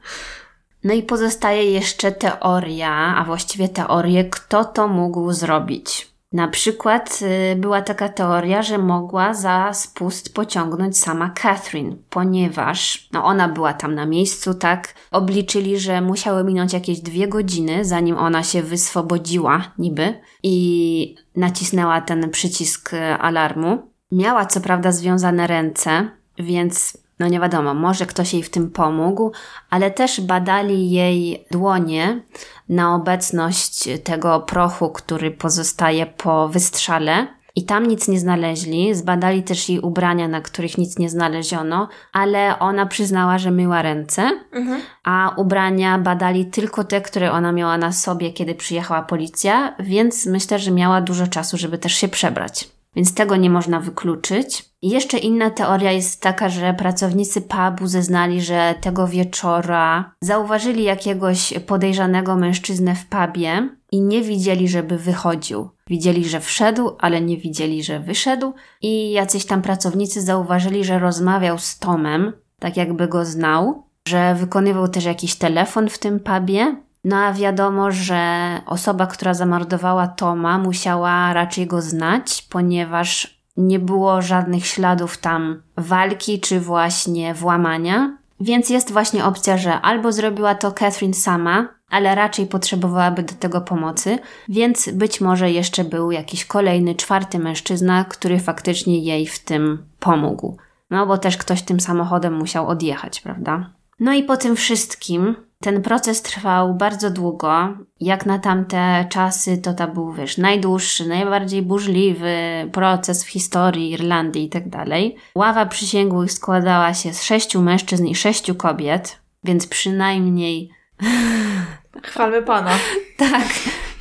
No 0.84 0.94
i 0.94 1.04
pozostaje 1.04 1.72
jeszcze 1.72 2.12
teoria, 2.12 3.16
a 3.18 3.24
właściwie 3.24 3.70
teorie, 3.70 4.24
kto 4.24 4.66
to 4.66 4.88
mógł 4.88 5.32
zrobić. 5.32 6.18
Na 6.32 6.48
przykład 6.48 7.20
y, 7.52 7.56
była 7.56 7.82
taka 7.82 8.10
teoria, 8.10 8.62
że 8.62 8.78
mogła 8.78 9.34
za 9.34 9.74
spust 9.74 10.34
pociągnąć 10.34 10.98
sama 10.98 11.30
Catherine, 11.30 11.96
ponieważ 12.10 13.10
no 13.12 13.24
ona 13.24 13.48
była 13.48 13.74
tam 13.74 13.96
na 13.96 14.06
miejscu, 14.06 14.54
tak? 14.54 14.94
Obliczyli, 15.12 15.80
że 15.80 16.02
musiały 16.02 16.44
minąć 16.44 16.74
jakieś 16.74 17.00
dwie 17.00 17.28
godziny, 17.28 17.86
zanim 17.86 18.18
ona 18.18 18.44
się 18.44 18.64
wyswobodziła, 18.64 19.72
niby, 19.78 20.22
i 20.44 21.16
nacisnęła 21.36 22.02
ten 22.02 22.30
przycisk 22.30 22.94
y, 22.94 22.98
alarmu. 23.00 23.97
Miała 24.12 24.46
co 24.46 24.62
prawda 24.62 24.92
związane 24.92 25.48
ręce, 25.48 26.10
więc 26.40 26.98
no 27.20 27.28
nie 27.28 27.40
wiadomo, 27.40 27.74
może 27.74 28.06
ktoś 28.06 28.34
jej 28.34 28.44
w 28.44 28.50
tym 28.50 28.72
pomógł, 28.72 29.32
ale 29.70 29.92
też 29.92 30.22
badali 30.22 30.92
jej 30.92 31.46
dłonie 31.52 32.22
na 32.70 32.96
obecność 32.96 33.90
tego 34.04 34.40
prochu, 34.40 34.90
który 34.90 35.32
pozostaje 35.32 36.06
po 36.06 36.50
wystrzale. 36.50 37.28
I 37.56 37.64
tam 37.64 37.88
nic 37.88 38.08
nie 38.08 38.20
znaleźli. 38.20 38.96
Zbadali 38.96 39.44
też 39.44 39.70
jej 39.70 39.80
ubrania, 39.80 40.28
na 40.28 40.42
których 40.42 40.78
nic 40.78 41.00
nie 41.00 41.10
znaleziono, 41.10 41.88
ale 42.14 42.60
ona 42.60 42.86
przyznała, 42.86 43.38
że 43.38 43.52
myła 43.52 43.82
ręce, 43.82 44.32
mhm. 44.52 44.82
a 45.04 45.34
ubrania 45.38 45.98
badali 45.98 46.46
tylko 46.46 46.84
te, 46.84 47.02
które 47.02 47.32
ona 47.32 47.52
miała 47.52 47.78
na 47.78 47.92
sobie, 47.92 48.34
kiedy 48.34 48.56
przyjechała 48.56 49.02
policja, 49.02 49.76
więc 49.80 50.26
myślę, 50.26 50.60
że 50.60 50.72
miała 50.72 51.02
dużo 51.02 51.28
czasu, 51.28 51.58
żeby 51.58 51.78
też 51.78 51.94
się 51.94 52.08
przebrać 52.08 52.77
więc 52.98 53.14
tego 53.14 53.36
nie 53.36 53.50
można 53.50 53.80
wykluczyć. 53.80 54.66
I 54.82 54.90
jeszcze 54.90 55.18
inna 55.18 55.50
teoria 55.50 55.92
jest 55.92 56.22
taka, 56.22 56.50
że 56.50 56.74
pracownicy 56.74 57.42
pubu 57.42 57.88
zeznali, 57.88 58.42
że 58.42 58.76
tego 58.82 59.08
wieczora 59.08 60.12
zauważyli 60.22 60.84
jakiegoś 60.84 61.54
podejrzanego 61.68 62.36
mężczyznę 62.36 62.96
w 62.96 63.06
pubie 63.06 63.70
i 63.92 64.02
nie 64.02 64.22
widzieli, 64.22 64.68
żeby 64.68 64.98
wychodził. 64.98 65.70
Widzieli, 65.88 66.26
że 66.26 66.40
wszedł, 66.40 66.92
ale 67.00 67.22
nie 67.22 67.38
widzieli, 67.38 67.84
że 67.84 68.00
wyszedł. 68.00 68.54
I 68.82 69.12
jacyś 69.12 69.46
tam 69.46 69.62
pracownicy 69.62 70.22
zauważyli, 70.22 70.84
że 70.84 71.00
rozmawiał 71.00 71.60
z 71.60 71.80
Tomem, 71.80 72.34
tak 72.60 72.78
jakby 72.78 73.08
go 73.08 73.26
znał, 73.26 73.84
że 74.08 74.36
wykonywał 74.36 74.88
też 74.88 75.06
jakiś 75.06 75.36
telefon 75.36 75.90
w 75.90 76.00
tym 76.00 76.20
pubie. 76.20 76.76
No 77.08 77.18
a 77.18 77.34
wiadomo, 77.34 77.92
że 77.92 78.22
osoba, 78.66 79.08
która 79.08 79.34
zamordowała 79.34 80.08
Toma, 80.08 80.58
musiała 80.58 81.34
raczej 81.34 81.68
go 81.68 81.82
znać, 81.82 82.48
ponieważ 82.50 83.42
nie 83.58 83.80
było 83.80 84.22
żadnych 84.22 84.66
śladów 84.66 85.18
tam 85.18 85.62
walki 85.78 86.40
czy 86.40 86.60
właśnie 86.60 87.34
włamania. 87.34 88.18
Więc 88.40 88.70
jest 88.70 88.92
właśnie 88.92 89.26
opcja, 89.26 89.58
że 89.58 89.82
albo 89.82 90.12
zrobiła 90.12 90.56
to 90.56 90.72
Catherine 90.72 91.14
sama, 91.14 91.68
ale 91.90 92.16
raczej 92.16 92.48
potrzebowałaby 92.48 93.24
do 93.24 93.34
tego 93.34 93.62
pomocy, 93.62 94.20
więc 94.50 94.90
być 94.90 95.22
może 95.22 95.52
jeszcze 95.52 95.84
był 95.84 96.12
jakiś 96.12 96.46
kolejny, 96.46 96.96
czwarty 96.96 97.40
mężczyzna, 97.40 98.06
który 98.06 98.40
faktycznie 98.40 99.00
jej 99.00 99.28
w 99.28 99.40
tym 99.40 99.86
pomógł. 100.00 100.58
No 100.90 101.06
bo 101.06 101.18
też 101.18 101.38
ktoś 101.38 101.62
tym 101.62 101.80
samochodem 101.80 102.34
musiał 102.34 102.68
odjechać, 102.68 103.22
prawda? 103.22 103.70
No 104.00 104.14
i 104.14 104.24
po 104.24 104.38
tym 104.38 104.56
wszystkim 104.56 105.36
ten 105.60 105.82
proces 105.82 106.22
trwał 106.22 106.74
bardzo 106.74 107.10
długo. 107.10 107.78
Jak 108.00 108.26
na 108.26 108.40
tamte 108.40 109.06
czasy, 109.10 109.58
to 109.58 109.74
to 109.74 109.88
był, 109.88 110.14
wiesz, 110.14 110.38
najdłuższy, 110.38 111.08
najbardziej 111.08 111.62
burzliwy 111.62 112.36
proces 112.72 113.24
w 113.24 113.28
historii 113.28 113.92
Irlandii 113.92 114.46
i 114.46 114.50
tak 114.50 114.70
dalej. 114.70 115.16
Ława 115.36 115.66
przysięgłych 115.66 116.32
składała 116.32 116.94
się 116.94 117.14
z 117.14 117.24
sześciu 117.24 117.62
mężczyzn 117.62 118.06
i 118.06 118.16
sześciu 118.16 118.56
kobiet, 118.56 119.20
więc 119.44 119.68
przynajmniej. 119.68 120.70
Chwalmy 122.04 122.42
pana. 122.42 122.72
tak. 123.18 123.48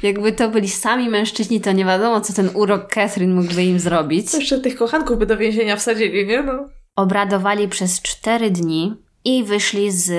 Jakby 0.03 0.33
to 0.33 0.49
byli 0.49 0.69
sami 0.69 1.09
mężczyźni, 1.09 1.61
to 1.61 1.73
nie 1.73 1.85
wiadomo, 1.85 2.21
co 2.21 2.33
ten 2.33 2.51
urok 2.55 2.91
Catherine 2.91 3.35
mógłby 3.35 3.65
im 3.65 3.81
zrobić. 3.81 4.35
Jeszcze 4.35 4.61
tych 4.61 4.77
kochanków 4.77 5.19
by 5.19 5.27
do 5.27 5.37
więzienia 5.37 5.77
wsadzili, 5.77 6.27
nie? 6.27 6.43
No. 6.43 6.69
Obradowali 6.97 7.69
przez 7.69 8.03
cztery 8.03 8.51
dni 8.51 9.06
i 9.27 9.45
wyszli 9.45 9.93
z 9.93 10.11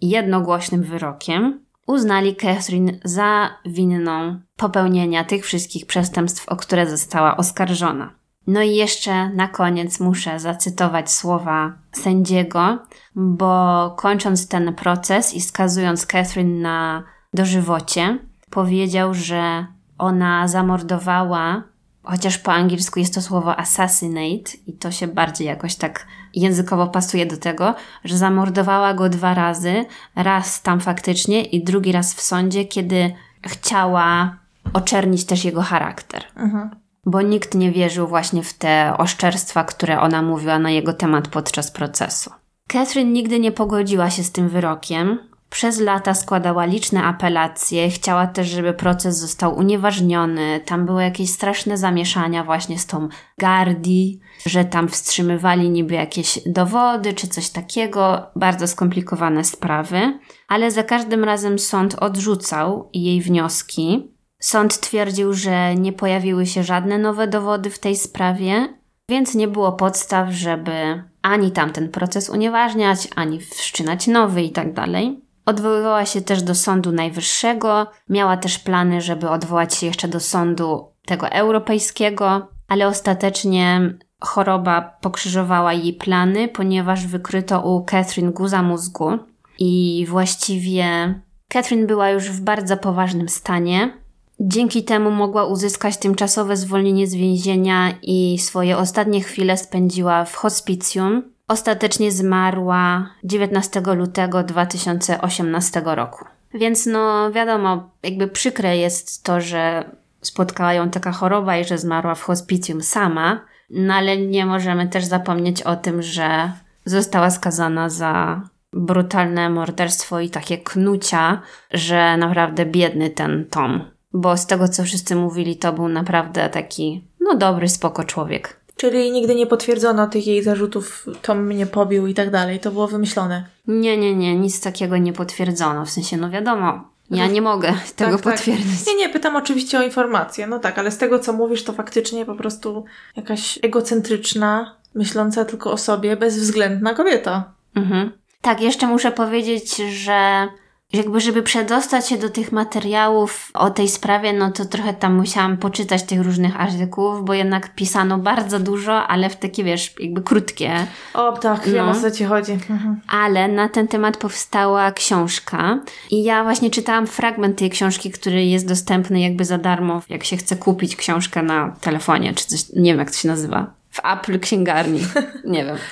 jednogłośnym 0.00 0.82
wyrokiem. 0.82 1.64
Uznali 1.86 2.36
Catherine 2.36 2.98
za 3.04 3.50
winną 3.66 4.40
popełnienia 4.56 5.24
tych 5.24 5.44
wszystkich 5.44 5.86
przestępstw, 5.86 6.48
o 6.48 6.56
które 6.56 6.90
została 6.90 7.36
oskarżona. 7.36 8.14
No 8.46 8.62
i 8.62 8.74
jeszcze 8.74 9.30
na 9.30 9.48
koniec 9.48 10.00
muszę 10.00 10.40
zacytować 10.40 11.12
słowa 11.12 11.72
sędziego, 11.92 12.78
bo 13.14 13.94
kończąc 13.98 14.48
ten 14.48 14.74
proces 14.74 15.34
i 15.34 15.40
skazując 15.40 16.06
Catherine 16.06 16.60
na 16.60 17.04
dożywocie, 17.34 18.18
powiedział, 18.50 19.14
że 19.14 19.66
ona 19.98 20.48
zamordowała 20.48 21.62
chociaż 22.10 22.38
po 22.38 22.52
angielsku 22.52 22.98
jest 22.98 23.14
to 23.14 23.22
słowo 23.22 23.58
assassinate 23.58 24.50
i 24.66 24.72
to 24.72 24.90
się 24.90 25.06
bardziej 25.06 25.46
jakoś 25.46 25.74
tak 25.74 26.06
językowo 26.40 26.86
pasuje 26.86 27.26
do 27.26 27.36
tego, 27.36 27.74
że 28.04 28.16
zamordowała 28.16 28.94
go 28.94 29.08
dwa 29.08 29.34
razy, 29.34 29.84
raz 30.16 30.62
tam 30.62 30.80
faktycznie 30.80 31.42
i 31.42 31.64
drugi 31.64 31.92
raz 31.92 32.14
w 32.14 32.20
sądzie, 32.20 32.64
kiedy 32.64 33.12
chciała 33.46 34.36
oczernić 34.72 35.24
też 35.24 35.44
jego 35.44 35.62
charakter. 35.62 36.24
Mhm. 36.36 36.70
Bo 37.06 37.22
nikt 37.22 37.54
nie 37.54 37.72
wierzył 37.72 38.08
właśnie 38.08 38.42
w 38.42 38.54
te 38.54 38.94
oszczerstwa, 38.98 39.64
które 39.64 40.00
ona 40.00 40.22
mówiła 40.22 40.58
na 40.58 40.70
jego 40.70 40.92
temat 40.92 41.28
podczas 41.28 41.70
procesu. 41.70 42.30
Catherine 42.68 43.12
nigdy 43.12 43.40
nie 43.40 43.52
pogodziła 43.52 44.10
się 44.10 44.24
z 44.24 44.32
tym 44.32 44.48
wyrokiem, 44.48 45.18
przez 45.50 45.80
lata 45.80 46.14
składała 46.14 46.64
liczne 46.64 47.04
apelacje, 47.04 47.90
chciała 47.90 48.26
też, 48.26 48.48
żeby 48.48 48.72
proces 48.72 49.18
został 49.18 49.58
unieważniony. 49.58 50.60
Tam 50.66 50.86
były 50.86 51.02
jakieś 51.02 51.30
straszne 51.30 51.78
zamieszania 51.78 52.44
właśnie 52.44 52.78
z 52.78 52.86
tą 52.86 53.08
Gardi, 53.38 54.20
że 54.46 54.64
tam 54.64 54.88
wstrzymywali 54.88 55.70
niby 55.70 55.94
jakieś 55.94 56.38
dowody 56.46 57.12
czy 57.14 57.28
coś 57.28 57.50
takiego, 57.50 58.26
bardzo 58.36 58.68
skomplikowane 58.68 59.44
sprawy, 59.44 60.18
ale 60.48 60.70
za 60.70 60.82
każdym 60.82 61.24
razem 61.24 61.58
sąd 61.58 61.94
odrzucał 61.94 62.90
jej 62.92 63.22
wnioski. 63.22 64.12
Sąd 64.40 64.80
twierdził, 64.80 65.32
że 65.32 65.74
nie 65.74 65.92
pojawiły 65.92 66.46
się 66.46 66.62
żadne 66.62 66.98
nowe 66.98 67.26
dowody 67.26 67.70
w 67.70 67.78
tej 67.78 67.96
sprawie, 67.96 68.74
więc 69.08 69.34
nie 69.34 69.48
było 69.48 69.72
podstaw, 69.72 70.30
żeby 70.30 71.02
ani 71.22 71.52
tamten 71.52 71.88
proces 71.88 72.30
unieważniać, 72.30 73.08
ani 73.16 73.40
wszczynać 73.40 74.06
nowy 74.06 74.42
i 74.42 74.50
tak 74.50 74.72
dalej. 74.72 75.27
Odwoływała 75.48 76.06
się 76.06 76.20
też 76.20 76.42
do 76.42 76.54
Sądu 76.54 76.92
Najwyższego, 76.92 77.86
miała 78.08 78.36
też 78.36 78.58
plany, 78.58 79.00
żeby 79.00 79.30
odwołać 79.30 79.74
się 79.74 79.86
jeszcze 79.86 80.08
do 80.08 80.20
Sądu 80.20 80.88
tego 81.06 81.28
Europejskiego, 81.28 82.48
ale 82.68 82.88
ostatecznie 82.88 83.94
choroba 84.20 84.80
pokrzyżowała 85.00 85.72
jej 85.72 85.92
plany, 85.92 86.48
ponieważ 86.48 87.06
wykryto 87.06 87.60
u 87.60 87.84
Catherine 87.84 88.32
guza 88.32 88.62
mózgu 88.62 89.10
i 89.58 90.06
właściwie 90.08 91.14
Catherine 91.48 91.86
była 91.86 92.10
już 92.10 92.30
w 92.30 92.40
bardzo 92.40 92.76
poważnym 92.76 93.28
stanie. 93.28 93.98
Dzięki 94.40 94.84
temu 94.84 95.10
mogła 95.10 95.44
uzyskać 95.44 95.96
tymczasowe 95.96 96.56
zwolnienie 96.56 97.06
z 97.06 97.14
więzienia 97.14 97.94
i 98.02 98.38
swoje 98.38 98.78
ostatnie 98.78 99.20
chwile 99.20 99.56
spędziła 99.56 100.24
w 100.24 100.34
hospicjum, 100.34 101.22
Ostatecznie 101.48 102.12
zmarła 102.12 103.10
19 103.24 103.80
lutego 103.80 104.42
2018 104.42 105.82
roku. 105.84 106.24
Więc 106.54 106.86
no 106.86 107.32
wiadomo, 107.32 107.90
jakby 108.02 108.28
przykre 108.28 108.76
jest 108.76 109.24
to, 109.24 109.40
że 109.40 109.90
spotkała 110.20 110.72
ją 110.72 110.90
taka 110.90 111.12
choroba 111.12 111.56
i 111.56 111.64
że 111.64 111.78
zmarła 111.78 112.14
w 112.14 112.22
hospicjum 112.22 112.82
sama, 112.82 113.40
no 113.70 113.94
ale 113.94 114.16
nie 114.16 114.46
możemy 114.46 114.88
też 114.88 115.04
zapomnieć 115.04 115.62
o 115.62 115.76
tym, 115.76 116.02
że 116.02 116.52
została 116.84 117.30
skazana 117.30 117.88
za 117.90 118.42
brutalne 118.72 119.50
morderstwo 119.50 120.20
i 120.20 120.30
takie 120.30 120.58
knucia, 120.58 121.40
że 121.70 122.16
naprawdę 122.16 122.66
biedny 122.66 123.10
ten 123.10 123.46
Tom. 123.50 123.84
Bo 124.12 124.36
z 124.36 124.46
tego, 124.46 124.68
co 124.68 124.84
wszyscy 124.84 125.16
mówili, 125.16 125.56
to 125.56 125.72
był 125.72 125.88
naprawdę 125.88 126.50
taki, 126.50 127.04
no 127.20 127.34
dobry, 127.34 127.68
spoko 127.68 128.04
człowiek. 128.04 128.60
Czyli 128.78 129.12
nigdy 129.12 129.34
nie 129.34 129.46
potwierdzono 129.46 130.06
tych 130.06 130.26
jej 130.26 130.42
zarzutów, 130.42 131.06
to 131.22 131.34
mnie 131.34 131.66
pobił 131.66 132.06
i 132.06 132.14
tak 132.14 132.30
dalej. 132.30 132.60
To 132.60 132.70
było 132.70 132.88
wymyślone. 132.88 133.46
Nie, 133.66 133.96
nie, 133.96 134.14
nie, 134.14 134.36
nic 134.36 134.60
takiego 134.60 134.96
nie 134.96 135.12
potwierdzono. 135.12 135.84
W 135.84 135.90
sensie, 135.90 136.16
no 136.16 136.30
wiadomo, 136.30 136.84
ja 137.10 137.26
nie 137.26 137.42
mogę 137.42 137.74
tego 137.96 138.18
tak, 138.18 138.22
potwierdzić. 138.22 138.78
Tak. 138.78 138.86
Nie, 138.86 138.94
nie, 138.94 139.08
pytam 139.08 139.36
oczywiście 139.36 139.78
o 139.78 139.82
informacje. 139.82 140.46
No 140.46 140.58
tak, 140.58 140.78
ale 140.78 140.90
z 140.90 140.98
tego, 140.98 141.18
co 141.18 141.32
mówisz, 141.32 141.64
to 141.64 141.72
faktycznie 141.72 142.26
po 142.26 142.34
prostu 142.34 142.84
jakaś 143.16 143.58
egocentryczna, 143.62 144.76
myśląca 144.94 145.44
tylko 145.44 145.72
o 145.72 145.76
sobie, 145.76 146.16
bezwzględna 146.16 146.94
kobieta. 146.94 147.52
Mhm. 147.74 148.12
Tak, 148.40 148.60
jeszcze 148.60 148.86
muszę 148.86 149.12
powiedzieć, 149.12 149.76
że 149.76 150.48
jakby, 150.92 151.20
żeby 151.20 151.42
przedostać 151.42 152.08
się 152.08 152.16
do 152.16 152.28
tych 152.28 152.52
materiałów 152.52 153.50
o 153.54 153.70
tej 153.70 153.88
sprawie, 153.88 154.32
no 154.32 154.50
to 154.50 154.64
trochę 154.64 154.94
tam 154.94 155.14
musiałam 155.14 155.56
poczytać 155.56 156.02
tych 156.02 156.20
różnych 156.20 156.60
artykułów, 156.60 157.24
bo 157.24 157.34
jednak 157.34 157.74
pisano 157.74 158.18
bardzo 158.18 158.58
dużo, 158.58 159.06
ale 159.06 159.30
w 159.30 159.36
takie, 159.36 159.64
wiesz, 159.64 159.94
jakby 160.00 160.22
krótkie. 160.22 160.86
O, 161.14 161.32
tak, 161.32 161.66
no. 161.66 161.72
wiem 161.72 161.88
o 161.88 161.94
co 161.94 162.10
ci 162.10 162.24
chodzi. 162.24 162.52
Mhm. 162.52 163.00
Ale 163.08 163.48
na 163.48 163.68
ten 163.68 163.88
temat 163.88 164.16
powstała 164.16 164.92
książka 164.92 165.78
i 166.10 166.24
ja 166.24 166.44
właśnie 166.44 166.70
czytałam 166.70 167.06
fragment 167.06 167.58
tej 167.58 167.70
książki, 167.70 168.10
który 168.10 168.44
jest 168.44 168.68
dostępny 168.68 169.20
jakby 169.20 169.44
za 169.44 169.58
darmo, 169.58 170.02
jak 170.08 170.24
się 170.24 170.36
chce 170.36 170.56
kupić 170.56 170.96
książkę 170.96 171.42
na 171.42 171.76
telefonie, 171.80 172.34
czy 172.34 172.46
coś, 172.46 172.68
nie 172.68 172.90
wiem 172.90 172.98
jak 172.98 173.10
to 173.10 173.16
się 173.16 173.28
nazywa. 173.28 173.70
W 173.90 174.00
Apple 174.04 174.40
księgarni. 174.40 175.00
nie 175.44 175.64
wiem. 175.64 175.76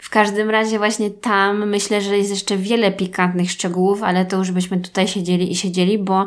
W 0.00 0.10
każdym 0.10 0.50
razie 0.50 0.78
właśnie 0.78 1.10
tam 1.10 1.68
myślę, 1.68 2.00
że 2.00 2.18
jest 2.18 2.30
jeszcze 2.30 2.56
wiele 2.56 2.92
pikantnych 2.92 3.50
szczegółów, 3.50 4.02
ale 4.02 4.26
to 4.26 4.36
już 4.36 4.50
byśmy 4.50 4.80
tutaj 4.80 5.08
siedzieli 5.08 5.52
i 5.52 5.56
siedzieli, 5.56 5.98
bo 5.98 6.26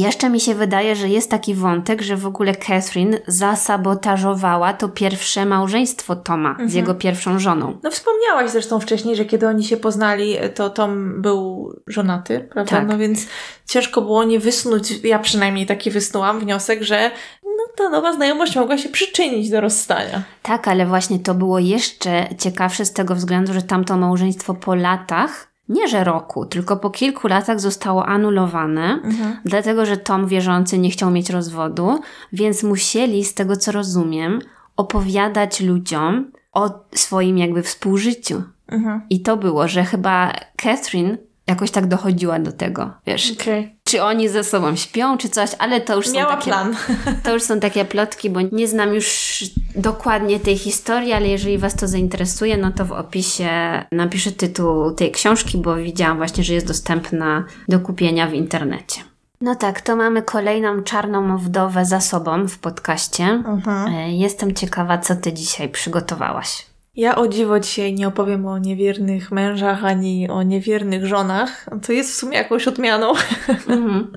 jeszcze 0.00 0.30
mi 0.30 0.40
się 0.40 0.54
wydaje, 0.54 0.96
że 0.96 1.08
jest 1.08 1.30
taki 1.30 1.54
wątek, 1.54 2.02
że 2.02 2.16
w 2.16 2.26
ogóle 2.26 2.54
Catherine 2.54 3.18
zasabotażowała 3.26 4.72
to 4.72 4.88
pierwsze 4.88 5.46
małżeństwo 5.46 6.16
Toma 6.16 6.50
mhm. 6.50 6.68
z 6.70 6.74
jego 6.74 6.94
pierwszą 6.94 7.38
żoną. 7.38 7.78
No 7.82 7.90
wspomniałaś 7.90 8.50
zresztą 8.50 8.80
wcześniej, 8.80 9.16
że 9.16 9.24
kiedy 9.24 9.48
oni 9.48 9.64
się 9.64 9.76
poznali, 9.76 10.36
to 10.54 10.70
Tom 10.70 11.22
był 11.22 11.72
żonaty, 11.86 12.48
prawda? 12.52 12.76
Tak. 12.76 12.88
No 12.88 12.98
więc 12.98 13.26
ciężko 13.68 14.02
było 14.02 14.24
nie 14.24 14.40
wysnuć, 14.40 15.04
ja 15.04 15.18
przynajmniej 15.18 15.66
taki 15.66 15.90
wysnułam 15.90 16.40
wniosek, 16.40 16.82
że 16.82 17.10
no 17.44 17.64
ta 17.76 17.88
nowa 17.88 18.12
znajomość 18.12 18.56
mogła 18.56 18.78
się 18.78 18.88
przyczynić 18.88 19.50
do 19.50 19.60
rozstania. 19.60 20.22
Tak, 20.42 20.68
ale 20.68 20.86
właśnie 20.86 21.18
to 21.18 21.34
było 21.34 21.58
jeszcze 21.58 22.26
ciekawsze 22.38 22.84
z 22.84 22.92
tego 22.92 23.14
względu, 23.14 23.52
że 23.52 23.62
tamto 23.62 23.96
małżeństwo 23.96 24.54
po 24.54 24.74
latach 24.74 25.53
nie 25.68 25.88
że 25.88 26.04
roku, 26.04 26.46
tylko 26.46 26.76
po 26.76 26.90
kilku 26.90 27.28
latach 27.28 27.60
zostało 27.60 28.06
anulowane, 28.06 29.00
mhm. 29.04 29.36
dlatego 29.44 29.86
że 29.86 29.96
Tom 29.96 30.26
wierzący 30.26 30.78
nie 30.78 30.90
chciał 30.90 31.10
mieć 31.10 31.30
rozwodu, 31.30 32.00
więc 32.32 32.62
musieli, 32.62 33.24
z 33.24 33.34
tego 33.34 33.56
co 33.56 33.72
rozumiem, 33.72 34.38
opowiadać 34.76 35.60
ludziom 35.60 36.30
o 36.52 36.70
swoim 36.94 37.38
jakby 37.38 37.62
współżyciu. 37.62 38.42
Mhm. 38.68 39.02
I 39.10 39.20
to 39.20 39.36
było, 39.36 39.68
że 39.68 39.84
chyba 39.84 40.32
Catherine 40.56 41.18
jakoś 41.46 41.70
tak 41.70 41.86
dochodziła 41.86 42.38
do 42.38 42.52
tego, 42.52 42.90
wiesz. 43.06 43.32
Okay. 43.40 43.70
Czy 43.94 44.02
oni 44.02 44.28
ze 44.28 44.44
sobą 44.44 44.76
śpią, 44.76 45.18
czy 45.18 45.28
coś, 45.28 45.50
ale 45.58 45.80
to 45.80 45.96
już 45.96 46.12
Miała 46.12 46.30
są 46.30 46.36
takie... 46.36 46.50
plan. 46.50 46.76
To 47.24 47.32
już 47.32 47.42
są 47.42 47.60
takie 47.60 47.84
plotki, 47.84 48.30
bo 48.30 48.40
nie 48.52 48.68
znam 48.68 48.94
już 48.94 49.38
dokładnie 49.76 50.40
tej 50.40 50.58
historii, 50.58 51.12
ale 51.12 51.28
jeżeli 51.28 51.58
Was 51.58 51.74
to 51.74 51.88
zainteresuje, 51.88 52.56
no 52.56 52.70
to 52.72 52.84
w 52.84 52.92
opisie 52.92 53.50
napiszę 53.92 54.32
tytuł 54.32 54.90
tej 54.90 55.12
książki, 55.12 55.58
bo 55.58 55.76
widziałam 55.76 56.16
właśnie, 56.16 56.44
że 56.44 56.54
jest 56.54 56.66
dostępna 56.66 57.44
do 57.68 57.80
kupienia 57.80 58.26
w 58.26 58.34
internecie. 58.34 59.00
No 59.40 59.54
tak, 59.54 59.80
to 59.80 59.96
mamy 59.96 60.22
kolejną 60.22 60.82
czarną 60.82 61.38
wdowę 61.38 61.84
za 61.84 62.00
sobą 62.00 62.48
w 62.48 62.58
podcaście. 62.58 63.24
Mhm. 63.24 63.94
E, 63.94 64.12
Jestem 64.16 64.54
ciekawa, 64.54 64.98
co 64.98 65.16
Ty 65.16 65.32
dzisiaj 65.32 65.68
przygotowałaś. 65.68 66.66
Ja 66.96 67.16
o 67.16 67.28
dziwo 67.28 67.60
dzisiaj 67.60 67.94
nie 67.94 68.08
opowiem 68.08 68.46
o 68.46 68.58
niewiernych 68.58 69.32
mężach 69.32 69.84
ani 69.84 70.28
o 70.30 70.42
niewiernych 70.42 71.06
żonach. 71.06 71.66
To 71.86 71.92
jest 71.92 72.10
w 72.10 72.14
sumie 72.14 72.38
jakąś 72.38 72.68
odmianą. 72.68 73.12
Mhm. 73.68 74.12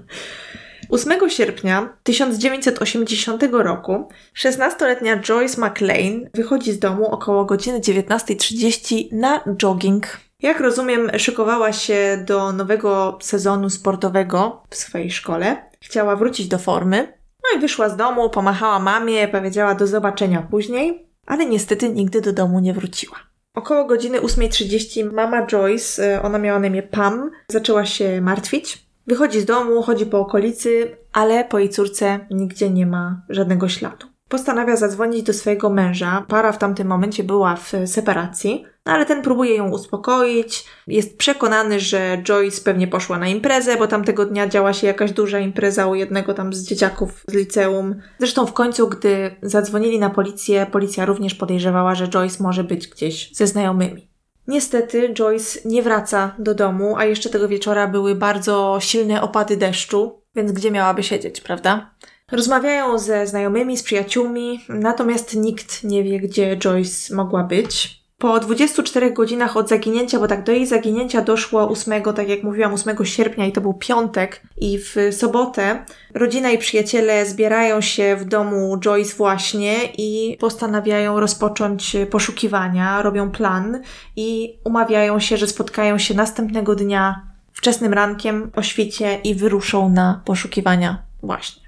8 0.89 1.29
sierpnia 1.29 1.97
1980 2.03 3.43
roku 3.51 4.09
16-letnia 4.37 5.19
Joyce 5.19 5.61
McLean 5.61 6.29
wychodzi 6.33 6.71
z 6.71 6.79
domu 6.79 7.05
około 7.11 7.45
godziny 7.45 7.79
19.30 7.79 9.07
na 9.11 9.43
jogging. 9.57 10.19
Jak 10.41 10.59
rozumiem, 10.59 11.11
szykowała 11.17 11.73
się 11.73 12.23
do 12.27 12.51
nowego 12.51 13.17
sezonu 13.21 13.69
sportowego 13.69 14.63
w 14.69 14.75
swojej 14.75 15.11
szkole. 15.11 15.69
Chciała 15.81 16.15
wrócić 16.15 16.47
do 16.47 16.57
formy. 16.57 17.13
No 17.43 17.57
i 17.57 17.61
wyszła 17.61 17.89
z 17.89 17.97
domu, 17.97 18.29
pomachała 18.29 18.79
mamie, 18.79 19.27
powiedziała 19.27 19.75
do 19.75 19.87
zobaczenia 19.87 20.41
później, 20.41 21.06
ale 21.27 21.45
niestety 21.45 21.89
nigdy 21.89 22.21
do 22.21 22.33
domu 22.33 22.59
nie 22.59 22.73
wróciła. 22.73 23.17
Około 23.55 23.85
godziny 23.85 24.21
8.30 24.21 25.13
mama 25.13 25.47
Joyce, 25.47 26.15
e, 26.15 26.21
ona 26.21 26.37
miała 26.37 26.59
na 26.59 26.67
imię 26.67 26.83
Pam, 26.83 27.31
zaczęła 27.47 27.85
się 27.85 28.21
martwić. 28.21 28.87
Wychodzi 29.07 29.41
z 29.41 29.45
domu, 29.45 29.81
chodzi 29.81 30.05
po 30.05 30.19
okolicy, 30.19 30.97
ale 31.13 31.45
po 31.45 31.59
jej 31.59 31.69
córce 31.69 32.19
nigdzie 32.31 32.69
nie 32.69 32.85
ma 32.85 33.21
żadnego 33.29 33.69
śladu. 33.69 34.07
Postanawia 34.29 34.75
zadzwonić 34.75 35.23
do 35.23 35.33
swojego 35.33 35.69
męża. 35.69 36.25
Para 36.27 36.51
w 36.51 36.57
tamtym 36.57 36.87
momencie 36.87 37.23
była 37.23 37.55
w 37.55 37.73
separacji, 37.85 38.65
no 38.87 38.93
ale 38.93 39.05
ten 39.05 39.21
próbuje 39.21 39.55
ją 39.55 39.69
uspokoić. 39.69 40.65
Jest 40.87 41.17
przekonany, 41.17 41.79
że 41.79 42.17
Joyce 42.23 42.61
pewnie 42.61 42.87
poszła 42.87 43.17
na 43.17 43.27
imprezę, 43.27 43.77
bo 43.77 43.87
tamtego 43.87 44.25
dnia 44.25 44.47
działa 44.47 44.73
się 44.73 44.87
jakaś 44.87 45.11
duża 45.11 45.39
impreza 45.39 45.87
u 45.87 45.95
jednego 45.95 46.33
tam 46.33 46.53
z 46.53 46.63
dzieciaków 46.63 47.23
z 47.27 47.33
liceum. 47.33 47.95
Zresztą 48.19 48.45
w 48.45 48.53
końcu, 48.53 48.87
gdy 48.87 49.35
zadzwonili 49.41 49.99
na 49.99 50.09
policję, 50.09 50.65
policja 50.71 51.05
również 51.05 51.35
podejrzewała, 51.35 51.95
że 51.95 52.07
Joyce 52.07 52.43
może 52.43 52.63
być 52.63 52.87
gdzieś 52.87 53.31
ze 53.33 53.47
znajomymi. 53.47 54.07
Niestety 54.47 55.13
Joyce 55.13 55.59
nie 55.65 55.81
wraca 55.81 56.35
do 56.39 56.55
domu, 56.55 56.97
a 56.97 57.05
jeszcze 57.05 57.29
tego 57.29 57.47
wieczora 57.47 57.87
były 57.87 58.15
bardzo 58.15 58.77
silne 58.79 59.21
opady 59.21 59.57
deszczu, 59.57 60.21
więc 60.35 60.51
gdzie 60.51 60.71
miałaby 60.71 61.03
siedzieć, 61.03 61.41
prawda? 61.41 61.91
Rozmawiają 62.31 62.99
ze 62.99 63.27
znajomymi, 63.27 63.77
z 63.77 63.83
przyjaciółmi, 63.83 64.59
natomiast 64.69 65.35
nikt 65.35 65.83
nie 65.83 66.03
wie, 66.03 66.19
gdzie 66.19 66.57
Joyce 66.57 67.15
mogła 67.15 67.43
być. 67.43 68.06
Po 68.19 68.39
24 68.39 69.11
godzinach 69.11 69.57
od 69.57 69.69
zaginięcia, 69.69 70.19
bo 70.19 70.27
tak 70.27 70.43
do 70.43 70.51
jej 70.51 70.65
zaginięcia 70.65 71.21
doszło 71.21 71.69
8, 71.69 72.03
tak 72.15 72.29
jak 72.29 72.43
mówiłam, 72.43 72.73
8 72.73 73.05
sierpnia 73.05 73.45
i 73.45 73.51
to 73.51 73.61
był 73.61 73.73
piątek 73.73 74.41
i 74.57 74.79
w 74.79 74.95
sobotę 75.11 75.85
rodzina 76.13 76.51
i 76.51 76.57
przyjaciele 76.57 77.25
zbierają 77.25 77.81
się 77.81 78.15
w 78.15 78.25
domu 78.25 78.77
Joyce 78.79 79.15
właśnie 79.15 79.75
i 79.97 80.37
postanawiają 80.39 81.19
rozpocząć 81.19 81.95
poszukiwania, 82.11 83.01
robią 83.01 83.31
plan 83.31 83.81
i 84.15 84.57
umawiają 84.63 85.19
się, 85.19 85.37
że 85.37 85.47
spotkają 85.47 85.97
się 85.97 86.13
następnego 86.13 86.75
dnia 86.75 87.21
wczesnym 87.53 87.93
rankiem 87.93 88.51
o 88.55 88.63
świcie 88.63 89.19
i 89.23 89.35
wyruszą 89.35 89.89
na 89.89 90.21
poszukiwania 90.25 91.03
właśnie. 91.23 91.66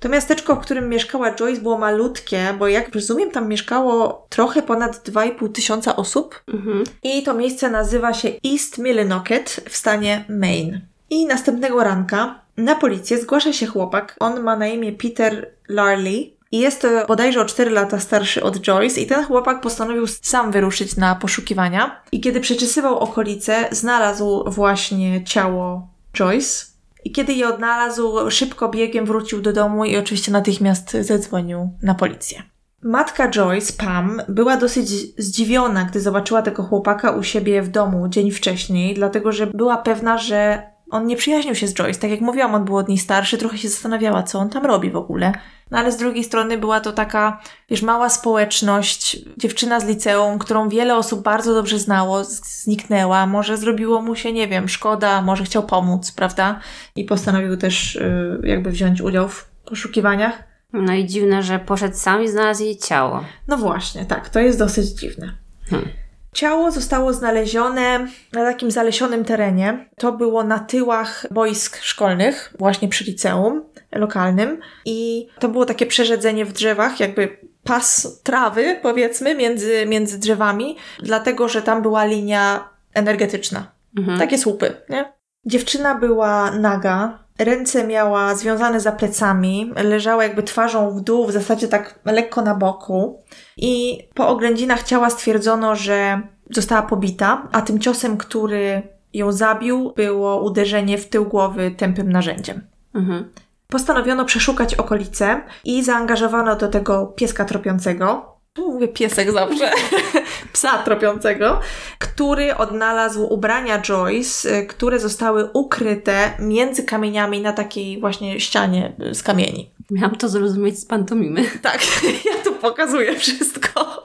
To 0.00 0.08
miasteczko, 0.08 0.56
w 0.56 0.60
którym 0.60 0.88
mieszkała 0.88 1.34
Joyce, 1.34 1.60
było 1.60 1.78
malutkie, 1.78 2.54
bo 2.58 2.68
jak 2.68 2.94
rozumiem, 2.94 3.30
tam 3.30 3.48
mieszkało 3.48 4.26
trochę 4.28 4.62
ponad 4.62 5.08
2,5 5.08 5.52
tysiąca 5.52 5.96
osób. 5.96 6.42
Mhm. 6.54 6.84
I 7.02 7.22
to 7.22 7.34
miejsce 7.34 7.70
nazywa 7.70 8.14
się 8.14 8.28
East 8.52 8.78
Millinocket 8.78 9.60
w 9.68 9.76
stanie 9.76 10.24
Maine. 10.28 10.80
I 11.10 11.26
następnego 11.26 11.84
ranka 11.84 12.40
na 12.56 12.74
policję 12.74 13.18
zgłasza 13.18 13.52
się 13.52 13.66
chłopak. 13.66 14.16
On 14.20 14.42
ma 14.42 14.56
na 14.56 14.66
imię 14.66 14.92
Peter 14.92 15.50
Larley. 15.68 16.36
I 16.52 16.58
jest 16.58 16.82
to 16.82 16.88
bodajże 17.08 17.40
o 17.40 17.44
4 17.44 17.70
lata 17.70 18.00
starszy 18.00 18.42
od 18.42 18.60
Joyce 18.60 19.00
i 19.00 19.06
ten 19.06 19.24
chłopak 19.24 19.60
postanowił 19.60 20.06
sam 20.06 20.52
wyruszyć 20.52 20.96
na 20.96 21.14
poszukiwania. 21.14 22.00
I 22.12 22.20
kiedy 22.20 22.40
przeczesywał 22.40 22.98
okolice, 22.98 23.68
znalazł 23.70 24.44
właśnie 24.46 25.24
ciało 25.24 25.88
Joyce. 26.14 26.69
I 27.04 27.12
kiedy 27.12 27.32
je 27.32 27.48
odnalazł, 27.48 28.30
szybko 28.30 28.68
biegiem 28.68 29.06
wrócił 29.06 29.40
do 29.40 29.52
domu 29.52 29.84
i 29.84 29.96
oczywiście 29.96 30.32
natychmiast 30.32 30.96
zadzwonił 31.00 31.70
na 31.82 31.94
policję. 31.94 32.42
Matka 32.82 33.30
Joyce, 33.30 33.72
Pam, 33.72 34.22
była 34.28 34.56
dosyć 34.56 34.88
zdziwiona, 35.22 35.84
gdy 35.84 36.00
zobaczyła 36.00 36.42
tego 36.42 36.62
chłopaka 36.62 37.10
u 37.10 37.22
siebie 37.22 37.62
w 37.62 37.68
domu 37.68 38.08
dzień 38.08 38.30
wcześniej, 38.30 38.94
dlatego 38.94 39.32
że 39.32 39.46
była 39.46 39.76
pewna, 39.76 40.18
że 40.18 40.62
on 40.90 41.06
nie 41.06 41.16
przyjaźnił 41.16 41.54
się 41.54 41.68
z 41.68 41.74
Joyce. 41.74 42.00
Tak 42.00 42.10
jak 42.10 42.20
mówiłam, 42.20 42.54
on 42.54 42.64
był 42.64 42.76
od 42.76 42.88
niej 42.88 42.98
starszy, 42.98 43.38
trochę 43.38 43.58
się 43.58 43.68
zastanawiała, 43.68 44.22
co 44.22 44.38
on 44.38 44.50
tam 44.50 44.66
robi 44.66 44.90
w 44.90 44.96
ogóle. 44.96 45.32
No 45.70 45.78
ale 45.78 45.92
z 45.92 45.96
drugiej 45.96 46.24
strony 46.24 46.58
była 46.58 46.80
to 46.80 46.92
taka, 46.92 47.40
wiesz, 47.68 47.82
mała 47.82 48.08
społeczność, 48.08 49.18
dziewczyna 49.36 49.80
z 49.80 49.86
liceum, 49.86 50.38
którą 50.38 50.68
wiele 50.68 50.96
osób 50.96 51.22
bardzo 51.22 51.54
dobrze 51.54 51.78
znało, 51.78 52.24
zniknęła. 52.24 53.26
Może 53.26 53.56
zrobiło 53.56 54.02
mu 54.02 54.16
się, 54.16 54.32
nie 54.32 54.48
wiem, 54.48 54.68
szkoda, 54.68 55.22
może 55.22 55.44
chciał 55.44 55.62
pomóc, 55.62 56.12
prawda? 56.12 56.60
I 56.96 57.04
postanowił 57.04 57.56
też 57.56 57.96
y, 57.96 58.40
jakby 58.44 58.70
wziąć 58.70 59.00
udział 59.00 59.28
w 59.28 59.50
poszukiwaniach. 59.64 60.42
No 60.72 60.92
i 60.92 61.06
dziwne, 61.06 61.42
że 61.42 61.58
poszedł 61.58 61.96
sam 61.96 62.22
i 62.22 62.28
znalazł 62.28 62.62
jej 62.62 62.78
ciało. 62.78 63.24
No 63.48 63.56
właśnie, 63.56 64.04
tak, 64.04 64.28
to 64.28 64.40
jest 64.40 64.58
dosyć 64.58 64.86
dziwne. 64.86 65.32
Hmm. 65.70 65.88
Ciało 66.32 66.70
zostało 66.70 67.12
znalezione 67.12 68.06
na 68.32 68.44
takim 68.44 68.70
zalesionym 68.70 69.24
terenie. 69.24 69.88
To 69.96 70.12
było 70.12 70.44
na 70.44 70.58
tyłach 70.58 71.26
boisk 71.30 71.82
szkolnych, 71.82 72.54
właśnie 72.58 72.88
przy 72.88 73.04
liceum 73.04 73.64
lokalnym. 73.92 74.60
I 74.84 75.28
to 75.38 75.48
było 75.48 75.66
takie 75.66 75.86
przerzedzenie 75.86 76.44
w 76.44 76.52
drzewach, 76.52 77.00
jakby 77.00 77.38
pas 77.64 78.20
trawy, 78.22 78.78
powiedzmy, 78.82 79.34
między, 79.34 79.86
między 79.86 80.18
drzewami, 80.18 80.76
dlatego 81.02 81.48
że 81.48 81.62
tam 81.62 81.82
była 81.82 82.04
linia 82.04 82.68
energetyczna. 82.94 83.72
Mhm. 83.98 84.18
Takie 84.18 84.38
słupy, 84.38 84.76
nie? 84.88 85.12
Dziewczyna 85.46 85.94
była 85.94 86.50
naga, 86.50 87.19
ręce 87.38 87.86
miała 87.86 88.34
związane 88.34 88.80
za 88.80 88.92
plecami, 88.92 89.72
leżała 89.76 90.22
jakby 90.22 90.42
twarzą 90.42 90.90
w 90.90 91.00
dół, 91.00 91.26
w 91.26 91.32
zasadzie 91.32 91.68
tak 91.68 91.98
lekko 92.04 92.42
na 92.42 92.54
boku. 92.54 93.22
I 93.56 93.98
po 94.14 94.28
oględzinach 94.28 94.82
ciała 94.82 95.10
stwierdzono, 95.10 95.76
że 95.76 96.20
została 96.50 96.82
pobita, 96.82 97.48
a 97.52 97.62
tym 97.62 97.78
ciosem, 97.78 98.16
który 98.16 98.82
ją 99.14 99.32
zabił, 99.32 99.92
było 99.96 100.42
uderzenie 100.42 100.98
w 100.98 101.08
tył 101.08 101.24
głowy 101.24 101.70
tępym 101.70 102.12
narzędziem. 102.12 102.66
Mhm. 102.94 103.30
Postanowiono 103.68 104.24
przeszukać 104.24 104.74
okolice 104.74 105.42
i 105.64 105.84
zaangażowano 105.84 106.56
do 106.56 106.68
tego 106.68 107.06
pieska 107.06 107.44
tropiącego. 107.44 108.29
Tu 108.52 108.72
Mówię 108.72 108.88
piesek 108.88 109.32
zawsze. 109.32 109.70
Psa 110.52 110.78
tropiącego, 110.78 111.60
który 111.98 112.56
odnalazł 112.56 113.24
ubrania 113.24 113.82
Joyce, 113.82 114.58
y, 114.58 114.66
które 114.66 115.00
zostały 115.00 115.50
ukryte 115.52 116.32
między 116.38 116.82
kamieniami 116.82 117.40
na 117.40 117.52
takiej 117.52 118.00
właśnie 118.00 118.40
ścianie 118.40 118.92
y, 119.10 119.14
z 119.14 119.22
kamieni. 119.22 119.70
Miałam 119.90 120.16
to 120.16 120.28
zrozumieć 120.28 120.78
z 120.78 120.84
pantomimy. 120.84 121.44
Tak, 121.62 121.80
ja 122.24 122.44
tu 122.44 122.52
pokazuję 122.52 123.16
wszystko. 123.18 124.02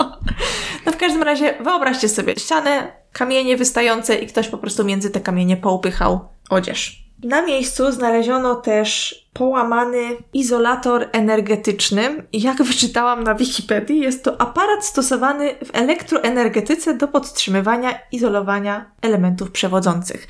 No 0.86 0.92
w 0.92 0.98
każdym 0.98 1.24
razie 1.24 1.54
wyobraźcie 1.64 2.10
sobie 2.10 2.36
ścianę, 2.36 2.92
kamienie 3.12 3.58
wystające 3.58 4.16
i 4.16 4.28
ktoś 4.28 4.48
po 4.48 4.58
prostu 4.58 4.84
między 4.84 5.10
te 5.10 5.22
kamienie 5.22 5.58
poupychał 5.58 6.20
odzież. 6.50 7.05
Na 7.26 7.42
miejscu 7.42 7.92
znaleziono 7.92 8.56
też 8.56 9.16
połamany 9.34 10.18
izolator 10.34 11.08
energetyczny. 11.12 12.28
Jak 12.34 12.64
wyczytałam 12.64 13.24
na 13.24 13.36
Wikipedii, 13.36 14.00
jest 14.00 14.24
to 14.24 14.42
aparat 14.42 14.86
stosowany 14.86 15.56
w 15.66 15.70
elektroenergetyce 15.74 16.98
do 16.98 17.08
podtrzymywania 17.08 18.00
izolowania 18.12 18.92
elementów 19.02 19.52
przewodzących. 19.52 20.28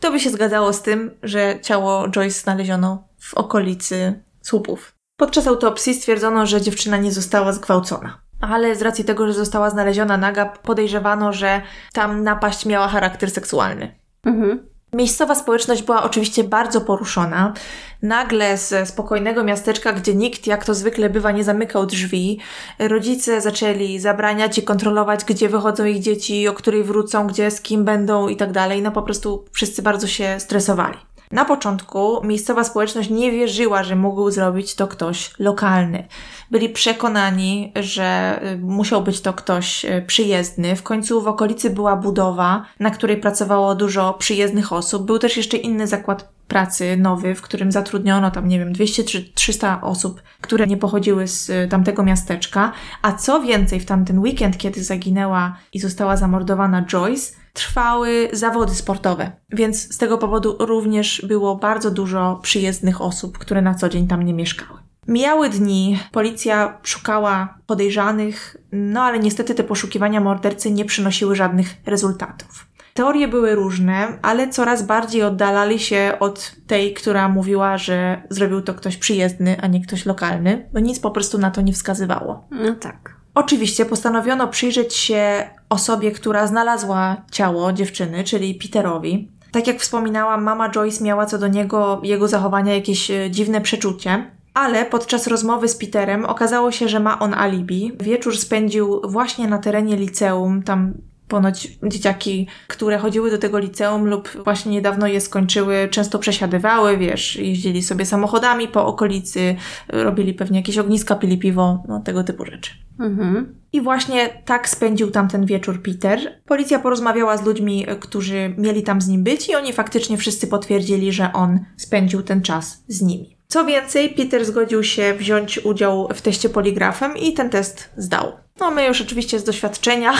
To 0.00 0.10
by 0.10 0.20
się 0.20 0.30
zgadzało 0.30 0.72
z 0.72 0.82
tym, 0.82 1.10
że 1.22 1.58
ciało 1.62 2.08
Joyce 2.08 2.40
znaleziono 2.40 3.08
w 3.18 3.34
okolicy 3.34 4.22
słupów. 4.42 4.94
Podczas 5.16 5.46
autopsji 5.46 5.94
stwierdzono, 5.94 6.46
że 6.46 6.60
dziewczyna 6.60 6.96
nie 6.96 7.12
została 7.12 7.52
zgwałcona. 7.52 8.20
Ale 8.40 8.76
z 8.76 8.82
racji 8.82 9.04
tego, 9.04 9.26
że 9.26 9.32
została 9.32 9.70
znaleziona 9.70 10.16
naga, 10.16 10.46
podejrzewano, 10.46 11.32
że 11.32 11.62
tam 11.92 12.22
napaść 12.22 12.66
miała 12.66 12.88
charakter 12.88 13.30
seksualny. 13.30 13.98
Mhm. 14.24 14.77
Miejscowa 14.92 15.34
społeczność 15.34 15.82
była 15.82 16.02
oczywiście 16.02 16.44
bardzo 16.44 16.80
poruszona. 16.80 17.54
Nagle 18.02 18.58
ze 18.58 18.86
spokojnego 18.86 19.44
miasteczka, 19.44 19.92
gdzie 19.92 20.14
nikt, 20.14 20.46
jak 20.46 20.64
to 20.64 20.74
zwykle 20.74 21.10
bywa, 21.10 21.30
nie 21.30 21.44
zamykał 21.44 21.86
drzwi, 21.86 22.38
rodzice 22.78 23.40
zaczęli 23.40 23.98
zabraniać 23.98 24.58
i 24.58 24.62
kontrolować, 24.62 25.24
gdzie 25.24 25.48
wychodzą 25.48 25.84
ich 25.84 26.00
dzieci, 26.00 26.48
o 26.48 26.52
której 26.52 26.84
wrócą, 26.84 27.26
gdzie, 27.26 27.50
z 27.50 27.60
kim 27.60 27.84
będą 27.84 28.28
i 28.28 28.36
tak 28.36 28.52
dalej. 28.52 28.82
No 28.82 28.92
po 28.92 29.02
prostu 29.02 29.44
wszyscy 29.52 29.82
bardzo 29.82 30.06
się 30.06 30.40
stresowali. 30.40 31.07
Na 31.32 31.44
początku 31.44 32.26
miejscowa 32.26 32.64
społeczność 32.64 33.10
nie 33.10 33.32
wierzyła, 33.32 33.82
że 33.82 33.96
mógł 33.96 34.30
zrobić 34.30 34.74
to 34.74 34.86
ktoś 34.86 35.30
lokalny. 35.38 36.06
Byli 36.50 36.68
przekonani, 36.68 37.72
że 37.76 38.40
y, 38.52 38.58
musiał 38.58 39.02
być 39.02 39.20
to 39.20 39.32
ktoś 39.32 39.84
y, 39.84 40.04
przyjezdny. 40.06 40.76
W 40.76 40.82
końcu 40.82 41.20
w 41.20 41.28
okolicy 41.28 41.70
była 41.70 41.96
budowa, 41.96 42.64
na 42.80 42.90
której 42.90 43.16
pracowało 43.16 43.74
dużo 43.74 44.14
przyjezdnych 44.14 44.72
osób. 44.72 45.06
Był 45.06 45.18
też 45.18 45.36
jeszcze 45.36 45.56
inny 45.56 45.86
zakład 45.86 46.28
pracy 46.48 46.96
nowy, 46.96 47.34
w 47.34 47.42
którym 47.42 47.72
zatrudniono 47.72 48.30
tam, 48.30 48.48
nie 48.48 48.58
wiem, 48.58 48.72
200-300 48.72 49.78
osób, 49.82 50.22
które 50.40 50.66
nie 50.66 50.76
pochodziły 50.76 51.28
z 51.28 51.50
y, 51.50 51.68
tamtego 51.70 52.02
miasteczka. 52.02 52.72
A 53.02 53.12
co 53.12 53.40
więcej, 53.40 53.80
w 53.80 53.86
tamten 53.86 54.18
weekend, 54.18 54.58
kiedy 54.58 54.84
zaginęła 54.84 55.56
i 55.72 55.80
została 55.80 56.16
zamordowana 56.16 56.84
Joyce, 56.84 57.32
trwały 57.58 58.28
zawody 58.32 58.74
sportowe, 58.74 59.32
więc 59.50 59.94
z 59.94 59.98
tego 59.98 60.18
powodu 60.18 60.56
również 60.58 61.22
było 61.28 61.56
bardzo 61.56 61.90
dużo 61.90 62.40
przyjezdnych 62.42 63.00
osób, 63.00 63.38
które 63.38 63.62
na 63.62 63.74
co 63.74 63.88
dzień 63.88 64.06
tam 64.06 64.22
nie 64.22 64.34
mieszkały. 64.34 64.78
Mijały 65.08 65.50
dni, 65.50 65.98
policja 66.12 66.78
szukała 66.82 67.58
podejrzanych, 67.66 68.56
no 68.72 69.02
ale 69.02 69.18
niestety 69.18 69.54
te 69.54 69.64
poszukiwania 69.64 70.20
mordercy 70.20 70.70
nie 70.70 70.84
przynosiły 70.84 71.36
żadnych 71.36 71.74
rezultatów. 71.86 72.66
Teorie 72.94 73.28
były 73.28 73.54
różne, 73.54 74.18
ale 74.22 74.48
coraz 74.48 74.82
bardziej 74.82 75.22
oddalali 75.22 75.78
się 75.78 76.12
od 76.20 76.52
tej, 76.66 76.94
która 76.94 77.28
mówiła, 77.28 77.78
że 77.78 78.22
zrobił 78.30 78.62
to 78.62 78.74
ktoś 78.74 78.96
przyjezdny, 78.96 79.60
a 79.60 79.66
nie 79.66 79.80
ktoś 79.80 80.06
lokalny, 80.06 80.68
bo 80.72 80.80
nic 80.80 81.00
po 81.00 81.10
prostu 81.10 81.38
na 81.38 81.50
to 81.50 81.60
nie 81.60 81.72
wskazywało. 81.72 82.48
No 82.50 82.74
tak. 82.74 83.18
Oczywiście 83.34 83.84
postanowiono 83.84 84.48
przyjrzeć 84.48 84.94
się 84.94 85.50
osobie, 85.68 86.10
która 86.10 86.46
znalazła 86.46 87.16
ciało 87.30 87.72
dziewczyny, 87.72 88.24
czyli 88.24 88.54
Peterowi. 88.54 89.28
Tak 89.52 89.66
jak 89.66 89.80
wspominałam, 89.80 90.42
mama 90.42 90.70
Joyce 90.70 91.04
miała 91.04 91.26
co 91.26 91.38
do 91.38 91.48
niego, 91.48 92.00
jego 92.04 92.28
zachowania 92.28 92.74
jakieś 92.74 93.10
e, 93.10 93.30
dziwne 93.30 93.60
przeczucie. 93.60 94.30
Ale 94.54 94.84
podczas 94.84 95.26
rozmowy 95.26 95.68
z 95.68 95.76
Peterem 95.76 96.24
okazało 96.24 96.72
się, 96.72 96.88
że 96.88 97.00
ma 97.00 97.18
on 97.18 97.34
alibi. 97.34 97.92
Wieczór 98.00 98.36
spędził 98.36 99.00
właśnie 99.04 99.48
na 99.48 99.58
terenie 99.58 99.96
liceum, 99.96 100.62
tam 100.62 100.94
Ponoć 101.28 101.78
dzieciaki, 101.82 102.46
które 102.68 102.98
chodziły 102.98 103.30
do 103.30 103.38
tego 103.38 103.58
liceum 103.58 104.04
lub 104.06 104.28
właśnie 104.44 104.72
niedawno 104.72 105.06
je 105.06 105.20
skończyły, 105.20 105.88
często 105.90 106.18
przesiadywały, 106.18 106.96
wiesz, 106.96 107.36
jeździli 107.36 107.82
sobie 107.82 108.06
samochodami 108.06 108.68
po 108.68 108.86
okolicy, 108.86 109.56
robili 109.88 110.34
pewnie 110.34 110.58
jakieś 110.58 110.78
ogniska, 110.78 111.14
pili 111.14 111.38
piwo, 111.38 111.82
no 111.88 112.00
tego 112.00 112.24
typu 112.24 112.44
rzeczy. 112.44 112.70
Mhm. 113.00 113.54
I 113.72 113.80
właśnie 113.80 114.42
tak 114.44 114.68
spędził 114.68 115.10
tam 115.10 115.28
ten 115.28 115.46
wieczór 115.46 115.82
Peter. 115.82 116.40
Policja 116.46 116.78
porozmawiała 116.78 117.36
z 117.36 117.46
ludźmi, 117.46 117.86
którzy 118.00 118.54
mieli 118.58 118.82
tam 118.82 119.00
z 119.00 119.08
nim 119.08 119.24
być 119.24 119.48
i 119.48 119.54
oni 119.54 119.72
faktycznie 119.72 120.16
wszyscy 120.16 120.46
potwierdzili, 120.46 121.12
że 121.12 121.32
on 121.32 121.60
spędził 121.76 122.22
ten 122.22 122.42
czas 122.42 122.84
z 122.88 123.02
nimi. 123.02 123.37
Co 123.50 123.64
więcej, 123.64 124.10
Peter 124.10 124.44
zgodził 124.44 124.84
się 124.84 125.14
wziąć 125.14 125.58
udział 125.58 126.08
w 126.14 126.22
teście 126.22 126.48
poligrafem 126.48 127.16
i 127.16 127.32
ten 127.32 127.50
test 127.50 127.90
zdał. 127.96 128.32
No, 128.60 128.70
my 128.70 128.86
już 128.86 129.00
oczywiście 129.00 129.38
z 129.38 129.44
doświadczenia 129.44 130.12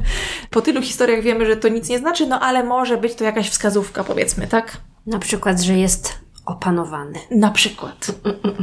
po 0.50 0.62
tylu 0.62 0.82
historiach 0.82 1.22
wiemy, 1.22 1.46
że 1.46 1.56
to 1.56 1.68
nic 1.68 1.88
nie 1.88 1.98
znaczy, 1.98 2.26
no 2.26 2.40
ale 2.40 2.64
może 2.64 2.96
być 2.96 3.14
to 3.14 3.24
jakaś 3.24 3.50
wskazówka, 3.50 4.04
powiedzmy, 4.04 4.46
tak? 4.46 4.76
Na 5.06 5.18
przykład, 5.18 5.60
że 5.60 5.72
jest 5.72 6.14
opanowany. 6.44 7.18
Na 7.30 7.50
przykład, 7.50 8.06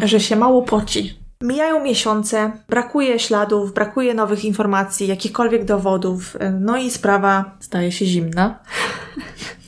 że 0.03 0.19
się 0.19 0.35
mało 0.35 0.61
poci. 0.61 1.19
Mijają 1.41 1.83
miesiące, 1.83 2.51
brakuje 2.69 3.19
śladów, 3.19 3.73
brakuje 3.73 4.13
nowych 4.13 4.45
informacji, 4.45 5.07
jakichkolwiek 5.07 5.65
dowodów, 5.65 6.37
no 6.59 6.77
i 6.77 6.91
sprawa 6.91 7.57
staje 7.59 7.91
się 7.91 8.05
zimna. 8.05 8.59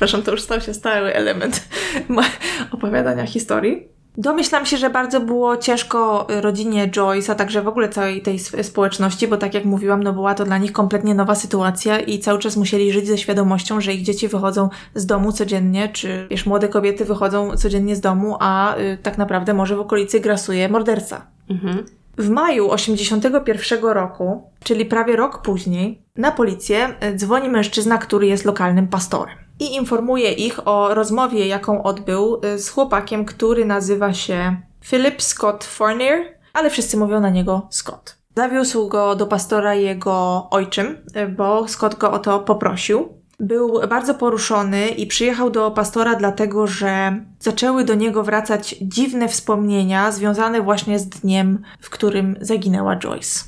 Przepraszam, 0.00 0.22
to 0.22 0.30
już 0.30 0.42
stał 0.42 0.60
się 0.60 0.74
stały 0.74 1.14
element 1.14 1.68
opowiadania 2.74 3.26
historii. 3.26 3.88
Domyślam 4.18 4.66
się, 4.66 4.76
że 4.76 4.90
bardzo 4.90 5.20
było 5.20 5.56
ciężko 5.56 6.26
rodzinie 6.40 6.88
Joyce, 6.90 7.32
a 7.32 7.34
także 7.34 7.62
w 7.62 7.68
ogóle 7.68 7.88
całej 7.88 8.22
tej 8.22 8.38
społeczności, 8.38 9.28
bo 9.28 9.36
tak 9.36 9.54
jak 9.54 9.64
mówiłam, 9.64 10.02
no 10.02 10.12
była 10.12 10.34
to 10.34 10.44
dla 10.44 10.58
nich 10.58 10.72
kompletnie 10.72 11.14
nowa 11.14 11.34
sytuacja 11.34 12.00
i 12.00 12.18
cały 12.18 12.38
czas 12.38 12.56
musieli 12.56 12.92
żyć 12.92 13.06
ze 13.06 13.18
świadomością, 13.18 13.80
że 13.80 13.94
ich 13.94 14.02
dzieci 14.02 14.28
wychodzą 14.28 14.68
z 14.94 15.06
domu 15.06 15.32
codziennie, 15.32 15.88
czy 15.88 16.26
wiesz, 16.30 16.46
młode 16.46 16.68
kobiety 16.68 17.04
wychodzą 17.04 17.56
codziennie 17.56 17.96
z 17.96 18.00
domu, 18.00 18.36
a 18.40 18.76
y, 18.76 18.98
tak 19.02 19.18
naprawdę 19.18 19.54
może 19.54 19.76
w 19.76 19.80
okolicy 19.80 20.20
grasuje 20.20 20.68
morderca. 20.68 21.26
Mhm. 21.50 21.84
W 22.20 22.30
maju 22.30 22.70
81 22.70 23.84
roku, 23.84 24.50
czyli 24.64 24.86
prawie 24.86 25.16
rok 25.16 25.42
później, 25.42 26.02
na 26.16 26.32
policję 26.32 26.88
y, 27.04 27.16
dzwoni 27.16 27.48
mężczyzna, 27.48 27.98
który 27.98 28.26
jest 28.26 28.44
lokalnym 28.44 28.88
pastorem 28.88 29.36
i 29.58 29.74
informuje 29.74 30.32
ich 30.32 30.68
o 30.68 30.94
rozmowie, 30.94 31.46
jaką 31.46 31.82
odbył 31.82 32.40
y, 32.44 32.58
z 32.58 32.68
chłopakiem, 32.68 33.24
który 33.24 33.64
nazywa 33.64 34.12
się 34.12 34.56
Philip 34.84 35.22
Scott 35.22 35.64
Fournier, 35.64 36.24
ale 36.52 36.70
wszyscy 36.70 36.96
mówią 36.96 37.20
na 37.20 37.30
niego 37.30 37.66
Scott. 37.70 38.16
Zawiózł 38.36 38.88
go 38.88 39.16
do 39.16 39.26
pastora 39.26 39.74
jego 39.74 40.46
ojczym, 40.50 40.98
y, 41.16 41.28
bo 41.28 41.68
Scott 41.68 41.94
go 41.98 42.12
o 42.12 42.18
to 42.18 42.40
poprosił. 42.40 43.19
Był 43.40 43.80
bardzo 43.88 44.14
poruszony 44.14 44.88
i 44.88 45.06
przyjechał 45.06 45.50
do 45.50 45.70
pastora 45.70 46.14
dlatego, 46.14 46.66
że 46.66 47.24
zaczęły 47.38 47.84
do 47.84 47.94
niego 47.94 48.22
wracać 48.22 48.76
dziwne 48.82 49.28
wspomnienia 49.28 50.12
związane 50.12 50.62
właśnie 50.62 50.98
z 50.98 51.08
dniem, 51.08 51.62
w 51.80 51.90
którym 51.90 52.36
zaginęła 52.40 52.96
Joyce. 52.96 53.44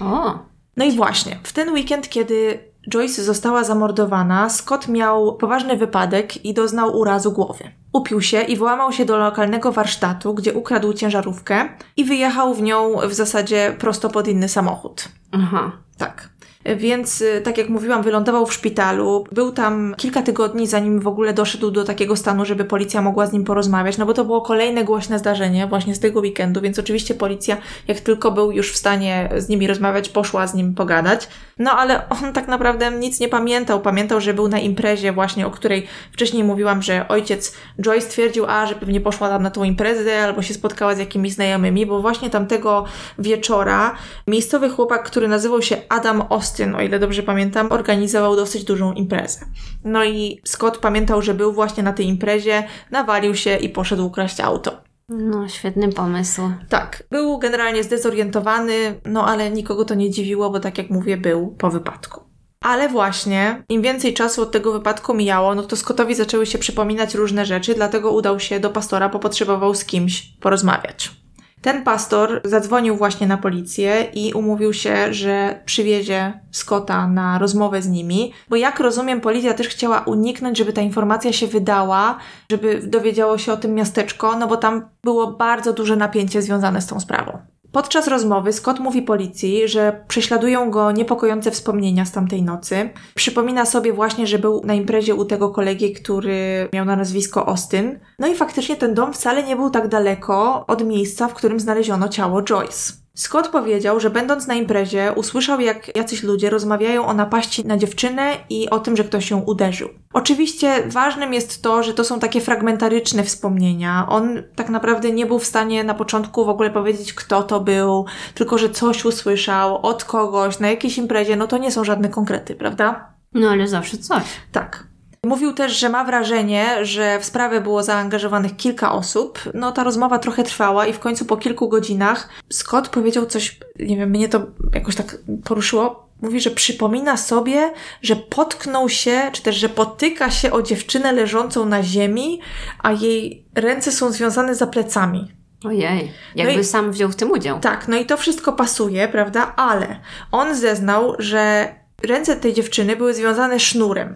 O. 0.00 0.38
No 0.76 0.84
i 0.84 0.92
właśnie, 0.96 1.38
w 1.42 1.52
ten 1.52 1.72
weekend, 1.72 2.08
kiedy 2.08 2.70
Joyce 2.88 3.24
została 3.24 3.64
zamordowana, 3.64 4.50
Scott 4.50 4.88
miał 4.88 5.36
poważny 5.36 5.76
wypadek 5.76 6.44
i 6.44 6.54
doznał 6.54 6.98
urazu 6.98 7.32
głowy. 7.32 7.64
Upił 7.92 8.20
się 8.20 8.40
i 8.40 8.56
włamał 8.56 8.92
się 8.92 9.04
do 9.04 9.16
lokalnego 9.16 9.72
warsztatu, 9.72 10.34
gdzie 10.34 10.54
ukradł 10.54 10.92
ciężarówkę 10.92 11.68
i 11.96 12.04
wyjechał 12.04 12.54
w 12.54 12.62
nią 12.62 12.96
w 13.08 13.14
zasadzie 13.14 13.76
prosto 13.78 14.10
pod 14.10 14.28
inny 14.28 14.48
samochód. 14.48 15.08
Aha. 15.32 15.72
Tak. 15.98 16.28
Więc, 16.64 17.20
y, 17.20 17.40
tak 17.44 17.58
jak 17.58 17.68
mówiłam, 17.68 18.02
wylądował 18.02 18.46
w 18.46 18.52
szpitalu. 18.52 19.24
Był 19.32 19.52
tam 19.52 19.94
kilka 19.98 20.22
tygodni, 20.22 20.66
zanim 20.66 21.00
w 21.00 21.06
ogóle 21.06 21.32
doszedł 21.32 21.70
do 21.70 21.84
takiego 21.84 22.16
stanu, 22.16 22.44
żeby 22.44 22.64
policja 22.64 23.02
mogła 23.02 23.26
z 23.26 23.32
nim 23.32 23.44
porozmawiać, 23.44 23.98
no 23.98 24.06
bo 24.06 24.14
to 24.14 24.24
było 24.24 24.40
kolejne 24.40 24.84
głośne 24.84 25.18
zdarzenie 25.18 25.66
właśnie 25.66 25.94
z 25.94 26.00
tego 26.00 26.20
weekendu, 26.20 26.60
więc 26.60 26.78
oczywiście 26.78 27.14
policja, 27.14 27.56
jak 27.88 28.00
tylko 28.00 28.30
był 28.30 28.52
już 28.52 28.72
w 28.72 28.76
stanie 28.76 29.30
z 29.36 29.48
nimi 29.48 29.66
rozmawiać, 29.66 30.08
poszła 30.08 30.46
z 30.46 30.54
nim 30.54 30.74
pogadać. 30.74 31.28
No 31.58 31.70
ale 31.70 32.08
on 32.08 32.32
tak 32.32 32.48
naprawdę 32.48 32.90
nic 32.90 33.20
nie 33.20 33.28
pamiętał. 33.28 33.80
Pamiętał, 33.80 34.20
że 34.20 34.34
był 34.34 34.48
na 34.48 34.58
imprezie 34.58 35.12
właśnie, 35.12 35.46
o 35.46 35.50
której 35.50 35.86
wcześniej 36.12 36.44
mówiłam, 36.44 36.82
że 36.82 37.08
ojciec 37.08 37.54
Joyce 37.80 38.06
stwierdził, 38.06 38.46
a, 38.48 38.66
że 38.66 38.74
pewnie 38.74 39.00
poszła 39.00 39.28
tam 39.28 39.42
na 39.42 39.50
tą 39.50 39.64
imprezę 39.64 40.24
albo 40.24 40.42
się 40.42 40.54
spotkała 40.54 40.94
z 40.94 40.98
jakimiś 40.98 41.32
znajomymi, 41.32 41.86
bo 41.86 42.00
właśnie 42.00 42.30
tamtego 42.30 42.84
wieczora 43.18 43.94
miejscowy 44.26 44.70
chłopak, 44.70 45.02
który 45.02 45.28
nazywał 45.28 45.62
się 45.62 45.76
Adam 45.88 46.22
Oscar, 46.28 46.49
Austin, 46.50 46.74
o 46.74 46.80
ile 46.80 46.98
dobrze 46.98 47.22
pamiętam, 47.22 47.72
organizował 47.72 48.36
dosyć 48.36 48.64
dużą 48.64 48.92
imprezę. 48.92 49.40
No 49.84 50.04
i 50.04 50.40
Scott 50.44 50.78
pamiętał, 50.78 51.22
że 51.22 51.34
był 51.34 51.52
właśnie 51.52 51.82
na 51.82 51.92
tej 51.92 52.06
imprezie, 52.06 52.62
nawalił 52.90 53.34
się 53.34 53.56
i 53.56 53.68
poszedł 53.68 54.06
ukraść 54.06 54.40
auto. 54.40 54.82
No, 55.08 55.48
świetny 55.48 55.92
pomysł. 55.92 56.42
Tak, 56.68 57.02
był 57.10 57.38
generalnie 57.38 57.84
zdezorientowany, 57.84 59.00
no 59.04 59.26
ale 59.26 59.50
nikogo 59.50 59.84
to 59.84 59.94
nie 59.94 60.10
dziwiło, 60.10 60.50
bo 60.50 60.60
tak 60.60 60.78
jak 60.78 60.90
mówię, 60.90 61.16
był 61.16 61.54
po 61.58 61.70
wypadku. 61.70 62.20
Ale 62.60 62.88
właśnie, 62.88 63.62
im 63.68 63.82
więcej 63.82 64.14
czasu 64.14 64.42
od 64.42 64.50
tego 64.50 64.72
wypadku 64.72 65.14
mijało, 65.14 65.54
no 65.54 65.62
to 65.62 65.76
Scottowi 65.76 66.14
zaczęły 66.14 66.46
się 66.46 66.58
przypominać 66.58 67.14
różne 67.14 67.46
rzeczy, 67.46 67.74
dlatego 67.74 68.12
udał 68.12 68.40
się 68.40 68.60
do 68.60 68.70
pastora, 68.70 69.08
bo 69.08 69.18
potrzebował 69.18 69.74
z 69.74 69.84
kimś 69.84 70.22
porozmawiać. 70.40 71.19
Ten 71.62 71.84
pastor 71.84 72.40
zadzwonił 72.44 72.96
właśnie 72.96 73.26
na 73.26 73.36
policję 73.36 74.06
i 74.14 74.32
umówił 74.32 74.72
się, 74.72 75.14
że 75.14 75.60
przywiezie 75.64 76.40
Scotta 76.50 77.06
na 77.06 77.38
rozmowę 77.38 77.82
z 77.82 77.88
nimi, 77.88 78.32
bo 78.48 78.56
jak 78.56 78.80
rozumiem, 78.80 79.20
policja 79.20 79.54
też 79.54 79.68
chciała 79.68 80.00
uniknąć, 80.00 80.58
żeby 80.58 80.72
ta 80.72 80.80
informacja 80.80 81.32
się 81.32 81.46
wydała, 81.46 82.18
żeby 82.50 82.80
dowiedziało 82.86 83.38
się 83.38 83.52
o 83.52 83.56
tym 83.56 83.74
miasteczko, 83.74 84.36
no 84.36 84.46
bo 84.46 84.56
tam 84.56 84.88
było 85.02 85.32
bardzo 85.32 85.72
duże 85.72 85.96
napięcie 85.96 86.42
związane 86.42 86.82
z 86.82 86.86
tą 86.86 87.00
sprawą. 87.00 87.38
Podczas 87.72 88.08
rozmowy 88.08 88.52
Scott 88.52 88.80
mówi 88.80 89.02
policji, 89.02 89.68
że 89.68 90.04
prześladują 90.08 90.70
go 90.70 90.92
niepokojące 90.92 91.50
wspomnienia 91.50 92.04
z 92.04 92.12
tamtej 92.12 92.42
nocy. 92.42 92.90
Przypomina 93.14 93.66
sobie 93.66 93.92
właśnie, 93.92 94.26
że 94.26 94.38
był 94.38 94.62
na 94.64 94.74
imprezie 94.74 95.14
u 95.14 95.24
tego 95.24 95.50
kolegi, 95.50 95.92
który 95.92 96.68
miał 96.72 96.84
na 96.84 96.96
nazwisko 96.96 97.48
Austin. 97.48 97.98
No 98.18 98.28
i 98.28 98.34
faktycznie 98.34 98.76
ten 98.76 98.94
dom 98.94 99.12
wcale 99.12 99.42
nie 99.42 99.56
był 99.56 99.70
tak 99.70 99.88
daleko 99.88 100.64
od 100.66 100.86
miejsca, 100.86 101.28
w 101.28 101.34
którym 101.34 101.60
znaleziono 101.60 102.08
ciało 102.08 102.42
Joyce. 102.42 102.92
Scott 103.14 103.48
powiedział, 103.48 104.00
że 104.00 104.10
będąc 104.10 104.46
na 104.46 104.54
imprezie 104.54 105.12
usłyszał, 105.16 105.60
jak 105.60 105.96
jacyś 105.96 106.22
ludzie 106.22 106.50
rozmawiają 106.50 107.06
o 107.06 107.14
napaści 107.14 107.66
na 107.66 107.76
dziewczynę 107.76 108.36
i 108.50 108.70
o 108.70 108.78
tym, 108.78 108.96
że 108.96 109.04
ktoś 109.04 109.30
ją 109.30 109.40
uderzył. 109.40 109.88
Oczywiście 110.12 110.82
ważnym 110.86 111.34
jest 111.34 111.62
to, 111.62 111.82
że 111.82 111.94
to 111.94 112.04
są 112.04 112.20
takie 112.20 112.40
fragmentaryczne 112.40 113.24
wspomnienia. 113.24 114.06
On 114.08 114.42
tak 114.54 114.68
naprawdę 114.68 115.12
nie 115.12 115.26
był 115.26 115.38
w 115.38 115.46
stanie 115.46 115.84
na 115.84 115.94
początku 115.94 116.44
w 116.44 116.48
ogóle 116.48 116.70
powiedzieć, 116.70 117.12
kto 117.12 117.42
to 117.42 117.60
był, 117.60 118.04
tylko 118.34 118.58
że 118.58 118.70
coś 118.70 119.04
usłyszał 119.04 119.86
od 119.86 120.04
kogoś 120.04 120.58
na 120.58 120.70
jakiejś 120.70 120.98
imprezie. 120.98 121.36
No 121.36 121.46
to 121.46 121.58
nie 121.58 121.70
są 121.70 121.84
żadne 121.84 122.08
konkrety, 122.08 122.54
prawda? 122.54 123.14
No 123.34 123.50
ale 123.50 123.68
zawsze 123.68 123.98
coś. 123.98 124.22
Tak. 124.52 124.89
Mówił 125.26 125.52
też, 125.52 125.78
że 125.78 125.88
ma 125.88 126.04
wrażenie, 126.04 126.84
że 126.86 127.18
w 127.18 127.24
sprawę 127.24 127.60
było 127.60 127.82
zaangażowanych 127.82 128.56
kilka 128.56 128.92
osób. 128.92 129.38
No 129.54 129.72
ta 129.72 129.84
rozmowa 129.84 130.18
trochę 130.18 130.42
trwała 130.42 130.86
i 130.86 130.92
w 130.92 130.98
końcu 130.98 131.24
po 131.24 131.36
kilku 131.36 131.68
godzinach 131.68 132.28
Scott 132.50 132.88
powiedział 132.88 133.26
coś, 133.26 133.58
nie 133.78 133.96
wiem, 133.96 134.10
mnie 134.10 134.28
to 134.28 134.46
jakoś 134.74 134.96
tak 134.96 135.18
poruszyło. 135.44 136.10
Mówi, 136.22 136.40
że 136.40 136.50
przypomina 136.50 137.16
sobie, 137.16 137.72
że 138.02 138.16
potknął 138.16 138.88
się, 138.88 139.30
czy 139.32 139.42
też, 139.42 139.56
że 139.56 139.68
potyka 139.68 140.30
się 140.30 140.52
o 140.52 140.62
dziewczynę 140.62 141.12
leżącą 141.12 141.66
na 141.66 141.82
ziemi, 141.82 142.40
a 142.82 142.92
jej 142.92 143.46
ręce 143.54 143.92
są 143.92 144.10
związane 144.10 144.54
za 144.54 144.66
plecami. 144.66 145.32
Ojej, 145.64 146.12
jakby 146.34 146.54
no 146.54 146.60
i, 146.60 146.64
sam 146.64 146.92
wziął 146.92 147.10
w 147.10 147.16
tym 147.16 147.30
udział. 147.30 147.60
Tak, 147.60 147.88
no 147.88 147.96
i 147.96 148.06
to 148.06 148.16
wszystko 148.16 148.52
pasuje, 148.52 149.08
prawda? 149.08 149.52
Ale 149.56 150.00
on 150.32 150.54
zeznał, 150.54 151.14
że 151.18 151.74
ręce 152.02 152.36
tej 152.36 152.52
dziewczyny 152.52 152.96
były 152.96 153.14
związane 153.14 153.60
sznurem. 153.60 154.14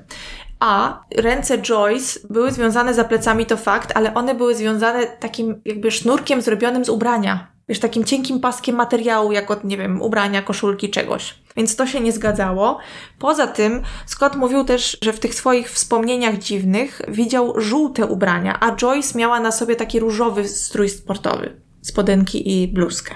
A 0.67 1.05
ręce 1.17 1.59
Joyce 1.59 2.21
były 2.31 2.53
związane 2.53 2.95
za 2.95 3.05
plecami, 3.05 3.47
to 3.47 3.57
fakt, 3.57 3.93
ale 3.95 4.15
one 4.15 4.35
były 4.35 4.55
związane 4.55 5.07
takim 5.07 5.62
jakby 5.65 5.91
sznurkiem 5.91 6.43
zrobionym 6.43 6.85
z 6.85 6.89
ubrania. 6.89 7.47
Wiesz, 7.69 7.79
takim 7.79 8.05
cienkim 8.05 8.41
paskiem 8.41 8.77
materiału, 8.77 9.33
jak 9.33 9.51
od, 9.51 9.65
nie 9.65 9.77
wiem, 9.77 10.03
ubrania, 10.03 10.43
koszulki, 10.43 10.91
czegoś. 10.91 11.35
Więc 11.57 11.77
to 11.77 11.87
się 11.87 12.01
nie 12.01 12.12
zgadzało. 12.12 12.79
Poza 13.19 13.47
tym, 13.47 13.83
Scott 14.07 14.37
mówił 14.37 14.65
też, 14.65 14.99
że 15.03 15.12
w 15.12 15.21
tych 15.21 15.35
swoich 15.35 15.71
wspomnieniach 15.71 16.39
dziwnych 16.39 17.01
widział 17.09 17.61
żółte 17.61 18.07
ubrania, 18.07 18.61
a 18.61 18.77
Joyce 18.77 19.19
miała 19.19 19.41
na 19.41 19.53
sobie 19.53 19.77
taki 19.77 20.01
różowy 20.01 20.49
strój 20.49 20.89
sportowy, 20.89 21.61
spodenki 21.83 22.62
i 22.62 22.69
bluzkę. 22.69 23.15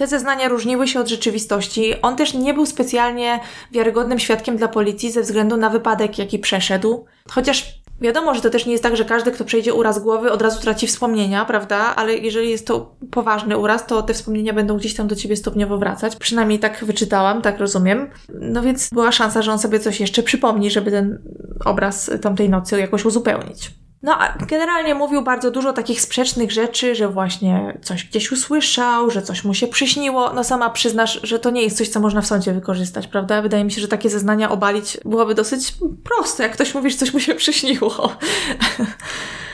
Te 0.00 0.06
zeznania 0.06 0.48
różniły 0.48 0.88
się 0.88 1.00
od 1.00 1.08
rzeczywistości. 1.08 2.00
On 2.02 2.16
też 2.16 2.34
nie 2.34 2.54
był 2.54 2.66
specjalnie 2.66 3.40
wiarygodnym 3.72 4.18
świadkiem 4.18 4.56
dla 4.56 4.68
policji 4.68 5.10
ze 5.10 5.22
względu 5.22 5.56
na 5.56 5.70
wypadek, 5.70 6.18
jaki 6.18 6.38
przeszedł. 6.38 7.04
Chociaż 7.30 7.80
wiadomo, 8.00 8.34
że 8.34 8.40
to 8.40 8.50
też 8.50 8.66
nie 8.66 8.72
jest 8.72 8.84
tak, 8.84 8.96
że 8.96 9.04
każdy, 9.04 9.30
kto 9.32 9.44
przejdzie 9.44 9.74
uraz 9.74 9.98
głowy, 9.98 10.32
od 10.32 10.42
razu 10.42 10.60
traci 10.60 10.86
wspomnienia, 10.86 11.44
prawda? 11.44 11.76
Ale 11.96 12.14
jeżeli 12.14 12.50
jest 12.50 12.66
to 12.66 12.94
poważny 13.10 13.58
uraz, 13.58 13.86
to 13.86 14.02
te 14.02 14.14
wspomnienia 14.14 14.52
będą 14.52 14.76
gdzieś 14.76 14.94
tam 14.94 15.08
do 15.08 15.16
ciebie 15.16 15.36
stopniowo 15.36 15.78
wracać. 15.78 16.16
Przynajmniej 16.16 16.58
tak 16.58 16.84
wyczytałam, 16.84 17.42
tak 17.42 17.58
rozumiem. 17.58 18.10
No 18.28 18.62
więc 18.62 18.90
była 18.92 19.12
szansa, 19.12 19.42
że 19.42 19.52
on 19.52 19.58
sobie 19.58 19.80
coś 19.80 20.00
jeszcze 20.00 20.22
przypomni, 20.22 20.70
żeby 20.70 20.90
ten 20.90 21.22
obraz 21.64 22.10
tamtej 22.22 22.48
nocy 22.48 22.80
jakoś 22.80 23.04
uzupełnić. 23.04 23.79
No, 24.02 24.18
a 24.18 24.38
generalnie 24.46 24.94
mówił 24.94 25.22
bardzo 25.22 25.50
dużo 25.50 25.72
takich 25.72 26.00
sprzecznych 26.00 26.52
rzeczy, 26.52 26.94
że 26.94 27.08
właśnie 27.08 27.78
coś 27.82 28.04
gdzieś 28.04 28.32
usłyszał, 28.32 29.10
że 29.10 29.22
coś 29.22 29.44
mu 29.44 29.54
się 29.54 29.66
przyśniło. 29.66 30.32
No, 30.32 30.44
sama 30.44 30.70
przyznasz, 30.70 31.20
że 31.22 31.38
to 31.38 31.50
nie 31.50 31.62
jest 31.62 31.76
coś, 31.78 31.88
co 31.88 32.00
można 32.00 32.20
w 32.20 32.26
sądzie 32.26 32.52
wykorzystać, 32.52 33.06
prawda? 33.06 33.42
Wydaje 33.42 33.64
mi 33.64 33.72
się, 33.72 33.80
że 33.80 33.88
takie 33.88 34.10
zeznania 34.10 34.50
obalić 34.50 34.98
byłoby 35.04 35.34
dosyć 35.34 35.74
proste, 36.04 36.42
jak 36.42 36.52
ktoś 36.52 36.74
mówi, 36.74 36.90
że 36.90 36.96
coś 36.96 37.14
mu 37.14 37.20
się 37.20 37.34
przyśniło. 37.34 37.90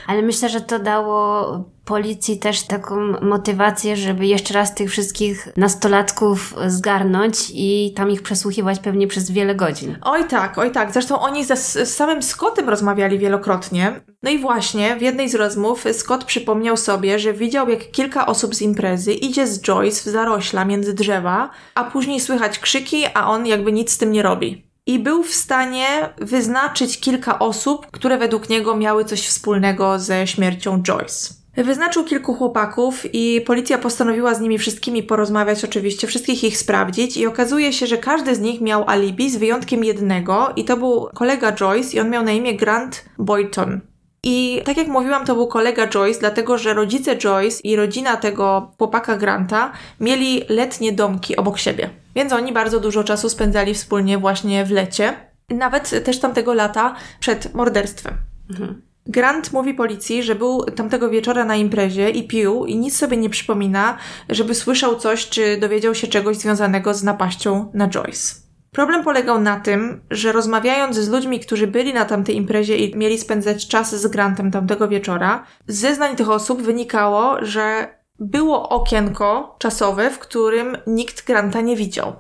Ale 0.07 0.23
myślę, 0.23 0.49
że 0.49 0.61
to 0.61 0.79
dało 0.79 1.65
policji 1.85 2.39
też 2.39 2.63
taką 2.63 2.97
motywację, 3.23 3.97
żeby 3.97 4.27
jeszcze 4.27 4.55
raz 4.55 4.75
tych 4.75 4.91
wszystkich 4.91 5.49
nastolatków 5.57 6.55
zgarnąć 6.67 7.37
i 7.55 7.93
tam 7.97 8.11
ich 8.11 8.23
przesłuchiwać 8.23 8.79
pewnie 8.79 9.07
przez 9.07 9.31
wiele 9.31 9.55
godzin. 9.55 9.99
Oj 10.03 10.29
tak, 10.29 10.59
oj 10.59 10.71
tak. 10.71 10.93
Zresztą 10.93 11.21
oni 11.21 11.45
ze, 11.45 11.57
z 11.57 11.95
samym 11.95 12.23
Scottem 12.23 12.69
rozmawiali 12.69 13.19
wielokrotnie. 13.19 14.01
No 14.27 14.33
i 14.33 14.39
właśnie 14.39 14.97
w 14.97 15.03
jednej 15.03 15.29
z 15.29 15.35
rozmów 15.35 15.85
Scott 15.93 16.25
przypomniał 16.25 16.77
sobie, 16.77 17.19
że 17.19 17.33
widział 17.33 17.69
jak 17.69 17.91
kilka 17.91 18.27
osób 18.27 18.55
z 18.55 18.63
imprezy 18.63 19.13
idzie 19.13 19.47
z 19.47 19.61
Joyce 19.61 20.11
w 20.11 20.13
zarośla 20.13 20.65
między 20.65 20.95
drzewa, 20.95 21.51
a 21.75 21.85
później 21.85 22.21
słychać 22.21 22.59
krzyki, 22.59 23.05
a 23.15 23.27
on 23.27 23.47
jakby 23.47 23.73
nic 23.73 23.91
z 23.91 23.99
tym 23.99 24.13
nie 24.13 24.23
robi 24.23 24.67
i 24.87 24.99
był 24.99 25.23
w 25.23 25.35
stanie 25.35 25.87
wyznaczyć 26.19 27.01
kilka 27.01 27.39
osób, 27.39 27.87
które 27.91 28.19
według 28.19 28.49
niego 28.49 28.77
miały 28.77 29.05
coś 29.05 29.27
wspólnego 29.27 29.99
ze 29.99 30.27
śmiercią 30.27 30.83
Joyce. 30.83 31.35
Wyznaczył 31.57 32.05
kilku 32.05 32.35
chłopaków 32.35 33.03
i 33.13 33.41
policja 33.41 33.79
postanowiła 33.79 34.35
z 34.35 34.41
nimi 34.41 34.59
wszystkimi 34.59 35.03
porozmawiać, 35.03 35.65
oczywiście, 35.65 36.07
wszystkich 36.07 36.45
ich 36.45 36.59
sprawdzić 36.59 37.17
i 37.17 37.27
okazuje 37.27 37.73
się, 37.73 37.87
że 37.87 37.99
każdy 37.99 38.35
z 38.35 38.41
nich 38.41 38.61
miał 38.61 38.91
alibi 38.91 39.31
z 39.31 39.37
wyjątkiem 39.37 39.85
jednego 39.85 40.53
i 40.57 40.65
to 40.65 40.77
był 40.77 41.09
kolega 41.15 41.53
Joyce 41.53 41.97
i 41.97 42.01
on 42.01 42.11
miał 42.11 42.25
na 42.25 42.33
imię 42.33 42.57
Grant 42.57 43.05
Boyton. 43.19 43.81
I 44.29 44.63
tak 44.65 44.77
jak 44.77 44.89
mówiłam, 44.89 45.27
to 45.27 45.35
był 45.35 45.47
kolega 45.47 45.87
Joyce, 45.87 46.21
dlatego 46.21 46.59
że 46.59 46.75
rodzice 46.75 47.17
Joyce 47.17 47.61
i 47.65 47.77
rodzina 47.77 48.17
tego 48.17 48.73
chłopaka 48.79 49.17
Granta 49.17 49.73
mieli 50.01 50.43
letnie 50.49 50.93
domki 50.93 51.37
obok 51.37 51.59
siebie. 51.59 51.91
Więc 52.15 52.33
oni 52.33 52.53
bardzo 52.53 52.81
dużo 52.81 53.05
czasu 53.05 53.29
spędzali 53.29 53.75
wspólnie 53.75 54.19
właśnie 54.19 54.65
w 54.65 54.71
lecie. 54.71 55.15
Nawet 55.51 56.05
też 56.05 56.21
tamtego 56.21 56.55
lata 56.55 56.95
przed 57.21 57.55
morderstwem. 57.55 58.15
Mhm. 58.51 58.83
Grant 59.07 59.53
mówi 59.53 59.75
policji, 59.75 60.23
że 60.23 60.35
był 60.35 60.65
tamtego 60.65 61.11
wieczora 61.11 61.45
na 61.45 61.57
imprezie 61.57 62.11
i 62.11 62.29
pił 62.29 62.65
i 62.65 62.77
nic 62.77 62.97
sobie 62.97 63.17
nie 63.17 63.31
przypomina, 63.31 63.99
żeby 64.29 64.55
słyszał 64.55 64.97
coś 64.97 65.29
czy 65.29 65.57
dowiedział 65.57 65.95
się 65.95 66.07
czegoś 66.07 66.37
związanego 66.37 66.95
z 66.95 67.03
napaścią 67.03 67.71
na 67.75 67.89
Joyce. 67.89 68.46
Problem 68.77 69.05
polegał 69.05 69.41
na 69.41 69.61
tym, 69.61 70.01
że 70.11 70.33
rozmawiając 70.33 70.97
z 70.97 71.09
ludźmi, 71.09 71.41
którzy 71.41 71.67
byli 71.67 71.95
na 71.95 72.05
tamtej 72.05 72.37
imprezie 72.37 72.77
i 72.77 72.97
mieli 72.97 73.19
spędzać 73.19 73.69
czas 73.69 73.95
z 74.01 74.07
Grantem 74.07 74.51
tamtego 74.51 74.89
wieczora, 74.89 75.45
z 75.67 75.81
zeznań 75.81 76.17
tych 76.17 76.31
osób 76.31 76.63
wynikało, 76.63 77.45
że 77.45 77.89
było 78.19 78.69
okienko 78.69 79.57
czasowe, 79.59 80.11
w 80.11 80.19
którym 80.19 80.77
nikt 80.87 81.27
Granta 81.27 81.61
nie 81.61 81.77
widział. 81.77 82.17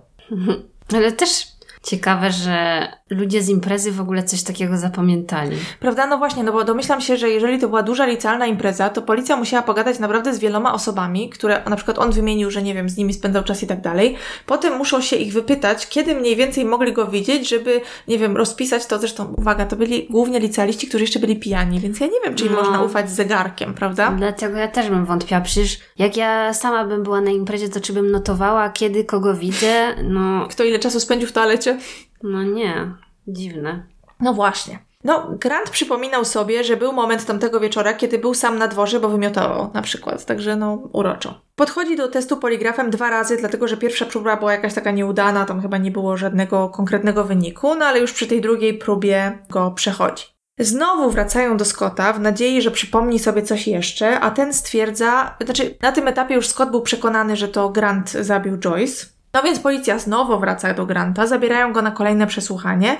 Ale 0.96 1.12
też 1.12 1.56
Ciekawe, 1.82 2.30
że 2.30 2.88
ludzie 3.10 3.42
z 3.42 3.48
imprezy 3.48 3.92
w 3.92 4.00
ogóle 4.00 4.22
coś 4.22 4.42
takiego 4.42 4.76
zapamiętali. 4.76 5.56
Prawda? 5.80 6.06
No 6.06 6.18
właśnie, 6.18 6.44
no 6.44 6.52
bo 6.52 6.64
domyślam 6.64 7.00
się, 7.00 7.16
że 7.16 7.28
jeżeli 7.28 7.58
to 7.58 7.68
była 7.68 7.82
duża 7.82 8.06
licealna 8.06 8.46
impreza, 8.46 8.90
to 8.90 9.02
policja 9.02 9.36
musiała 9.36 9.62
pogadać 9.62 9.98
naprawdę 9.98 10.34
z 10.34 10.38
wieloma 10.38 10.74
osobami, 10.74 11.30
które 11.30 11.62
na 11.70 11.76
przykład 11.76 11.98
on 11.98 12.12
wymienił, 12.12 12.50
że 12.50 12.62
nie 12.62 12.74
wiem, 12.74 12.88
z 12.88 12.96
nimi 12.96 13.14
spędzał 13.14 13.44
czas 13.44 13.62
i 13.62 13.66
tak 13.66 13.80
dalej. 13.80 14.16
Potem 14.46 14.78
muszą 14.78 15.00
się 15.00 15.16
ich 15.16 15.32
wypytać, 15.32 15.88
kiedy 15.88 16.14
mniej 16.14 16.36
więcej 16.36 16.64
mogli 16.64 16.92
go 16.92 17.06
widzieć, 17.06 17.48
żeby, 17.48 17.80
nie 18.08 18.18
wiem, 18.18 18.36
rozpisać 18.36 18.86
to. 18.86 18.98
Zresztą, 18.98 19.34
uwaga, 19.38 19.66
to 19.66 19.76
byli 19.76 20.06
głównie 20.10 20.40
licealiści, 20.40 20.88
którzy 20.88 21.04
jeszcze 21.04 21.18
byli 21.18 21.36
pijani, 21.36 21.80
więc 21.80 22.00
ja 22.00 22.06
nie 22.06 22.20
wiem, 22.24 22.34
czy 22.34 22.44
im 22.44 22.52
no. 22.52 22.62
można 22.62 22.82
ufać 22.82 23.10
zegarkiem, 23.10 23.74
prawda? 23.74 24.10
Dlatego 24.10 24.56
ja 24.56 24.68
też 24.68 24.90
bym 24.90 25.04
wątpiła. 25.04 25.40
Przecież 25.40 25.78
jak 25.98 26.16
ja 26.16 26.54
sama 26.54 26.84
bym 26.84 27.02
była 27.02 27.20
na 27.20 27.30
imprezie, 27.30 27.68
to 27.68 27.80
czy 27.80 27.92
bym 27.92 28.10
notowała, 28.10 28.70
kiedy 28.70 29.04
kogo 29.04 29.34
widzę, 29.34 29.94
no... 30.04 30.46
Kto 30.50 30.64
ile 30.64 30.78
czasu 30.78 31.00
spędził 31.00 31.28
w 31.28 31.32
toalecie? 31.32 31.78
No 32.22 32.42
nie, 32.42 32.92
dziwne. 33.26 33.86
No 34.20 34.34
właśnie. 34.34 34.78
No, 35.04 35.30
Grant 35.40 35.70
przypominał 35.70 36.24
sobie, 36.24 36.64
że 36.64 36.76
był 36.76 36.92
moment 36.92 37.26
tamtego 37.26 37.60
wieczora, 37.60 37.94
kiedy 37.94 38.18
był 38.18 38.34
sam 38.34 38.58
na 38.58 38.68
dworze, 38.68 39.00
bo 39.00 39.08
wymiotował 39.08 39.70
na 39.74 39.82
przykład, 39.82 40.24
także 40.24 40.56
no 40.56 40.74
uroczo. 40.92 41.40
Podchodzi 41.54 41.96
do 41.96 42.08
testu 42.08 42.36
poligrafem 42.36 42.90
dwa 42.90 43.10
razy, 43.10 43.36
dlatego 43.36 43.68
że 43.68 43.76
pierwsza 43.76 44.04
próba 44.04 44.36
była 44.36 44.52
jakaś 44.52 44.74
taka 44.74 44.90
nieudana, 44.90 45.44
tam 45.44 45.62
chyba 45.62 45.78
nie 45.78 45.90
było 45.90 46.16
żadnego 46.16 46.68
konkretnego 46.68 47.24
wyniku, 47.24 47.74
no 47.74 47.86
ale 47.86 48.00
już 48.00 48.12
przy 48.12 48.26
tej 48.26 48.40
drugiej 48.40 48.78
próbie 48.78 49.38
go 49.50 49.70
przechodzi. 49.70 50.24
Znowu 50.58 51.10
wracają 51.10 51.56
do 51.56 51.64
Scotta 51.64 52.12
w 52.12 52.20
nadziei, 52.20 52.62
że 52.62 52.70
przypomni 52.70 53.18
sobie 53.18 53.42
coś 53.42 53.68
jeszcze, 53.68 54.20
a 54.20 54.30
ten 54.30 54.52
stwierdza, 54.52 55.36
znaczy 55.44 55.76
na 55.82 55.92
tym 55.92 56.08
etapie 56.08 56.34
już 56.34 56.48
Scott 56.48 56.70
był 56.70 56.82
przekonany, 56.82 57.36
że 57.36 57.48
to 57.48 57.68
Grant 57.68 58.10
zabił 58.10 58.58
Joyce, 58.58 59.06
no 59.36 59.42
więc 59.42 59.60
policja 59.60 59.98
znowu 59.98 60.38
wraca 60.38 60.74
do 60.74 60.86
Granta, 60.86 61.26
zabierają 61.26 61.72
go 61.72 61.82
na 61.82 61.90
kolejne 61.90 62.26
przesłuchanie, 62.26 62.96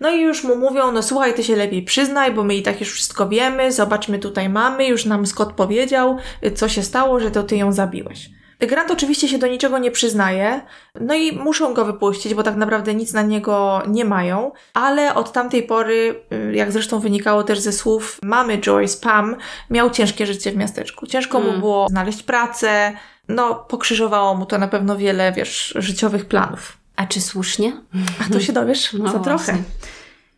no 0.00 0.10
i 0.10 0.20
już 0.20 0.44
mu 0.44 0.56
mówią, 0.56 0.92
no 0.92 1.02
słuchaj, 1.02 1.34
ty 1.34 1.44
się 1.44 1.56
lepiej 1.56 1.82
przyznaj, 1.82 2.32
bo 2.32 2.44
my 2.44 2.54
i 2.54 2.62
tak 2.62 2.80
już 2.80 2.92
wszystko 2.92 3.28
wiemy, 3.28 3.72
zobaczmy 3.72 4.18
tutaj 4.18 4.48
mamy, 4.48 4.86
już 4.86 5.04
nam 5.04 5.26
Scott 5.26 5.52
powiedział, 5.52 6.16
co 6.54 6.68
się 6.68 6.82
stało, 6.82 7.20
że 7.20 7.30
to 7.30 7.42
ty 7.42 7.56
ją 7.56 7.72
zabiłeś. 7.72 8.30
Grant 8.66 8.90
oczywiście 8.90 9.28
się 9.28 9.38
do 9.38 9.46
niczego 9.46 9.78
nie 9.78 9.90
przyznaje, 9.90 10.60
no 11.00 11.14
i 11.14 11.32
muszą 11.32 11.74
go 11.74 11.84
wypuścić, 11.84 12.34
bo 12.34 12.42
tak 12.42 12.56
naprawdę 12.56 12.94
nic 12.94 13.12
na 13.12 13.22
niego 13.22 13.82
nie 13.88 14.04
mają, 14.04 14.52
ale 14.74 15.14
od 15.14 15.32
tamtej 15.32 15.62
pory, 15.62 16.14
y, 16.32 16.54
jak 16.54 16.72
zresztą 16.72 17.00
wynikało 17.00 17.42
też 17.42 17.58
ze 17.58 17.72
słów 17.72 18.18
mamy 18.22 18.58
Joyce, 18.58 18.98
Pam, 19.02 19.36
miał 19.70 19.90
ciężkie 19.90 20.26
życie 20.26 20.52
w 20.52 20.56
miasteczku. 20.56 21.06
Ciężko 21.06 21.38
mu 21.38 21.44
hmm. 21.44 21.60
było 21.60 21.86
znaleźć 21.88 22.22
pracę, 22.22 22.92
no 23.34 23.54
pokrzyżowało 23.54 24.34
mu 24.34 24.46
to 24.46 24.58
na 24.58 24.68
pewno 24.68 24.96
wiele, 24.96 25.32
wiesz, 25.32 25.74
życiowych 25.78 26.24
planów. 26.24 26.76
A 26.96 27.06
czy 27.06 27.20
słusznie? 27.20 27.72
A 28.20 28.32
to 28.32 28.40
się 28.40 28.52
dowiesz 28.52 28.92
no 28.92 29.12
za 29.12 29.18
trochę. 29.18 29.56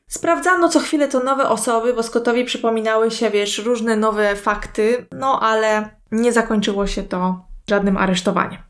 Sprawdzano 0.09 0.69
co 0.69 0.81
chwilę 0.81 1.09
to 1.09 1.21
nowe 1.21 1.49
osoby, 1.49 1.95
bo 1.95 2.03
Scottowi 2.03 2.45
przypominały 2.45 3.11
się, 3.11 3.31
wiesz, 3.31 3.59
różne 3.59 3.97
nowe 3.97 4.37
fakty, 4.37 5.07
no 5.13 5.41
ale 5.41 5.91
nie 6.13 6.33
zakończyło 6.33 6.87
się 6.87 7.03
to 7.03 7.45
żadnym 7.71 7.97
aresztowaniem. 7.97 8.61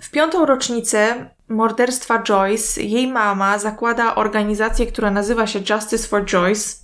W 0.00 0.10
piątą 0.10 0.46
rocznicę 0.46 1.30
morderstwa 1.48 2.22
Joyce 2.22 2.82
jej 2.82 3.06
mama 3.06 3.58
zakłada 3.58 4.14
organizację, 4.14 4.86
która 4.86 5.10
nazywa 5.10 5.46
się 5.46 5.58
Justice 5.70 6.08
for 6.08 6.24
Joyce. 6.24 6.76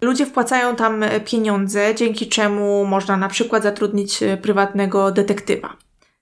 Ludzie 0.00 0.26
wpłacają 0.26 0.76
tam 0.76 1.04
pieniądze, 1.24 1.94
dzięki 1.94 2.28
czemu 2.28 2.86
można 2.86 3.16
na 3.16 3.28
przykład 3.28 3.62
zatrudnić 3.62 4.20
prywatnego 4.42 5.10
detektywa. 5.12 5.76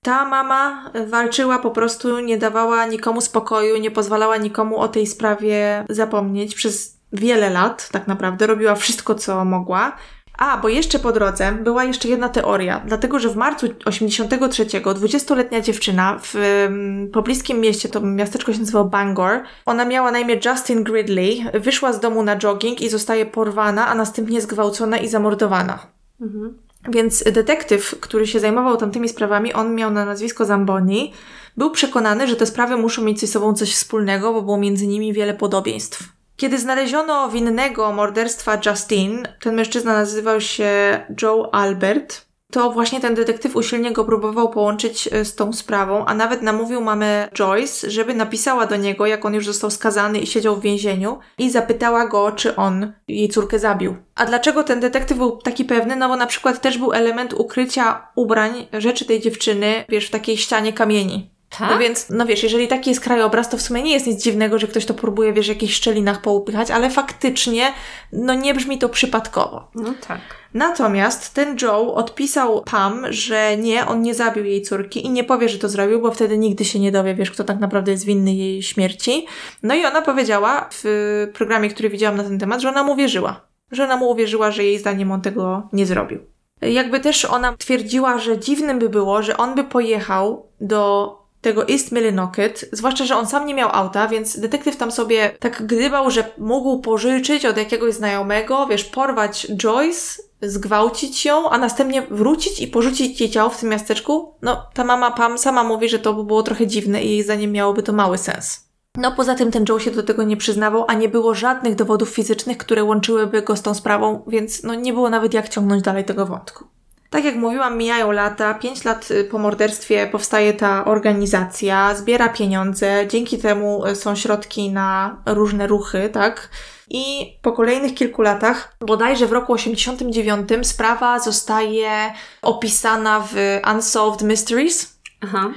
Ta 0.04 0.24
mama 0.24 0.90
walczyła 1.06 1.58
po 1.58 1.70
prostu, 1.70 2.20
nie 2.20 2.38
dawała 2.38 2.86
nikomu 2.86 3.20
spokoju, 3.20 3.76
nie 3.76 3.90
pozwalała 3.90 4.36
nikomu 4.36 4.78
o 4.78 4.88
tej 4.88 5.06
sprawie 5.06 5.84
zapomnieć 5.88 6.54
przez 6.54 6.96
wiele 7.12 7.50
lat, 7.50 7.88
tak 7.88 8.06
naprawdę, 8.06 8.46
robiła 8.46 8.74
wszystko, 8.74 9.14
co 9.14 9.44
mogła. 9.44 9.96
A, 10.38 10.56
bo 10.56 10.68
jeszcze 10.68 10.98
po 10.98 11.12
drodze 11.12 11.52
była 11.52 11.84
jeszcze 11.84 12.08
jedna 12.08 12.28
teoria, 12.28 12.82
dlatego 12.86 13.18
że 13.18 13.28
w 13.28 13.36
marcu 13.36 13.66
83 13.84 14.64
20-letnia 14.66 15.60
dziewczyna 15.60 16.18
w 16.22 16.34
um, 16.34 17.10
pobliskim 17.12 17.60
mieście, 17.60 17.88
to 17.88 18.00
miasteczko 18.00 18.52
się 18.52 18.58
nazywało 18.58 18.84
Bangor, 18.84 19.40
ona 19.66 19.84
miała 19.84 20.10
na 20.10 20.18
imię 20.18 20.40
Justin 20.44 20.84
Gridley, 20.84 21.44
wyszła 21.54 21.92
z 21.92 22.00
domu 22.00 22.22
na 22.22 22.36
jogging 22.36 22.80
i 22.80 22.88
zostaje 22.88 23.26
porwana, 23.26 23.86
a 23.86 23.94
następnie 23.94 24.40
zgwałcona 24.40 24.98
i 24.98 25.08
zamordowana. 25.08 25.78
Mhm. 26.20 26.58
Więc 26.88 27.24
detektyw, 27.24 28.00
który 28.00 28.26
się 28.26 28.40
zajmował 28.40 28.76
tamtymi 28.76 29.08
sprawami, 29.08 29.52
on 29.52 29.74
miał 29.74 29.90
na 29.90 30.04
nazwisko 30.04 30.44
Zamboni, 30.44 31.12
był 31.56 31.70
przekonany, 31.70 32.28
że 32.28 32.36
te 32.36 32.46
sprawy 32.46 32.76
muszą 32.76 33.02
mieć 33.02 33.20
ze 33.20 33.26
sobą 33.26 33.54
coś 33.54 33.74
wspólnego, 33.74 34.32
bo 34.32 34.42
było 34.42 34.58
między 34.58 34.86
nimi 34.86 35.12
wiele 35.12 35.34
podobieństw. 35.34 36.02
Kiedy 36.36 36.58
znaleziono 36.58 37.28
winnego 37.28 37.92
morderstwa 37.92 38.58
Justin, 38.66 39.28
ten 39.40 39.54
mężczyzna 39.54 39.92
nazywał 39.92 40.40
się 40.40 41.00
Joe 41.22 41.50
Albert, 41.52 42.26
to 42.52 42.70
właśnie 42.70 43.00
ten 43.00 43.14
detektyw 43.14 43.56
usilnie 43.56 43.92
go 43.92 44.04
próbował 44.04 44.50
połączyć 44.50 45.08
e, 45.12 45.24
z 45.24 45.34
tą 45.34 45.52
sprawą, 45.52 46.04
a 46.04 46.14
nawet 46.14 46.42
namówił 46.42 46.80
mamę 46.80 47.28
Joyce, 47.34 47.90
żeby 47.90 48.14
napisała 48.14 48.66
do 48.66 48.76
niego, 48.76 49.06
jak 49.06 49.24
on 49.24 49.34
już 49.34 49.46
został 49.46 49.70
skazany 49.70 50.18
i 50.18 50.26
siedział 50.26 50.56
w 50.56 50.62
więzieniu, 50.62 51.18
i 51.38 51.50
zapytała 51.50 52.06
go, 52.06 52.32
czy 52.32 52.56
on 52.56 52.92
jej 53.08 53.28
córkę 53.28 53.58
zabił. 53.58 53.96
A 54.14 54.26
dlaczego 54.26 54.64
ten 54.64 54.80
detektyw 54.80 55.18
był 55.18 55.36
taki 55.36 55.64
pewny? 55.64 55.96
No 55.96 56.08
bo 56.08 56.16
na 56.16 56.26
przykład 56.26 56.60
też 56.60 56.78
był 56.78 56.92
element 56.92 57.32
ukrycia 57.32 58.08
ubrań, 58.14 58.66
rzeczy 58.72 59.04
tej 59.04 59.20
dziewczyny, 59.20 59.84
wiesz, 59.88 60.06
w 60.06 60.10
takiej 60.10 60.36
ścianie 60.36 60.72
kamieni. 60.72 61.31
Tak? 61.58 61.70
No 61.70 61.78
więc, 61.78 62.10
no 62.10 62.26
wiesz, 62.26 62.42
jeżeli 62.42 62.68
taki 62.68 62.90
jest 62.90 63.02
krajobraz, 63.02 63.48
to 63.48 63.56
w 63.56 63.62
sumie 63.62 63.82
nie 63.82 63.92
jest 63.92 64.06
nic 64.06 64.22
dziwnego, 64.22 64.58
że 64.58 64.66
ktoś 64.66 64.86
to 64.86 64.94
próbuje, 64.94 65.32
wiesz, 65.32 65.46
w 65.46 65.48
jakichś 65.48 65.74
szczelinach 65.74 66.20
poupychać, 66.20 66.70
ale 66.70 66.90
faktycznie, 66.90 67.72
no 68.12 68.34
nie 68.34 68.54
brzmi 68.54 68.78
to 68.78 68.88
przypadkowo. 68.88 69.68
No 69.74 69.94
tak. 70.08 70.20
Natomiast 70.54 71.34
ten 71.34 71.56
Joe 71.62 71.94
odpisał 71.94 72.62
Pam, 72.62 73.06
że 73.10 73.56
nie, 73.56 73.86
on 73.86 74.02
nie 74.02 74.14
zabił 74.14 74.44
jej 74.44 74.62
córki 74.62 75.06
i 75.06 75.10
nie 75.10 75.24
powie, 75.24 75.48
że 75.48 75.58
to 75.58 75.68
zrobił, 75.68 76.00
bo 76.00 76.10
wtedy 76.10 76.38
nigdy 76.38 76.64
się 76.64 76.80
nie 76.80 76.92
dowie, 76.92 77.14
wiesz, 77.14 77.30
kto 77.30 77.44
tak 77.44 77.58
naprawdę 77.58 77.92
jest 77.92 78.04
winny 78.04 78.34
jej 78.34 78.62
śmierci. 78.62 79.26
No 79.62 79.74
i 79.74 79.84
ona 79.84 80.02
powiedziała 80.02 80.68
w 80.72 81.28
programie, 81.34 81.70
który 81.70 81.88
widziałam 81.88 82.16
na 82.16 82.24
ten 82.24 82.38
temat, 82.38 82.60
że 82.60 82.68
ona 82.68 82.82
mu 82.82 82.96
wierzyła. 82.96 83.40
Że 83.70 83.84
ona 83.84 83.96
mu 83.96 84.10
uwierzyła, 84.10 84.50
że 84.50 84.64
jej 84.64 84.78
zdaniem 84.78 85.12
on 85.12 85.20
tego 85.20 85.68
nie 85.72 85.86
zrobił. 85.86 86.18
Jakby 86.62 87.00
też 87.00 87.24
ona 87.24 87.56
twierdziła, 87.56 88.18
że 88.18 88.38
dziwnym 88.38 88.78
by 88.78 88.88
było, 88.88 89.22
że 89.22 89.36
on 89.36 89.54
by 89.54 89.64
pojechał 89.64 90.46
do 90.60 91.21
tego 91.42 91.68
East 91.68 91.92
Millinocket, 91.92 92.68
zwłaszcza, 92.72 93.04
że 93.04 93.16
on 93.16 93.26
sam 93.26 93.46
nie 93.46 93.54
miał 93.54 93.68
auta, 93.72 94.08
więc 94.08 94.40
detektyw 94.40 94.76
tam 94.76 94.92
sobie 94.92 95.30
tak 95.38 95.66
gdybał, 95.66 96.10
że 96.10 96.24
mógł 96.38 96.80
pożyczyć 96.80 97.46
od 97.46 97.56
jakiegoś 97.56 97.94
znajomego, 97.94 98.66
wiesz, 98.66 98.84
porwać 98.84 99.46
Joyce, 99.56 100.22
zgwałcić 100.42 101.24
ją, 101.24 101.50
a 101.50 101.58
następnie 101.58 102.02
wrócić 102.02 102.60
i 102.60 102.66
porzucić 102.66 103.20
jej 103.20 103.30
ciało 103.30 103.50
w 103.50 103.60
tym 103.60 103.68
miasteczku. 103.68 104.34
No, 104.42 104.66
ta 104.74 104.84
mama 104.84 105.10
Pam 105.10 105.38
sama 105.38 105.64
mówi, 105.64 105.88
że 105.88 105.98
to 105.98 106.14
by 106.14 106.24
było 106.24 106.42
trochę 106.42 106.66
dziwne 106.66 107.02
i 107.02 107.10
jej 107.10 107.22
zdaniem 107.22 107.52
miałoby 107.52 107.82
to 107.82 107.92
mały 107.92 108.18
sens. 108.18 108.72
No 108.96 109.12
poza 109.12 109.34
tym 109.34 109.50
ten 109.50 109.64
Joe 109.68 109.78
się 109.78 109.90
do 109.90 110.02
tego 110.02 110.22
nie 110.22 110.36
przyznawał, 110.36 110.84
a 110.88 110.94
nie 110.94 111.08
było 111.08 111.34
żadnych 111.34 111.74
dowodów 111.74 112.08
fizycznych, 112.08 112.58
które 112.58 112.84
łączyłyby 112.84 113.42
go 113.42 113.56
z 113.56 113.62
tą 113.62 113.74
sprawą, 113.74 114.24
więc 114.26 114.62
no 114.62 114.74
nie 114.74 114.92
było 114.92 115.10
nawet 115.10 115.34
jak 115.34 115.48
ciągnąć 115.48 115.82
dalej 115.82 116.04
tego 116.04 116.26
wątku. 116.26 116.64
Tak 117.12 117.24
jak 117.24 117.36
mówiłam, 117.36 117.78
mijają 117.78 118.12
lata, 118.12 118.54
pięć 118.54 118.84
lat 118.84 119.10
y, 119.10 119.24
po 119.24 119.38
morderstwie 119.38 120.06
powstaje 120.06 120.52
ta 120.52 120.84
organizacja, 120.84 121.94
zbiera 121.94 122.28
pieniądze, 122.28 123.06
dzięki 123.08 123.38
temu 123.38 123.86
y, 123.86 123.96
są 123.96 124.16
środki 124.16 124.70
na 124.70 125.16
różne 125.26 125.66
ruchy, 125.66 126.10
tak? 126.12 126.48
I 126.90 127.36
po 127.42 127.52
kolejnych 127.52 127.94
kilku 127.94 128.22
latach, 128.22 128.76
bodajże 128.80 129.26
w 129.26 129.32
roku 129.32 129.52
89, 129.52 130.48
sprawa 130.62 131.18
zostaje 131.18 132.12
opisana 132.42 133.28
w 133.32 133.60
Unsolved 133.74 134.22
Mysteries. 134.22 134.98
Aha. 135.20 135.50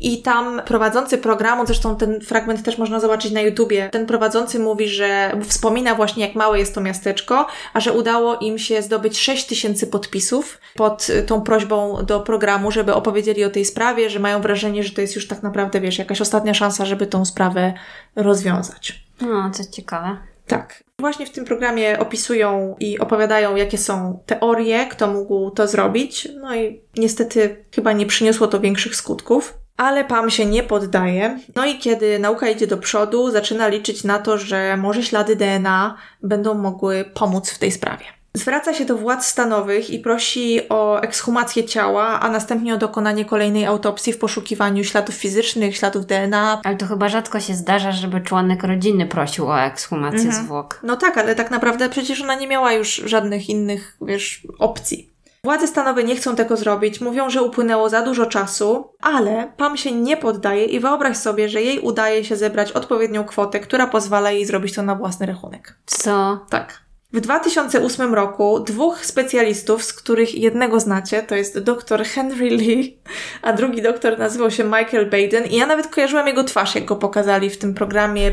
I 0.00 0.22
tam 0.22 0.62
prowadzący 0.66 1.18
programu, 1.18 1.66
zresztą 1.66 1.96
ten 1.96 2.20
fragment 2.20 2.62
też 2.62 2.78
można 2.78 3.00
zobaczyć 3.00 3.32
na 3.32 3.40
YouTubie, 3.40 3.88
ten 3.92 4.06
prowadzący 4.06 4.58
mówi, 4.58 4.88
że 4.88 5.32
wspomina 5.48 5.94
właśnie 5.94 6.26
jak 6.26 6.34
małe 6.34 6.58
jest 6.58 6.74
to 6.74 6.80
miasteczko, 6.80 7.46
a 7.72 7.80
że 7.80 7.92
udało 7.92 8.36
im 8.36 8.58
się 8.58 8.82
zdobyć 8.82 9.18
6 9.18 9.46
tysięcy 9.46 9.86
podpisów 9.86 10.58
pod 10.74 11.06
tą 11.26 11.40
prośbą 11.40 12.04
do 12.04 12.20
programu, 12.20 12.70
żeby 12.70 12.94
opowiedzieli 12.94 13.44
o 13.44 13.50
tej 13.50 13.64
sprawie, 13.64 14.10
że 14.10 14.18
mają 14.18 14.40
wrażenie, 14.40 14.82
że 14.82 14.90
to 14.90 15.00
jest 15.00 15.16
już 15.16 15.28
tak 15.28 15.42
naprawdę, 15.42 15.80
wiesz, 15.80 15.98
jakaś 15.98 16.20
ostatnia 16.20 16.54
szansa, 16.54 16.84
żeby 16.84 17.06
tą 17.06 17.24
sprawę 17.24 17.74
rozwiązać. 18.16 19.04
No, 19.20 19.50
co 19.50 19.62
ciekawe. 19.72 20.16
Tak. 20.46 20.84
Właśnie 20.98 21.26
w 21.26 21.30
tym 21.30 21.44
programie 21.44 21.98
opisują 21.98 22.76
i 22.80 22.98
opowiadają, 22.98 23.56
jakie 23.56 23.78
są 23.78 24.22
teorie, 24.26 24.86
kto 24.86 25.06
mógł 25.06 25.50
to 25.50 25.66
zrobić. 25.66 26.28
No 26.40 26.54
i 26.54 26.80
niestety 26.96 27.64
chyba 27.74 27.92
nie 27.92 28.06
przyniosło 28.06 28.46
to 28.46 28.60
większych 28.60 28.96
skutków 28.96 29.59
ale 29.80 30.04
Pam 30.04 30.30
się 30.30 30.46
nie 30.46 30.62
poddaje. 30.62 31.38
No 31.56 31.66
i 31.66 31.78
kiedy 31.78 32.18
nauka 32.18 32.48
idzie 32.48 32.66
do 32.66 32.76
przodu, 32.78 33.30
zaczyna 33.30 33.68
liczyć 33.68 34.04
na 34.04 34.18
to, 34.18 34.38
że 34.38 34.76
może 34.76 35.02
ślady 35.02 35.36
DNA 35.36 35.96
będą 36.22 36.54
mogły 36.54 37.04
pomóc 37.14 37.50
w 37.50 37.58
tej 37.58 37.72
sprawie. 37.72 38.04
Zwraca 38.34 38.74
się 38.74 38.84
do 38.84 38.96
władz 38.96 39.26
stanowych 39.26 39.90
i 39.90 39.98
prosi 39.98 40.68
o 40.68 41.00
ekshumację 41.00 41.64
ciała, 41.64 42.20
a 42.20 42.30
następnie 42.30 42.74
o 42.74 42.78
dokonanie 42.78 43.24
kolejnej 43.24 43.66
autopsji 43.66 44.12
w 44.12 44.18
poszukiwaniu 44.18 44.84
śladów 44.84 45.14
fizycznych, 45.14 45.76
śladów 45.76 46.06
DNA. 46.06 46.60
Ale 46.64 46.76
to 46.76 46.86
chyba 46.86 47.08
rzadko 47.08 47.40
się 47.40 47.54
zdarza, 47.54 47.92
żeby 47.92 48.20
członek 48.20 48.64
rodziny 48.64 49.06
prosił 49.06 49.48
o 49.48 49.60
ekshumację 49.60 50.28
mhm. 50.28 50.44
zwłok. 50.44 50.80
No 50.82 50.96
tak, 50.96 51.18
ale 51.18 51.34
tak 51.34 51.50
naprawdę 51.50 51.88
przecież 51.88 52.22
ona 52.22 52.34
nie 52.34 52.46
miała 52.46 52.72
już 52.72 52.94
żadnych 52.94 53.48
innych, 53.48 53.96
wiesz, 54.02 54.46
opcji. 54.58 55.09
Władze 55.44 55.66
stanowe 55.66 56.04
nie 56.04 56.16
chcą 56.16 56.36
tego 56.36 56.56
zrobić, 56.56 57.00
mówią, 57.00 57.30
że 57.30 57.42
upłynęło 57.42 57.88
za 57.88 58.02
dużo 58.02 58.26
czasu, 58.26 58.92
ale 59.00 59.52
Pam 59.56 59.76
się 59.76 59.92
nie 59.92 60.16
poddaje 60.16 60.64
i 60.64 60.80
wyobraź 60.80 61.16
sobie, 61.16 61.48
że 61.48 61.62
jej 61.62 61.78
udaje 61.78 62.24
się 62.24 62.36
zebrać 62.36 62.72
odpowiednią 62.72 63.24
kwotę, 63.24 63.60
która 63.60 63.86
pozwala 63.86 64.30
jej 64.30 64.46
zrobić 64.46 64.74
to 64.74 64.82
na 64.82 64.94
własny 64.94 65.26
rachunek. 65.26 65.78
Co? 65.86 66.46
Tak. 66.50 66.80
W 67.12 67.20
2008 67.20 68.14
roku 68.14 68.60
dwóch 68.60 69.06
specjalistów, 69.06 69.84
z 69.84 69.92
których 69.92 70.34
jednego 70.34 70.80
znacie, 70.80 71.22
to 71.22 71.34
jest 71.34 71.58
dr 71.58 72.04
Henry 72.04 72.50
Lee, 72.50 72.98
a 73.42 73.52
drugi 73.52 73.82
doktor 73.82 74.18
nazywał 74.18 74.50
się 74.50 74.64
Michael 74.64 75.10
Baden 75.10 75.46
i 75.50 75.56
ja 75.56 75.66
nawet 75.66 75.86
kojarzyłam 75.86 76.26
jego 76.26 76.44
twarz, 76.44 76.74
jak 76.74 76.84
go 76.84 76.96
pokazali 76.96 77.50
w 77.50 77.58
tym 77.58 77.74
programie 77.74 78.32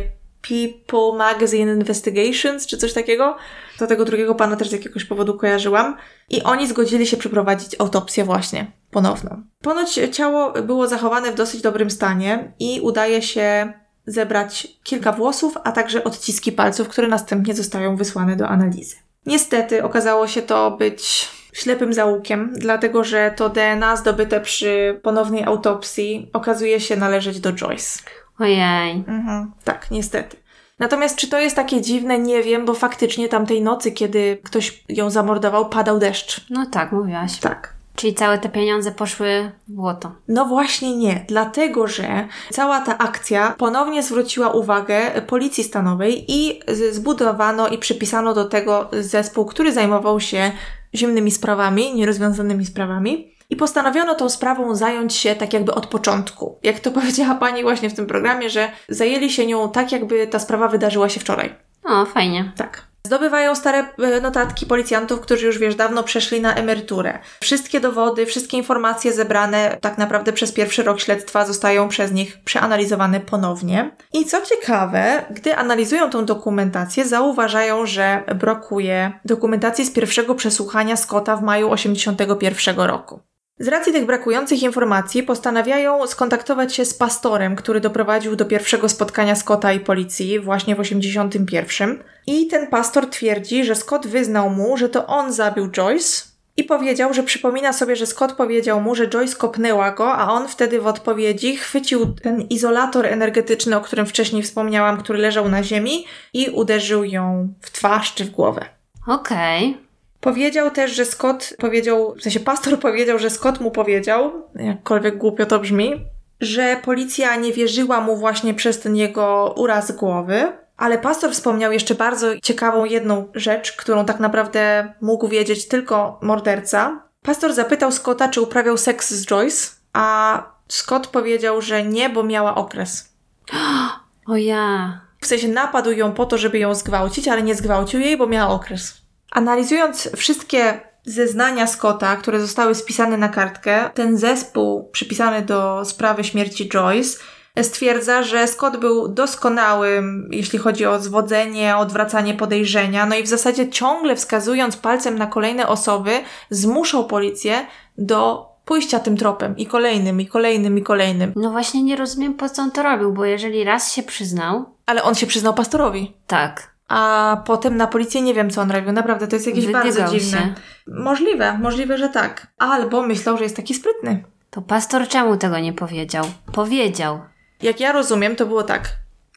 People 0.49 1.17
Magazine 1.17 1.69
Investigations, 1.69 2.67
czy 2.67 2.77
coś 2.77 2.93
takiego. 2.93 3.37
Do 3.79 3.87
tego 3.87 4.05
drugiego 4.05 4.35
pana 4.35 4.55
też 4.55 4.69
z 4.69 4.71
jakiegoś 4.71 5.05
powodu 5.05 5.37
kojarzyłam. 5.37 5.97
I 6.29 6.43
oni 6.43 6.67
zgodzili 6.67 7.07
się 7.07 7.17
przeprowadzić 7.17 7.75
autopsję 7.79 8.23
właśnie 8.23 8.71
ponowną. 8.91 9.43
Ponoć 9.61 9.99
ciało 10.11 10.51
było 10.51 10.87
zachowane 10.87 11.31
w 11.31 11.35
dosyć 11.35 11.61
dobrym 11.61 11.91
stanie 11.91 12.53
i 12.59 12.81
udaje 12.81 13.21
się 13.21 13.73
zebrać 14.05 14.67
kilka 14.83 15.11
włosów, 15.11 15.57
a 15.63 15.71
także 15.71 16.03
odciski 16.03 16.51
palców, 16.51 16.87
które 16.87 17.07
następnie 17.07 17.53
zostają 17.53 17.95
wysłane 17.95 18.35
do 18.35 18.47
analizy. 18.47 18.95
Niestety 19.25 19.83
okazało 19.83 20.27
się 20.27 20.41
to 20.41 20.71
być 20.71 21.29
ślepym 21.53 21.93
zaułkiem, 21.93 22.53
dlatego 22.55 23.03
że 23.03 23.33
to 23.35 23.49
DNA 23.49 23.95
zdobyte 23.95 24.41
przy 24.41 24.99
ponownej 25.03 25.43
autopsji 25.43 26.29
okazuje 26.33 26.79
się 26.79 26.95
należeć 26.95 27.39
do 27.39 27.53
Joyce. 27.53 27.99
Ojej. 28.39 29.03
Mhm, 29.07 29.51
tak, 29.63 29.91
niestety. 29.91 30.37
Natomiast 30.79 31.15
czy 31.15 31.27
to 31.27 31.39
jest 31.39 31.55
takie 31.55 31.81
dziwne, 31.81 32.19
nie 32.19 32.43
wiem, 32.43 32.65
bo 32.65 32.73
faktycznie 32.73 33.29
tamtej 33.29 33.61
nocy, 33.61 33.91
kiedy 33.91 34.37
ktoś 34.43 34.83
ją 34.89 35.09
zamordował, 35.09 35.69
padał 35.69 35.99
deszcz. 35.99 36.45
No 36.49 36.65
tak, 36.65 36.91
mówiłaś. 36.91 37.39
Tak. 37.39 37.77
Czyli 37.95 38.13
całe 38.13 38.37
te 38.37 38.49
pieniądze 38.49 38.91
poszły 38.91 39.51
w 39.67 39.71
błoto. 39.71 40.11
No 40.27 40.45
właśnie 40.45 40.97
nie, 40.97 41.25
dlatego 41.27 41.87
że 41.87 42.27
cała 42.49 42.81
ta 42.81 42.97
akcja 42.97 43.55
ponownie 43.57 44.03
zwróciła 44.03 44.49
uwagę 44.49 45.21
policji 45.27 45.63
stanowej 45.63 46.25
i 46.27 46.59
zbudowano 46.91 47.67
i 47.67 47.77
przypisano 47.77 48.33
do 48.33 48.45
tego 48.45 48.89
zespół, 48.99 49.45
który 49.45 49.73
zajmował 49.73 50.19
się 50.19 50.51
zimnymi 50.95 51.31
sprawami, 51.31 51.95
nierozwiązanymi 51.95 52.65
sprawami. 52.65 53.36
I 53.49 53.55
postanowiono 53.55 54.15
tą 54.15 54.29
sprawą 54.29 54.75
zająć 54.75 55.13
się 55.13 55.35
tak 55.35 55.53
jakby 55.53 55.73
od 55.73 55.87
początku. 55.87 56.59
Jak 56.63 56.79
to 56.79 56.91
powiedziała 56.91 57.35
pani 57.35 57.63
właśnie 57.63 57.89
w 57.89 57.93
tym 57.93 58.07
programie, 58.07 58.49
że 58.49 58.71
zajęli 58.89 59.29
się 59.29 59.45
nią 59.45 59.71
tak, 59.71 59.91
jakby 59.91 60.27
ta 60.27 60.39
sprawa 60.39 60.67
wydarzyła 60.67 61.09
się 61.09 61.19
wczoraj. 61.19 61.55
O, 61.83 62.05
fajnie. 62.05 62.51
Tak. 62.57 62.87
Zdobywają 63.07 63.55
stare 63.55 63.85
e, 63.99 64.21
notatki 64.21 64.65
policjantów, 64.65 65.19
którzy 65.19 65.45
już 65.45 65.59
wiesz, 65.59 65.75
dawno 65.75 66.03
przeszli 66.03 66.41
na 66.41 66.55
emeryturę. 66.55 67.19
Wszystkie 67.41 67.79
dowody, 67.79 68.25
wszystkie 68.25 68.57
informacje 68.57 69.13
zebrane 69.13 69.77
tak 69.81 69.97
naprawdę 69.97 70.33
przez 70.33 70.51
pierwszy 70.51 70.83
rok 70.83 70.99
śledztwa 70.99 71.45
zostają 71.45 71.89
przez 71.89 72.11
nich 72.11 72.37
przeanalizowane 72.43 73.19
ponownie. 73.19 73.91
I 74.13 74.25
co 74.25 74.41
ciekawe, 74.41 75.25
gdy 75.29 75.55
analizują 75.55 76.09
tą 76.09 76.25
dokumentację, 76.25 77.05
zauważają, 77.05 77.85
że 77.85 78.23
brakuje 78.35 79.11
dokumentacji 79.25 79.85
z 79.85 79.91
pierwszego 79.91 80.35
przesłuchania 80.35 80.95
Scotta 80.95 81.35
w 81.35 81.43
maju 81.43 81.71
81 81.71 82.79
roku. 82.79 83.19
Z 83.59 83.67
racji 83.67 83.93
tych 83.93 84.05
brakujących 84.05 84.63
informacji 84.63 85.23
postanawiają 85.23 86.07
skontaktować 86.07 86.75
się 86.75 86.85
z 86.85 86.93
pastorem, 86.93 87.55
który 87.55 87.79
doprowadził 87.79 88.35
do 88.35 88.45
pierwszego 88.45 88.89
spotkania 88.89 89.35
Scotta 89.35 89.73
i 89.73 89.79
policji 89.79 90.39
właśnie 90.39 90.75
w 90.75 90.79
81. 90.79 92.03
I 92.27 92.47
ten 92.47 92.67
pastor 92.67 93.09
twierdzi, 93.09 93.65
że 93.65 93.75
Scott 93.75 94.07
wyznał 94.07 94.49
mu, 94.49 94.77
że 94.77 94.89
to 94.89 95.07
on 95.07 95.33
zabił 95.33 95.71
Joyce 95.71 96.23
i 96.57 96.63
powiedział, 96.63 97.13
że 97.13 97.23
przypomina 97.23 97.73
sobie, 97.73 97.95
że 97.95 98.05
Scott 98.05 98.33
powiedział 98.33 98.81
mu, 98.81 98.95
że 98.95 99.07
Joyce 99.07 99.35
kopnęła 99.35 99.91
go, 99.91 100.13
a 100.13 100.31
on 100.31 100.47
wtedy 100.47 100.81
w 100.81 100.87
odpowiedzi 100.87 101.57
chwycił 101.57 102.13
ten 102.13 102.41
izolator 102.41 103.05
energetyczny, 103.05 103.77
o 103.77 103.81
którym 103.81 104.05
wcześniej 104.05 104.43
wspomniałam, 104.43 104.97
który 104.97 105.19
leżał 105.19 105.49
na 105.49 105.63
ziemi 105.63 106.05
i 106.33 106.49
uderzył 106.49 107.03
ją 107.03 107.53
w 107.61 107.71
twarz 107.71 108.13
czy 108.13 108.25
w 108.25 108.29
głowę. 108.29 108.65
Okej. 109.07 109.69
Okay. 109.69 109.86
Powiedział 110.27 110.71
też, 110.71 110.91
że 110.91 111.05
Scott 111.05 111.53
powiedział, 111.59 112.15
w 112.15 112.21
sensie 112.21 112.39
pastor 112.39 112.79
powiedział, 112.87 113.19
że 113.19 113.29
Scott 113.29 113.59
mu 113.59 113.71
powiedział, 113.71 114.31
jakkolwiek 114.55 115.17
głupio 115.17 115.45
to 115.45 115.59
brzmi, 115.59 116.05
że 116.41 116.77
policja 116.83 117.35
nie 117.35 117.53
wierzyła 117.53 118.01
mu 118.01 118.17
właśnie 118.17 118.53
przez 118.53 118.79
ten 118.79 118.95
jego 118.95 119.53
uraz 119.57 119.91
głowy. 119.91 120.51
Ale 120.77 120.97
pastor 120.97 121.31
wspomniał 121.31 121.71
jeszcze 121.71 121.95
bardzo 121.95 122.39
ciekawą 122.39 122.85
jedną 122.85 123.27
rzecz, 123.35 123.71
którą 123.71 124.05
tak 124.05 124.19
naprawdę 124.19 124.93
mógł 125.01 125.27
wiedzieć 125.27 125.67
tylko 125.67 126.19
morderca. 126.21 127.03
Pastor 127.21 127.53
zapytał 127.53 127.91
Scotta, 127.91 128.29
czy 128.29 128.41
uprawiał 128.41 128.77
seks 128.77 129.13
z 129.13 129.25
Joyce, 129.25 129.71
a 129.93 130.43
Scott 130.67 131.07
powiedział, 131.07 131.61
że 131.61 131.83
nie, 131.83 132.09
bo 132.09 132.23
miała 132.23 132.55
okres. 132.55 133.13
O 134.27 134.35
ja. 134.35 135.01
W 135.21 135.27
sensie 135.27 135.47
napadł 135.47 135.91
ją 135.91 136.11
po 136.11 136.25
to, 136.25 136.37
żeby 136.37 136.59
ją 136.59 136.75
zgwałcić, 136.75 137.27
ale 137.27 137.43
nie 137.43 137.55
zgwałcił 137.55 137.99
jej, 137.99 138.17
bo 138.17 138.27
miała 138.27 138.53
okres. 138.53 139.06
Analizując 139.31 140.09
wszystkie 140.15 140.79
zeznania 141.05 141.67
Scotta, 141.67 142.15
które 142.15 142.39
zostały 142.39 142.75
spisane 142.75 143.17
na 143.17 143.29
kartkę, 143.29 143.89
ten 143.93 144.17
zespół 144.17 144.89
przypisany 144.91 145.41
do 145.41 145.85
sprawy 145.85 146.23
śmierci 146.23 146.69
Joyce 146.69 147.19
stwierdza, 147.63 148.23
że 148.23 148.47
Scott 148.47 148.77
był 148.77 149.07
doskonałym, 149.07 150.29
jeśli 150.31 150.59
chodzi 150.59 150.85
o 150.85 150.99
zwodzenie, 150.99 151.77
odwracanie 151.77 152.33
podejrzenia, 152.33 153.05
no 153.05 153.15
i 153.15 153.23
w 153.23 153.27
zasadzie 153.27 153.69
ciągle 153.69 154.15
wskazując 154.15 154.77
palcem 154.77 155.17
na 155.17 155.27
kolejne 155.27 155.67
osoby, 155.67 156.11
zmuszał 156.49 157.07
policję 157.07 157.65
do 157.97 158.47
pójścia 158.65 158.99
tym 158.99 159.17
tropem 159.17 159.57
i 159.57 159.65
kolejnym, 159.65 160.21
i 160.21 160.27
kolejnym, 160.27 160.77
i 160.77 160.81
kolejnym. 160.81 161.33
No 161.35 161.51
właśnie 161.51 161.83
nie 161.83 161.95
rozumiem, 161.95 162.33
po 162.33 162.49
co 162.49 162.61
on 162.61 162.71
to 162.71 162.83
robił, 162.83 163.13
bo 163.13 163.25
jeżeli 163.25 163.63
raz 163.63 163.91
się 163.91 164.03
przyznał... 164.03 164.65
Ale 164.85 165.03
on 165.03 165.15
się 165.15 165.27
przyznał 165.27 165.53
pastorowi. 165.53 166.13
Tak 166.27 166.76
a 166.87 167.41
potem 167.45 167.77
na 167.77 167.87
policję 167.87 168.21
nie 168.21 168.33
wiem, 168.33 168.49
co 168.49 168.61
on 168.61 168.71
robił. 168.71 168.91
Naprawdę, 168.91 169.27
to 169.27 169.35
jest 169.35 169.47
jakieś 169.47 169.65
Wybiegał 169.65 169.83
bardzo 169.83 170.07
dziwne. 170.07 170.37
Się. 170.37 170.53
Możliwe, 170.87 171.57
możliwe, 171.57 171.97
że 171.97 172.09
tak. 172.09 172.47
Albo 172.57 173.01
myślał, 173.01 173.37
że 173.37 173.43
jest 173.43 173.55
taki 173.55 173.73
sprytny. 173.73 174.23
To 174.49 174.61
pastor 174.61 175.07
czemu 175.07 175.37
tego 175.37 175.59
nie 175.59 175.73
powiedział? 175.73 176.25
Powiedział. 176.51 177.19
Jak 177.61 177.79
ja 177.79 177.91
rozumiem, 177.91 178.35
to 178.35 178.45
było 178.45 178.63
tak. 178.63 178.89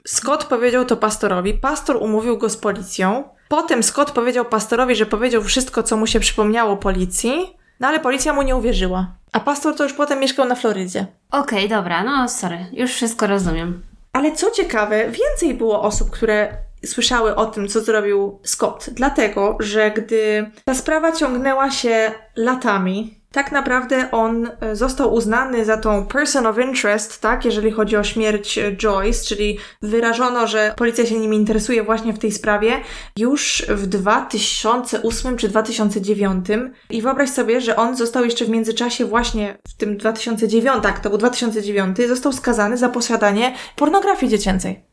Scott 0.07 0.45
powiedział 0.45 0.85
to 0.85 0.97
pastorowi, 0.97 1.55
pastor 1.55 1.97
umówił 1.97 2.39
go 2.39 2.51
z 2.51 2.57
policją. 2.57 3.25
Potem 3.49 3.83
Scott 3.83 4.11
powiedział 4.11 4.45
pastorowi, 4.45 4.95
że 4.95 5.07
powiedział 5.07 5.43
wszystko, 5.43 5.83
co 5.83 5.97
mu 5.97 6.07
się 6.07 6.21
przypomniało 6.21 6.77
policji, 6.77 7.57
no 7.81 7.89
ale 7.89 8.01
policja 8.01 8.33
mu 8.33 8.43
nie 8.43 8.57
uwierzyła. 8.57 9.15
A 9.33 9.41
pastor 9.41 9.77
to 9.77 9.83
już 9.85 9.93
potem 9.93 10.21
mieszkał 10.21 10.47
na 10.49 10.55
Florydzie. 10.55 11.07
Okej, 11.31 11.67
okay, 11.67 11.77
dobra, 11.77 12.05
no 12.05 12.29
sorry, 12.29 12.67
już 12.73 12.91
wszystko 12.91 13.27
rozumiem. 13.27 13.83
Ale 14.13 14.33
co 14.33 14.51
ciekawe, 14.51 15.05
więcej 15.05 15.55
było 15.55 15.83
osób, 15.83 16.11
które 16.11 16.57
słyszały 16.87 17.35
o 17.35 17.47
tym, 17.47 17.69
co 17.69 17.81
zrobił 17.81 18.39
Scott, 18.43 18.91
dlatego, 18.93 19.57
że 19.61 19.91
gdy 19.91 20.51
ta 20.65 20.75
sprawa 20.75 21.13
ciągnęła 21.13 21.71
się 21.71 22.13
latami, 22.37 23.21
tak 23.33 23.53
naprawdę 23.53 24.11
on 24.11 24.51
e, 24.61 24.77
został 24.77 25.15
uznany 25.15 25.65
za 25.65 25.77
tą 25.77 26.07
person 26.07 26.47
of 26.47 26.59
interest, 26.59 27.21
tak, 27.21 27.45
jeżeli 27.45 27.71
chodzi 27.71 27.97
o 27.97 28.05
śmierć 28.05 28.59
Joyce, 28.77 29.25
czyli 29.25 29.59
wyrażono, 29.83 30.47
że 30.47 30.75
policja 30.77 31.07
się 31.07 31.19
nim 31.19 31.35
interesuje 31.35 31.83
właśnie 31.83 32.13
w 32.13 32.19
tej 32.19 32.33
sprawie 32.33 32.81
już 33.19 33.65
w 33.69 33.87
2008 33.87 35.37
czy 35.37 35.49
2009 35.49 36.47
i 36.91 37.03
wyobraź 37.03 37.31
sobie, 37.31 37.61
że 37.61 37.77
on 37.77 37.97
został 37.97 38.25
jeszcze 38.25 38.45
w 38.45 38.49
międzyczasie 38.49 39.05
właśnie 39.05 39.59
w 39.69 39.77
tym 39.77 39.97
2009, 39.97 40.83
tak, 40.83 41.01
to 41.01 41.09
był 41.09 41.19
2009, 41.19 41.97
został 42.09 42.33
skazany 42.33 42.77
za 42.77 42.89
posiadanie 42.89 43.55
pornografii 43.77 44.31
dziecięcej. 44.31 44.90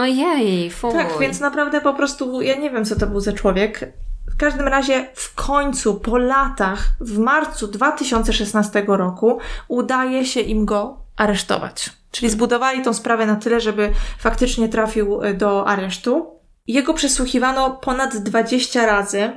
Ojej, 0.00 0.70
fuj. 0.70 0.92
Tak, 0.92 1.18
więc 1.20 1.40
naprawdę 1.40 1.80
po 1.80 1.94
prostu 1.94 2.42
ja 2.42 2.56
nie 2.56 2.70
wiem, 2.70 2.84
co 2.84 2.96
to 2.96 3.06
był 3.06 3.20
za 3.20 3.32
człowiek. 3.32 3.92
W 4.32 4.36
każdym 4.36 4.68
razie 4.68 5.08
w 5.14 5.34
końcu, 5.34 5.94
po 5.94 6.18
latach, 6.18 6.88
w 7.00 7.18
marcu 7.18 7.68
2016 7.68 8.84
roku 8.86 9.38
udaje 9.68 10.26
się 10.26 10.40
im 10.40 10.64
go 10.64 10.96
aresztować. 11.16 11.90
Czyli 12.10 12.30
zbudowali 12.30 12.82
tą 12.82 12.94
sprawę 12.94 13.26
na 13.26 13.36
tyle, 13.36 13.60
żeby 13.60 13.92
faktycznie 14.18 14.68
trafił 14.68 15.22
e, 15.22 15.34
do 15.34 15.68
aresztu. 15.68 16.41
Jego 16.66 16.94
przesłuchiwano 16.94 17.70
ponad 17.70 18.16
20 18.16 18.86
razy. 18.86 19.30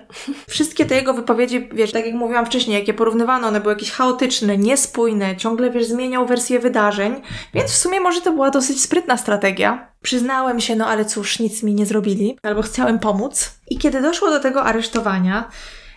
Wszystkie 0.50 0.86
te 0.86 0.96
jego 0.96 1.14
wypowiedzi, 1.14 1.70
wiesz, 1.74 1.92
tak 1.92 2.06
jak 2.06 2.16
mówiłam 2.16 2.46
wcześniej, 2.46 2.80
jakie 2.80 2.94
porównywano, 2.94 3.48
one 3.48 3.62
były 3.62 3.74
jakieś 3.74 3.92
chaotyczne, 3.92 4.58
niespójne, 4.58 5.38
ciągle, 5.38 5.72
wiesz, 5.72 5.86
zmieniał 5.86 6.28
wersję 6.28 6.60
wydarzeń, 6.60 7.22
więc 7.54 7.72
w 7.72 7.78
sumie 7.78 8.00
może 8.00 8.22
to 8.22 8.32
była 8.32 8.50
dosyć 8.50 8.82
sprytna 8.82 9.18
strategia. 9.18 9.92
Przyznałem 10.02 10.60
się, 10.60 10.76
no 10.76 10.88
ale 10.88 11.06
cóż, 11.06 11.40
nic 11.40 11.64
mi 11.64 11.76
nie 11.76 11.86
zrobili, 11.86 12.38
albo 12.44 12.62
chciałem 12.62 13.00
pomóc. 13.00 13.52
I 13.70 13.78
kiedy 13.78 14.02
doszło 14.02 14.30
do 14.30 14.40
tego 14.40 14.64
aresztowania, 14.64 15.50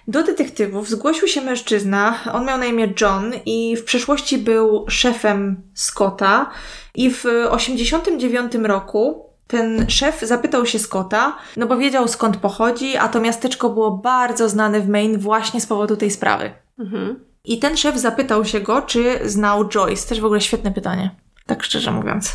do 0.08 0.22
detektywów 0.22 0.88
zgłosił 0.88 1.28
się 1.28 1.40
mężczyzna, 1.40 2.18
on 2.32 2.46
miał 2.46 2.58
na 2.58 2.66
imię 2.66 2.92
John 3.00 3.32
i 3.46 3.76
w 3.76 3.84
przeszłości 3.84 4.38
był 4.38 4.84
szefem 4.88 5.62
Scotta 5.74 6.50
i 6.94 7.10
w 7.10 7.24
89 7.50 8.52
roku 8.54 9.27
ten 9.48 9.90
szef 9.90 10.20
zapytał 10.20 10.66
się 10.66 10.78
Scotta, 10.78 11.36
no 11.56 11.66
bo 11.66 11.76
wiedział 11.76 12.08
skąd 12.08 12.36
pochodzi, 12.36 12.96
a 12.96 13.08
to 13.08 13.20
miasteczko 13.20 13.70
było 13.70 13.90
bardzo 13.90 14.48
znane 14.48 14.80
w 14.80 14.88
Maine 14.88 15.18
właśnie 15.18 15.60
z 15.60 15.66
powodu 15.66 15.96
tej 15.96 16.10
sprawy. 16.10 16.50
Mhm. 16.78 17.24
I 17.44 17.58
ten 17.58 17.76
szef 17.76 17.96
zapytał 17.96 18.44
się 18.44 18.60
go, 18.60 18.82
czy 18.82 19.20
znał 19.24 19.68
Joyce. 19.68 20.08
Też 20.08 20.20
w 20.20 20.24
ogóle 20.24 20.40
świetne 20.40 20.72
pytanie, 20.72 21.10
tak 21.46 21.62
szczerze 21.62 21.90
mówiąc. 21.90 22.34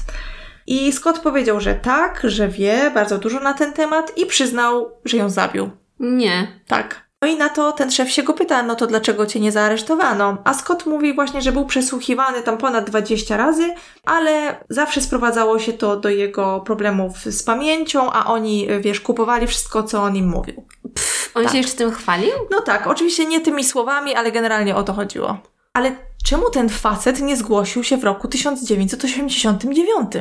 I 0.67 0.91
Scott 0.91 1.19
powiedział, 1.19 1.59
że 1.59 1.75
tak, 1.75 2.21
że 2.23 2.47
wie 2.47 2.91
bardzo 2.93 3.17
dużo 3.17 3.39
na 3.39 3.53
ten 3.53 3.73
temat 3.73 4.17
i 4.17 4.25
przyznał, 4.25 4.91
że 5.05 5.17
ją 5.17 5.29
zabił. 5.29 5.69
Nie. 5.99 6.47
Tak. 6.67 7.02
No 7.23 7.29
i 7.29 7.37
na 7.37 7.49
to 7.49 7.71
ten 7.71 7.91
szef 7.91 8.11
się 8.11 8.23
go 8.23 8.33
pyta, 8.33 8.63
no 8.63 8.75
to 8.75 8.87
dlaczego 8.87 9.25
cię 9.25 9.39
nie 9.39 9.51
zaaresztowano? 9.51 10.37
A 10.43 10.53
Scott 10.53 10.85
mówi 10.85 11.13
właśnie, 11.13 11.41
że 11.41 11.51
był 11.51 11.65
przesłuchiwany 11.65 12.41
tam 12.41 12.57
ponad 12.57 12.89
20 12.89 13.37
razy, 13.37 13.73
ale 14.05 14.55
zawsze 14.69 15.01
sprowadzało 15.01 15.59
się 15.59 15.73
to 15.73 15.97
do 15.97 16.09
jego 16.09 16.59
problemów 16.59 17.17
z 17.17 17.43
pamięcią, 17.43 18.11
a 18.11 18.25
oni, 18.25 18.67
wiesz, 18.81 18.99
kupowali 18.99 19.47
wszystko, 19.47 19.83
co 19.83 20.03
on 20.03 20.15
im 20.15 20.29
mówił. 20.29 20.65
Pff, 20.93 21.31
on 21.35 21.43
tak. 21.43 21.51
się 21.51 21.57
jeszcze 21.57 21.77
tym 21.77 21.91
chwalił? 21.91 22.31
No 22.51 22.61
tak, 22.61 22.87
oczywiście 22.87 23.25
nie 23.25 23.41
tymi 23.41 23.63
słowami, 23.63 24.15
ale 24.15 24.31
generalnie 24.31 24.75
o 24.75 24.83
to 24.83 24.93
chodziło. 24.93 25.37
Ale 25.73 25.95
czemu 26.25 26.49
ten 26.49 26.69
facet 26.69 27.21
nie 27.21 27.37
zgłosił 27.37 27.83
się 27.83 27.97
w 27.97 28.03
roku 28.03 28.27
1989? 28.27 30.11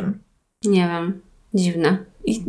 Nie 0.65 0.89
wiem. 0.89 1.21
Dziwne. 1.55 1.99
I 2.25 2.45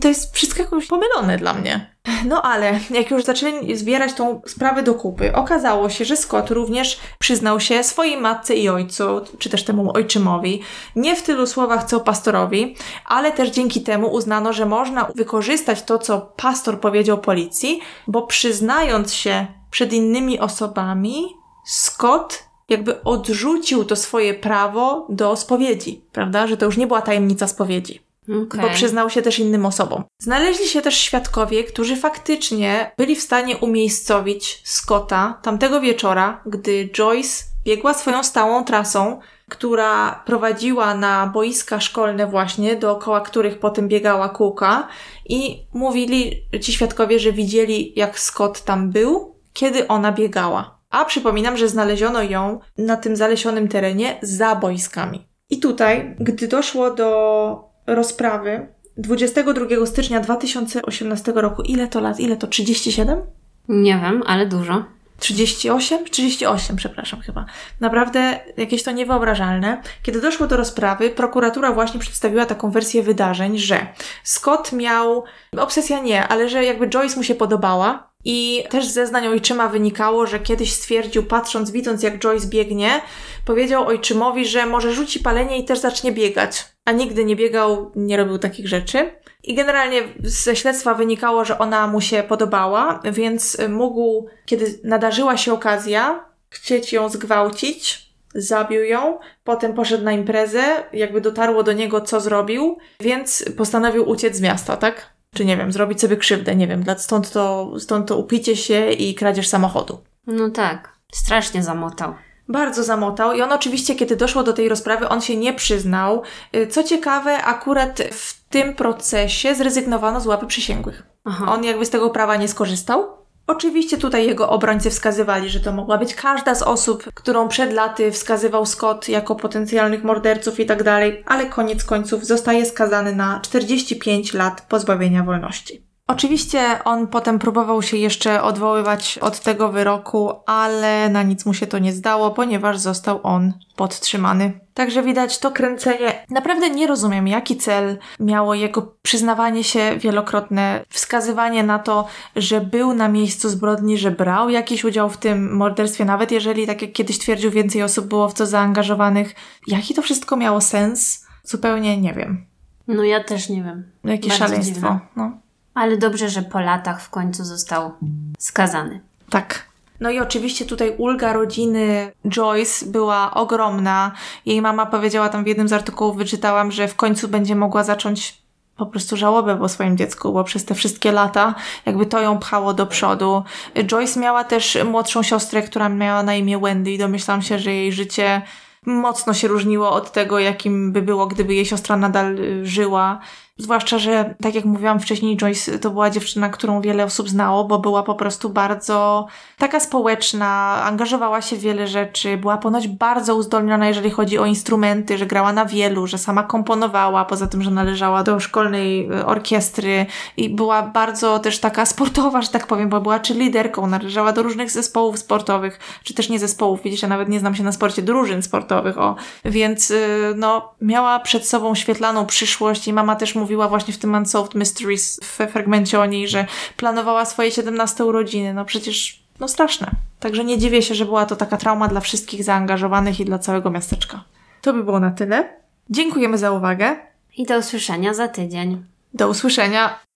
to 0.00 0.08
jest 0.08 0.34
wszystko 0.34 0.62
jakoś 0.62 0.86
pomylone 0.86 1.38
dla 1.38 1.54
mnie. 1.54 1.97
No 2.24 2.42
ale 2.42 2.80
jak 2.90 3.10
już 3.10 3.24
zaczęli 3.24 3.76
zbierać 3.76 4.12
tą 4.12 4.40
sprawę 4.46 4.82
do 4.82 4.94
kupy, 4.94 5.32
okazało 5.32 5.90
się, 5.90 6.04
że 6.04 6.16
Scott 6.16 6.50
również 6.50 6.98
przyznał 7.18 7.60
się 7.60 7.84
swojej 7.84 8.20
matce 8.20 8.54
i 8.54 8.68
ojcu, 8.68 9.20
czy 9.38 9.50
też 9.50 9.64
temu 9.64 9.90
ojczymowi, 9.94 10.62
nie 10.96 11.16
w 11.16 11.22
tylu 11.22 11.46
słowach 11.46 11.84
co 11.84 12.00
pastorowi, 12.00 12.76
ale 13.04 13.32
też 13.32 13.50
dzięki 13.50 13.80
temu 13.80 14.12
uznano, 14.12 14.52
że 14.52 14.66
można 14.66 15.08
wykorzystać 15.14 15.82
to, 15.82 15.98
co 15.98 16.20
pastor 16.20 16.80
powiedział 16.80 17.18
policji, 17.18 17.80
bo 18.06 18.22
przyznając 18.22 19.14
się 19.14 19.46
przed 19.70 19.92
innymi 19.92 20.40
osobami, 20.40 21.36
Scott 21.66 22.48
jakby 22.68 23.02
odrzucił 23.02 23.84
to 23.84 23.96
swoje 23.96 24.34
prawo 24.34 25.06
do 25.08 25.36
spowiedzi, 25.36 26.02
prawda? 26.12 26.46
Że 26.46 26.56
to 26.56 26.66
już 26.66 26.76
nie 26.76 26.86
była 26.86 27.02
tajemnica 27.02 27.48
spowiedzi. 27.48 28.07
Okay. 28.28 28.62
Bo 28.62 28.70
przyznał 28.70 29.10
się 29.10 29.22
też 29.22 29.38
innym 29.38 29.66
osobom. 29.66 30.04
Znaleźli 30.18 30.66
się 30.66 30.82
też 30.82 30.98
świadkowie, 30.98 31.64
którzy 31.64 31.96
faktycznie 31.96 32.90
byli 32.98 33.16
w 33.16 33.22
stanie 33.22 33.56
umiejscowić 33.56 34.60
Scotta 34.64 35.38
tamtego 35.42 35.80
wieczora, 35.80 36.42
gdy 36.46 36.88
Joyce 36.88 37.44
biegła 37.64 37.94
swoją 37.94 38.22
stałą 38.22 38.64
trasą, 38.64 39.20
która 39.48 40.22
prowadziła 40.26 40.94
na 40.94 41.26
boiska 41.26 41.80
szkolne 41.80 42.26
właśnie, 42.26 42.76
dookoła 42.76 43.20
których 43.20 43.58
potem 43.58 43.88
biegała 43.88 44.28
kółka 44.28 44.88
i 45.28 45.66
mówili 45.74 46.42
ci 46.60 46.72
świadkowie, 46.72 47.18
że 47.18 47.32
widzieli 47.32 47.92
jak 47.96 48.18
Scott 48.18 48.64
tam 48.64 48.90
był, 48.90 49.36
kiedy 49.52 49.88
ona 49.88 50.12
biegała. 50.12 50.78
A 50.90 51.04
przypominam, 51.04 51.56
że 51.56 51.68
znaleziono 51.68 52.22
ją 52.22 52.60
na 52.78 52.96
tym 52.96 53.16
zalesionym 53.16 53.68
terenie 53.68 54.18
za 54.22 54.56
boiskami. 54.56 55.28
I 55.50 55.58
tutaj, 55.60 56.16
gdy 56.20 56.48
doszło 56.48 56.90
do 56.90 57.67
rozprawy 57.94 58.66
22 58.96 59.86
stycznia 59.86 60.20
2018 60.20 61.32
roku. 61.34 61.62
Ile 61.62 61.88
to 61.88 62.00
lat? 62.00 62.20
Ile 62.20 62.36
to? 62.36 62.46
37? 62.46 63.22
Nie 63.68 63.98
wiem, 64.02 64.22
ale 64.26 64.46
dużo. 64.46 64.84
38? 65.18 66.04
38, 66.04 66.76
przepraszam 66.76 67.20
chyba. 67.20 67.46
Naprawdę 67.80 68.40
jakieś 68.56 68.82
to 68.82 68.90
niewyobrażalne. 68.90 69.82
Kiedy 70.02 70.20
doszło 70.20 70.46
do 70.46 70.56
rozprawy, 70.56 71.10
prokuratura 71.10 71.72
właśnie 71.72 72.00
przedstawiła 72.00 72.46
taką 72.46 72.70
wersję 72.70 73.02
wydarzeń, 73.02 73.58
że 73.58 73.86
Scott 74.24 74.72
miał, 74.72 75.24
obsesja 75.58 76.00
nie, 76.00 76.28
ale 76.28 76.48
że 76.48 76.64
jakby 76.64 76.88
Joyce 76.88 77.16
mu 77.16 77.22
się 77.22 77.34
podobała, 77.34 78.07
i 78.30 78.64
też 78.70 78.86
z 78.86 78.92
zeznań 78.92 79.26
ojczyma 79.26 79.68
wynikało, 79.68 80.26
że 80.26 80.40
kiedyś 80.40 80.72
stwierdził, 80.72 81.22
patrząc, 81.22 81.70
widząc 81.70 82.02
jak 82.02 82.18
Joyce 82.18 82.46
biegnie, 82.46 83.00
powiedział 83.44 83.86
ojczymowi, 83.86 84.46
że 84.46 84.66
może 84.66 84.92
rzuci 84.92 85.20
palenie 85.20 85.58
i 85.58 85.64
też 85.64 85.78
zacznie 85.78 86.12
biegać. 86.12 86.64
A 86.84 86.92
nigdy 86.92 87.24
nie 87.24 87.36
biegał, 87.36 87.92
nie 87.96 88.16
robił 88.16 88.38
takich 88.38 88.68
rzeczy. 88.68 89.10
I 89.44 89.54
generalnie 89.54 90.02
ze 90.22 90.56
śledztwa 90.56 90.94
wynikało, 90.94 91.44
że 91.44 91.58
ona 91.58 91.86
mu 91.86 92.00
się 92.00 92.22
podobała, 92.22 93.00
więc 93.12 93.56
mógł, 93.68 94.28
kiedy 94.46 94.78
nadarzyła 94.84 95.36
się 95.36 95.52
okazja, 95.52 96.24
chcieć 96.50 96.92
ją 96.92 97.08
zgwałcić, 97.08 98.08
zabił 98.34 98.84
ją, 98.84 99.18
potem 99.44 99.74
poszedł 99.74 100.04
na 100.04 100.12
imprezę, 100.12 100.62
jakby 100.92 101.20
dotarło 101.20 101.62
do 101.62 101.72
niego, 101.72 102.00
co 102.00 102.20
zrobił, 102.20 102.78
więc 103.00 103.44
postanowił 103.56 104.08
uciec 104.08 104.36
z 104.36 104.40
miasta, 104.40 104.76
tak? 104.76 105.17
Czy 105.34 105.44
nie 105.44 105.56
wiem, 105.56 105.72
zrobić 105.72 106.00
sobie 106.00 106.16
krzywdę, 106.16 106.56
nie 106.56 106.66
wiem, 106.66 106.84
stąd 106.96 107.32
to, 107.32 107.72
stąd 107.78 108.08
to 108.08 108.16
upicie 108.16 108.56
się 108.56 108.90
i 108.90 109.14
kradzież 109.14 109.48
samochodu. 109.48 109.98
No 110.26 110.50
tak, 110.50 110.98
strasznie 111.12 111.62
zamotał. 111.62 112.14
Bardzo 112.48 112.84
zamotał 112.84 113.32
i 113.32 113.42
on 113.42 113.52
oczywiście, 113.52 113.94
kiedy 113.94 114.16
doszło 114.16 114.42
do 114.42 114.52
tej 114.52 114.68
rozprawy, 114.68 115.08
on 115.08 115.20
się 115.20 115.36
nie 115.36 115.52
przyznał. 115.52 116.22
Y, 116.56 116.66
co 116.66 116.84
ciekawe, 116.84 117.44
akurat 117.44 118.02
w 118.12 118.48
tym 118.48 118.74
procesie 118.74 119.54
zrezygnowano 119.54 120.20
z 120.20 120.26
łapy 120.26 120.46
przysięgłych. 120.46 121.02
Aha. 121.24 121.52
On 121.52 121.64
jakby 121.64 121.86
z 121.86 121.90
tego 121.90 122.10
prawa 122.10 122.36
nie 122.36 122.48
skorzystał. 122.48 123.17
Oczywiście 123.50 123.98
tutaj 123.98 124.26
jego 124.26 124.48
obrońcy 124.48 124.90
wskazywali, 124.90 125.48
że 125.48 125.60
to 125.60 125.72
mogła 125.72 125.98
być 125.98 126.14
każda 126.14 126.54
z 126.54 126.62
osób, 126.62 127.04
którą 127.14 127.48
przed 127.48 127.72
laty 127.72 128.12
wskazywał 128.12 128.66
Scott 128.66 129.08
jako 129.08 129.34
potencjalnych 129.34 130.04
morderców 130.04 130.60
i 130.60 130.66
tak 130.66 130.82
ale 131.26 131.46
koniec 131.46 131.84
końców 131.84 132.26
zostaje 132.26 132.66
skazany 132.66 133.14
na 133.14 133.40
45 133.40 134.34
lat 134.34 134.66
pozbawienia 134.68 135.24
wolności. 135.24 135.87
Oczywiście 136.10 136.84
on 136.84 137.06
potem 137.06 137.38
próbował 137.38 137.82
się 137.82 137.96
jeszcze 137.96 138.42
odwoływać 138.42 139.18
od 139.18 139.40
tego 139.40 139.68
wyroku, 139.68 140.32
ale 140.46 141.08
na 141.08 141.22
nic 141.22 141.46
mu 141.46 141.54
się 141.54 141.66
to 141.66 141.78
nie 141.78 141.92
zdało, 141.92 142.30
ponieważ 142.30 142.78
został 142.78 143.20
on 143.22 143.52
podtrzymany. 143.76 144.60
Także 144.74 145.02
widać 145.02 145.38
to 145.38 145.50
kręcenie. 145.50 146.24
Naprawdę 146.30 146.70
nie 146.70 146.86
rozumiem, 146.86 147.28
jaki 147.28 147.56
cel 147.56 147.98
miało 148.20 148.54
jego 148.54 148.94
przyznawanie 149.02 149.64
się 149.64 149.96
wielokrotne, 149.98 150.84
wskazywanie 150.88 151.62
na 151.62 151.78
to, 151.78 152.06
że 152.36 152.60
był 152.60 152.94
na 152.94 153.08
miejscu 153.08 153.48
zbrodni, 153.48 153.98
że 153.98 154.10
brał 154.10 154.50
jakiś 154.50 154.84
udział 154.84 155.10
w 155.10 155.16
tym 155.16 155.56
morderstwie, 155.56 156.04
nawet 156.04 156.32
jeżeli, 156.32 156.66
tak 156.66 156.82
jak 156.82 156.92
kiedyś 156.92 157.18
twierdził, 157.18 157.50
więcej 157.50 157.82
osób 157.82 158.06
było 158.06 158.28
w 158.28 158.34
to 158.34 158.46
zaangażowanych. 158.46 159.34
Jaki 159.66 159.94
to 159.94 160.02
wszystko 160.02 160.36
miało 160.36 160.60
sens? 160.60 161.26
Zupełnie 161.44 162.00
nie 162.00 162.14
wiem. 162.14 162.46
No 162.88 163.04
ja 163.04 163.24
też 163.24 163.48
nie 163.48 163.62
wiem. 163.62 163.90
Jakieś 164.04 164.28
Bardzo 164.28 164.46
szaleństwo. 164.46 165.00
No. 165.16 165.47
Ale 165.78 165.96
dobrze, 165.96 166.28
że 166.28 166.42
po 166.42 166.60
latach 166.60 167.02
w 167.02 167.10
końcu 167.10 167.44
został 167.44 167.92
skazany. 168.38 169.00
Tak. 169.30 169.68
No 170.00 170.10
i 170.10 170.18
oczywiście 170.18 170.64
tutaj 170.64 170.94
ulga 170.98 171.32
rodziny 171.32 172.12
Joyce 172.28 172.86
była 172.86 173.34
ogromna. 173.34 174.12
Jej 174.46 174.62
mama 174.62 174.86
powiedziała 174.86 175.28
tam 175.28 175.44
w 175.44 175.46
jednym 175.46 175.68
z 175.68 175.72
artykułów, 175.72 176.16
wyczytałam, 176.16 176.72
że 176.72 176.88
w 176.88 176.96
końcu 176.96 177.28
będzie 177.28 177.56
mogła 177.56 177.84
zacząć 177.84 178.42
po 178.76 178.86
prostu 178.86 179.16
żałobę 179.16 179.58
po 179.58 179.68
swoim 179.68 179.96
dziecku, 179.96 180.32
bo 180.32 180.44
przez 180.44 180.64
te 180.64 180.74
wszystkie 180.74 181.12
lata 181.12 181.54
jakby 181.86 182.06
to 182.06 182.20
ją 182.20 182.38
pchało 182.38 182.74
do 182.74 182.86
przodu. 182.86 183.42
Joyce 183.84 184.20
miała 184.20 184.44
też 184.44 184.78
młodszą 184.84 185.22
siostrę, 185.22 185.62
która 185.62 185.88
miała 185.88 186.22
na 186.22 186.34
imię 186.34 186.58
Wendy 186.58 186.90
i 186.90 186.98
domyślam 186.98 187.42
się, 187.42 187.58
że 187.58 187.72
jej 187.72 187.92
życie 187.92 188.42
mocno 188.86 189.34
się 189.34 189.48
różniło 189.48 189.90
od 189.90 190.12
tego, 190.12 190.38
jakim 190.38 190.92
by 190.92 191.02
było, 191.02 191.26
gdyby 191.26 191.54
jej 191.54 191.66
siostra 191.66 191.96
nadal 191.96 192.36
żyła. 192.62 193.20
Zwłaszcza, 193.60 193.98
że 193.98 194.34
tak 194.42 194.54
jak 194.54 194.64
mówiłam 194.64 195.00
wcześniej, 195.00 195.36
Joyce 195.36 195.78
to 195.78 195.90
była 195.90 196.10
dziewczyna, 196.10 196.48
którą 196.48 196.80
wiele 196.80 197.04
osób 197.04 197.28
znało, 197.28 197.64
bo 197.64 197.78
była 197.78 198.02
po 198.02 198.14
prostu 198.14 198.50
bardzo 198.50 199.26
taka 199.58 199.80
społeczna, 199.80 200.82
angażowała 200.84 201.42
się 201.42 201.56
w 201.56 201.60
wiele 201.60 201.86
rzeczy, 201.86 202.36
była 202.36 202.56
ponoć 202.58 202.88
bardzo 202.88 203.36
uzdolniona, 203.36 203.88
jeżeli 203.88 204.10
chodzi 204.10 204.38
o 204.38 204.46
instrumenty, 204.46 205.18
że 205.18 205.26
grała 205.26 205.52
na 205.52 205.64
wielu, 205.64 206.06
że 206.06 206.18
sama 206.18 206.42
komponowała, 206.42 207.24
poza 207.24 207.46
tym, 207.46 207.62
że 207.62 207.70
należała 207.70 208.22
do 208.22 208.40
szkolnej 208.40 209.08
e, 209.12 209.26
orkiestry 209.26 210.06
i 210.36 210.50
była 210.50 210.82
bardzo 210.82 211.38
też 211.38 211.58
taka 211.58 211.86
sportowa, 211.86 212.42
że 212.42 212.48
tak 212.48 212.66
powiem, 212.66 212.88
bo 212.88 213.00
była 213.00 213.20
czy 213.20 213.34
liderką, 213.34 213.86
należała 213.86 214.32
do 214.32 214.42
różnych 214.42 214.70
zespołów 214.70 215.18
sportowych, 215.18 215.80
czy 216.04 216.14
też 216.14 216.28
nie 216.28 216.38
zespołów, 216.38 216.82
widzicie, 216.82 217.06
ja 217.06 217.08
nawet 217.08 217.28
nie 217.28 217.40
znam 217.40 217.54
się 217.54 217.62
na 217.62 217.72
sporcie, 217.72 218.02
drużyn 218.02 218.42
sportowych, 218.42 218.98
o. 218.98 219.16
Więc 219.44 219.90
y, 219.90 220.32
no, 220.36 220.74
miała 220.80 221.20
przed 221.20 221.48
sobą 221.48 221.74
świetlaną 221.74 222.26
przyszłość 222.26 222.88
i 222.88 222.92
mama 222.92 223.16
też 223.16 223.34
mówiła, 223.34 223.47
mówiła 223.48 223.68
właśnie 223.68 223.94
w 223.94 223.98
tym 223.98 224.14
Unsolved 224.14 224.54
Mysteries 224.54 225.20
w 225.22 225.52
fragmencie 225.52 226.00
o 226.00 226.06
niej, 226.06 226.28
że 226.28 226.46
planowała 226.76 227.24
swoje 227.24 227.50
17 227.50 228.04
urodziny. 228.04 228.54
No 228.54 228.64
przecież, 228.64 229.22
no 229.40 229.48
straszne. 229.48 229.90
Także 230.20 230.44
nie 230.44 230.58
dziwię 230.58 230.82
się, 230.82 230.94
że 230.94 231.04
była 231.04 231.26
to 231.26 231.36
taka 231.36 231.56
trauma 231.56 231.88
dla 231.88 232.00
wszystkich 232.00 232.44
zaangażowanych 232.44 233.20
i 233.20 233.24
dla 233.24 233.38
całego 233.38 233.70
miasteczka. 233.70 234.24
To 234.62 234.72
by 234.72 234.84
było 234.84 235.00
na 235.00 235.10
tyle. 235.10 235.48
Dziękujemy 235.90 236.38
za 236.38 236.52
uwagę. 236.52 236.96
I 237.36 237.46
do 237.46 237.58
usłyszenia 237.58 238.14
za 238.14 238.28
tydzień. 238.28 238.84
Do 239.14 239.28
usłyszenia. 239.28 240.07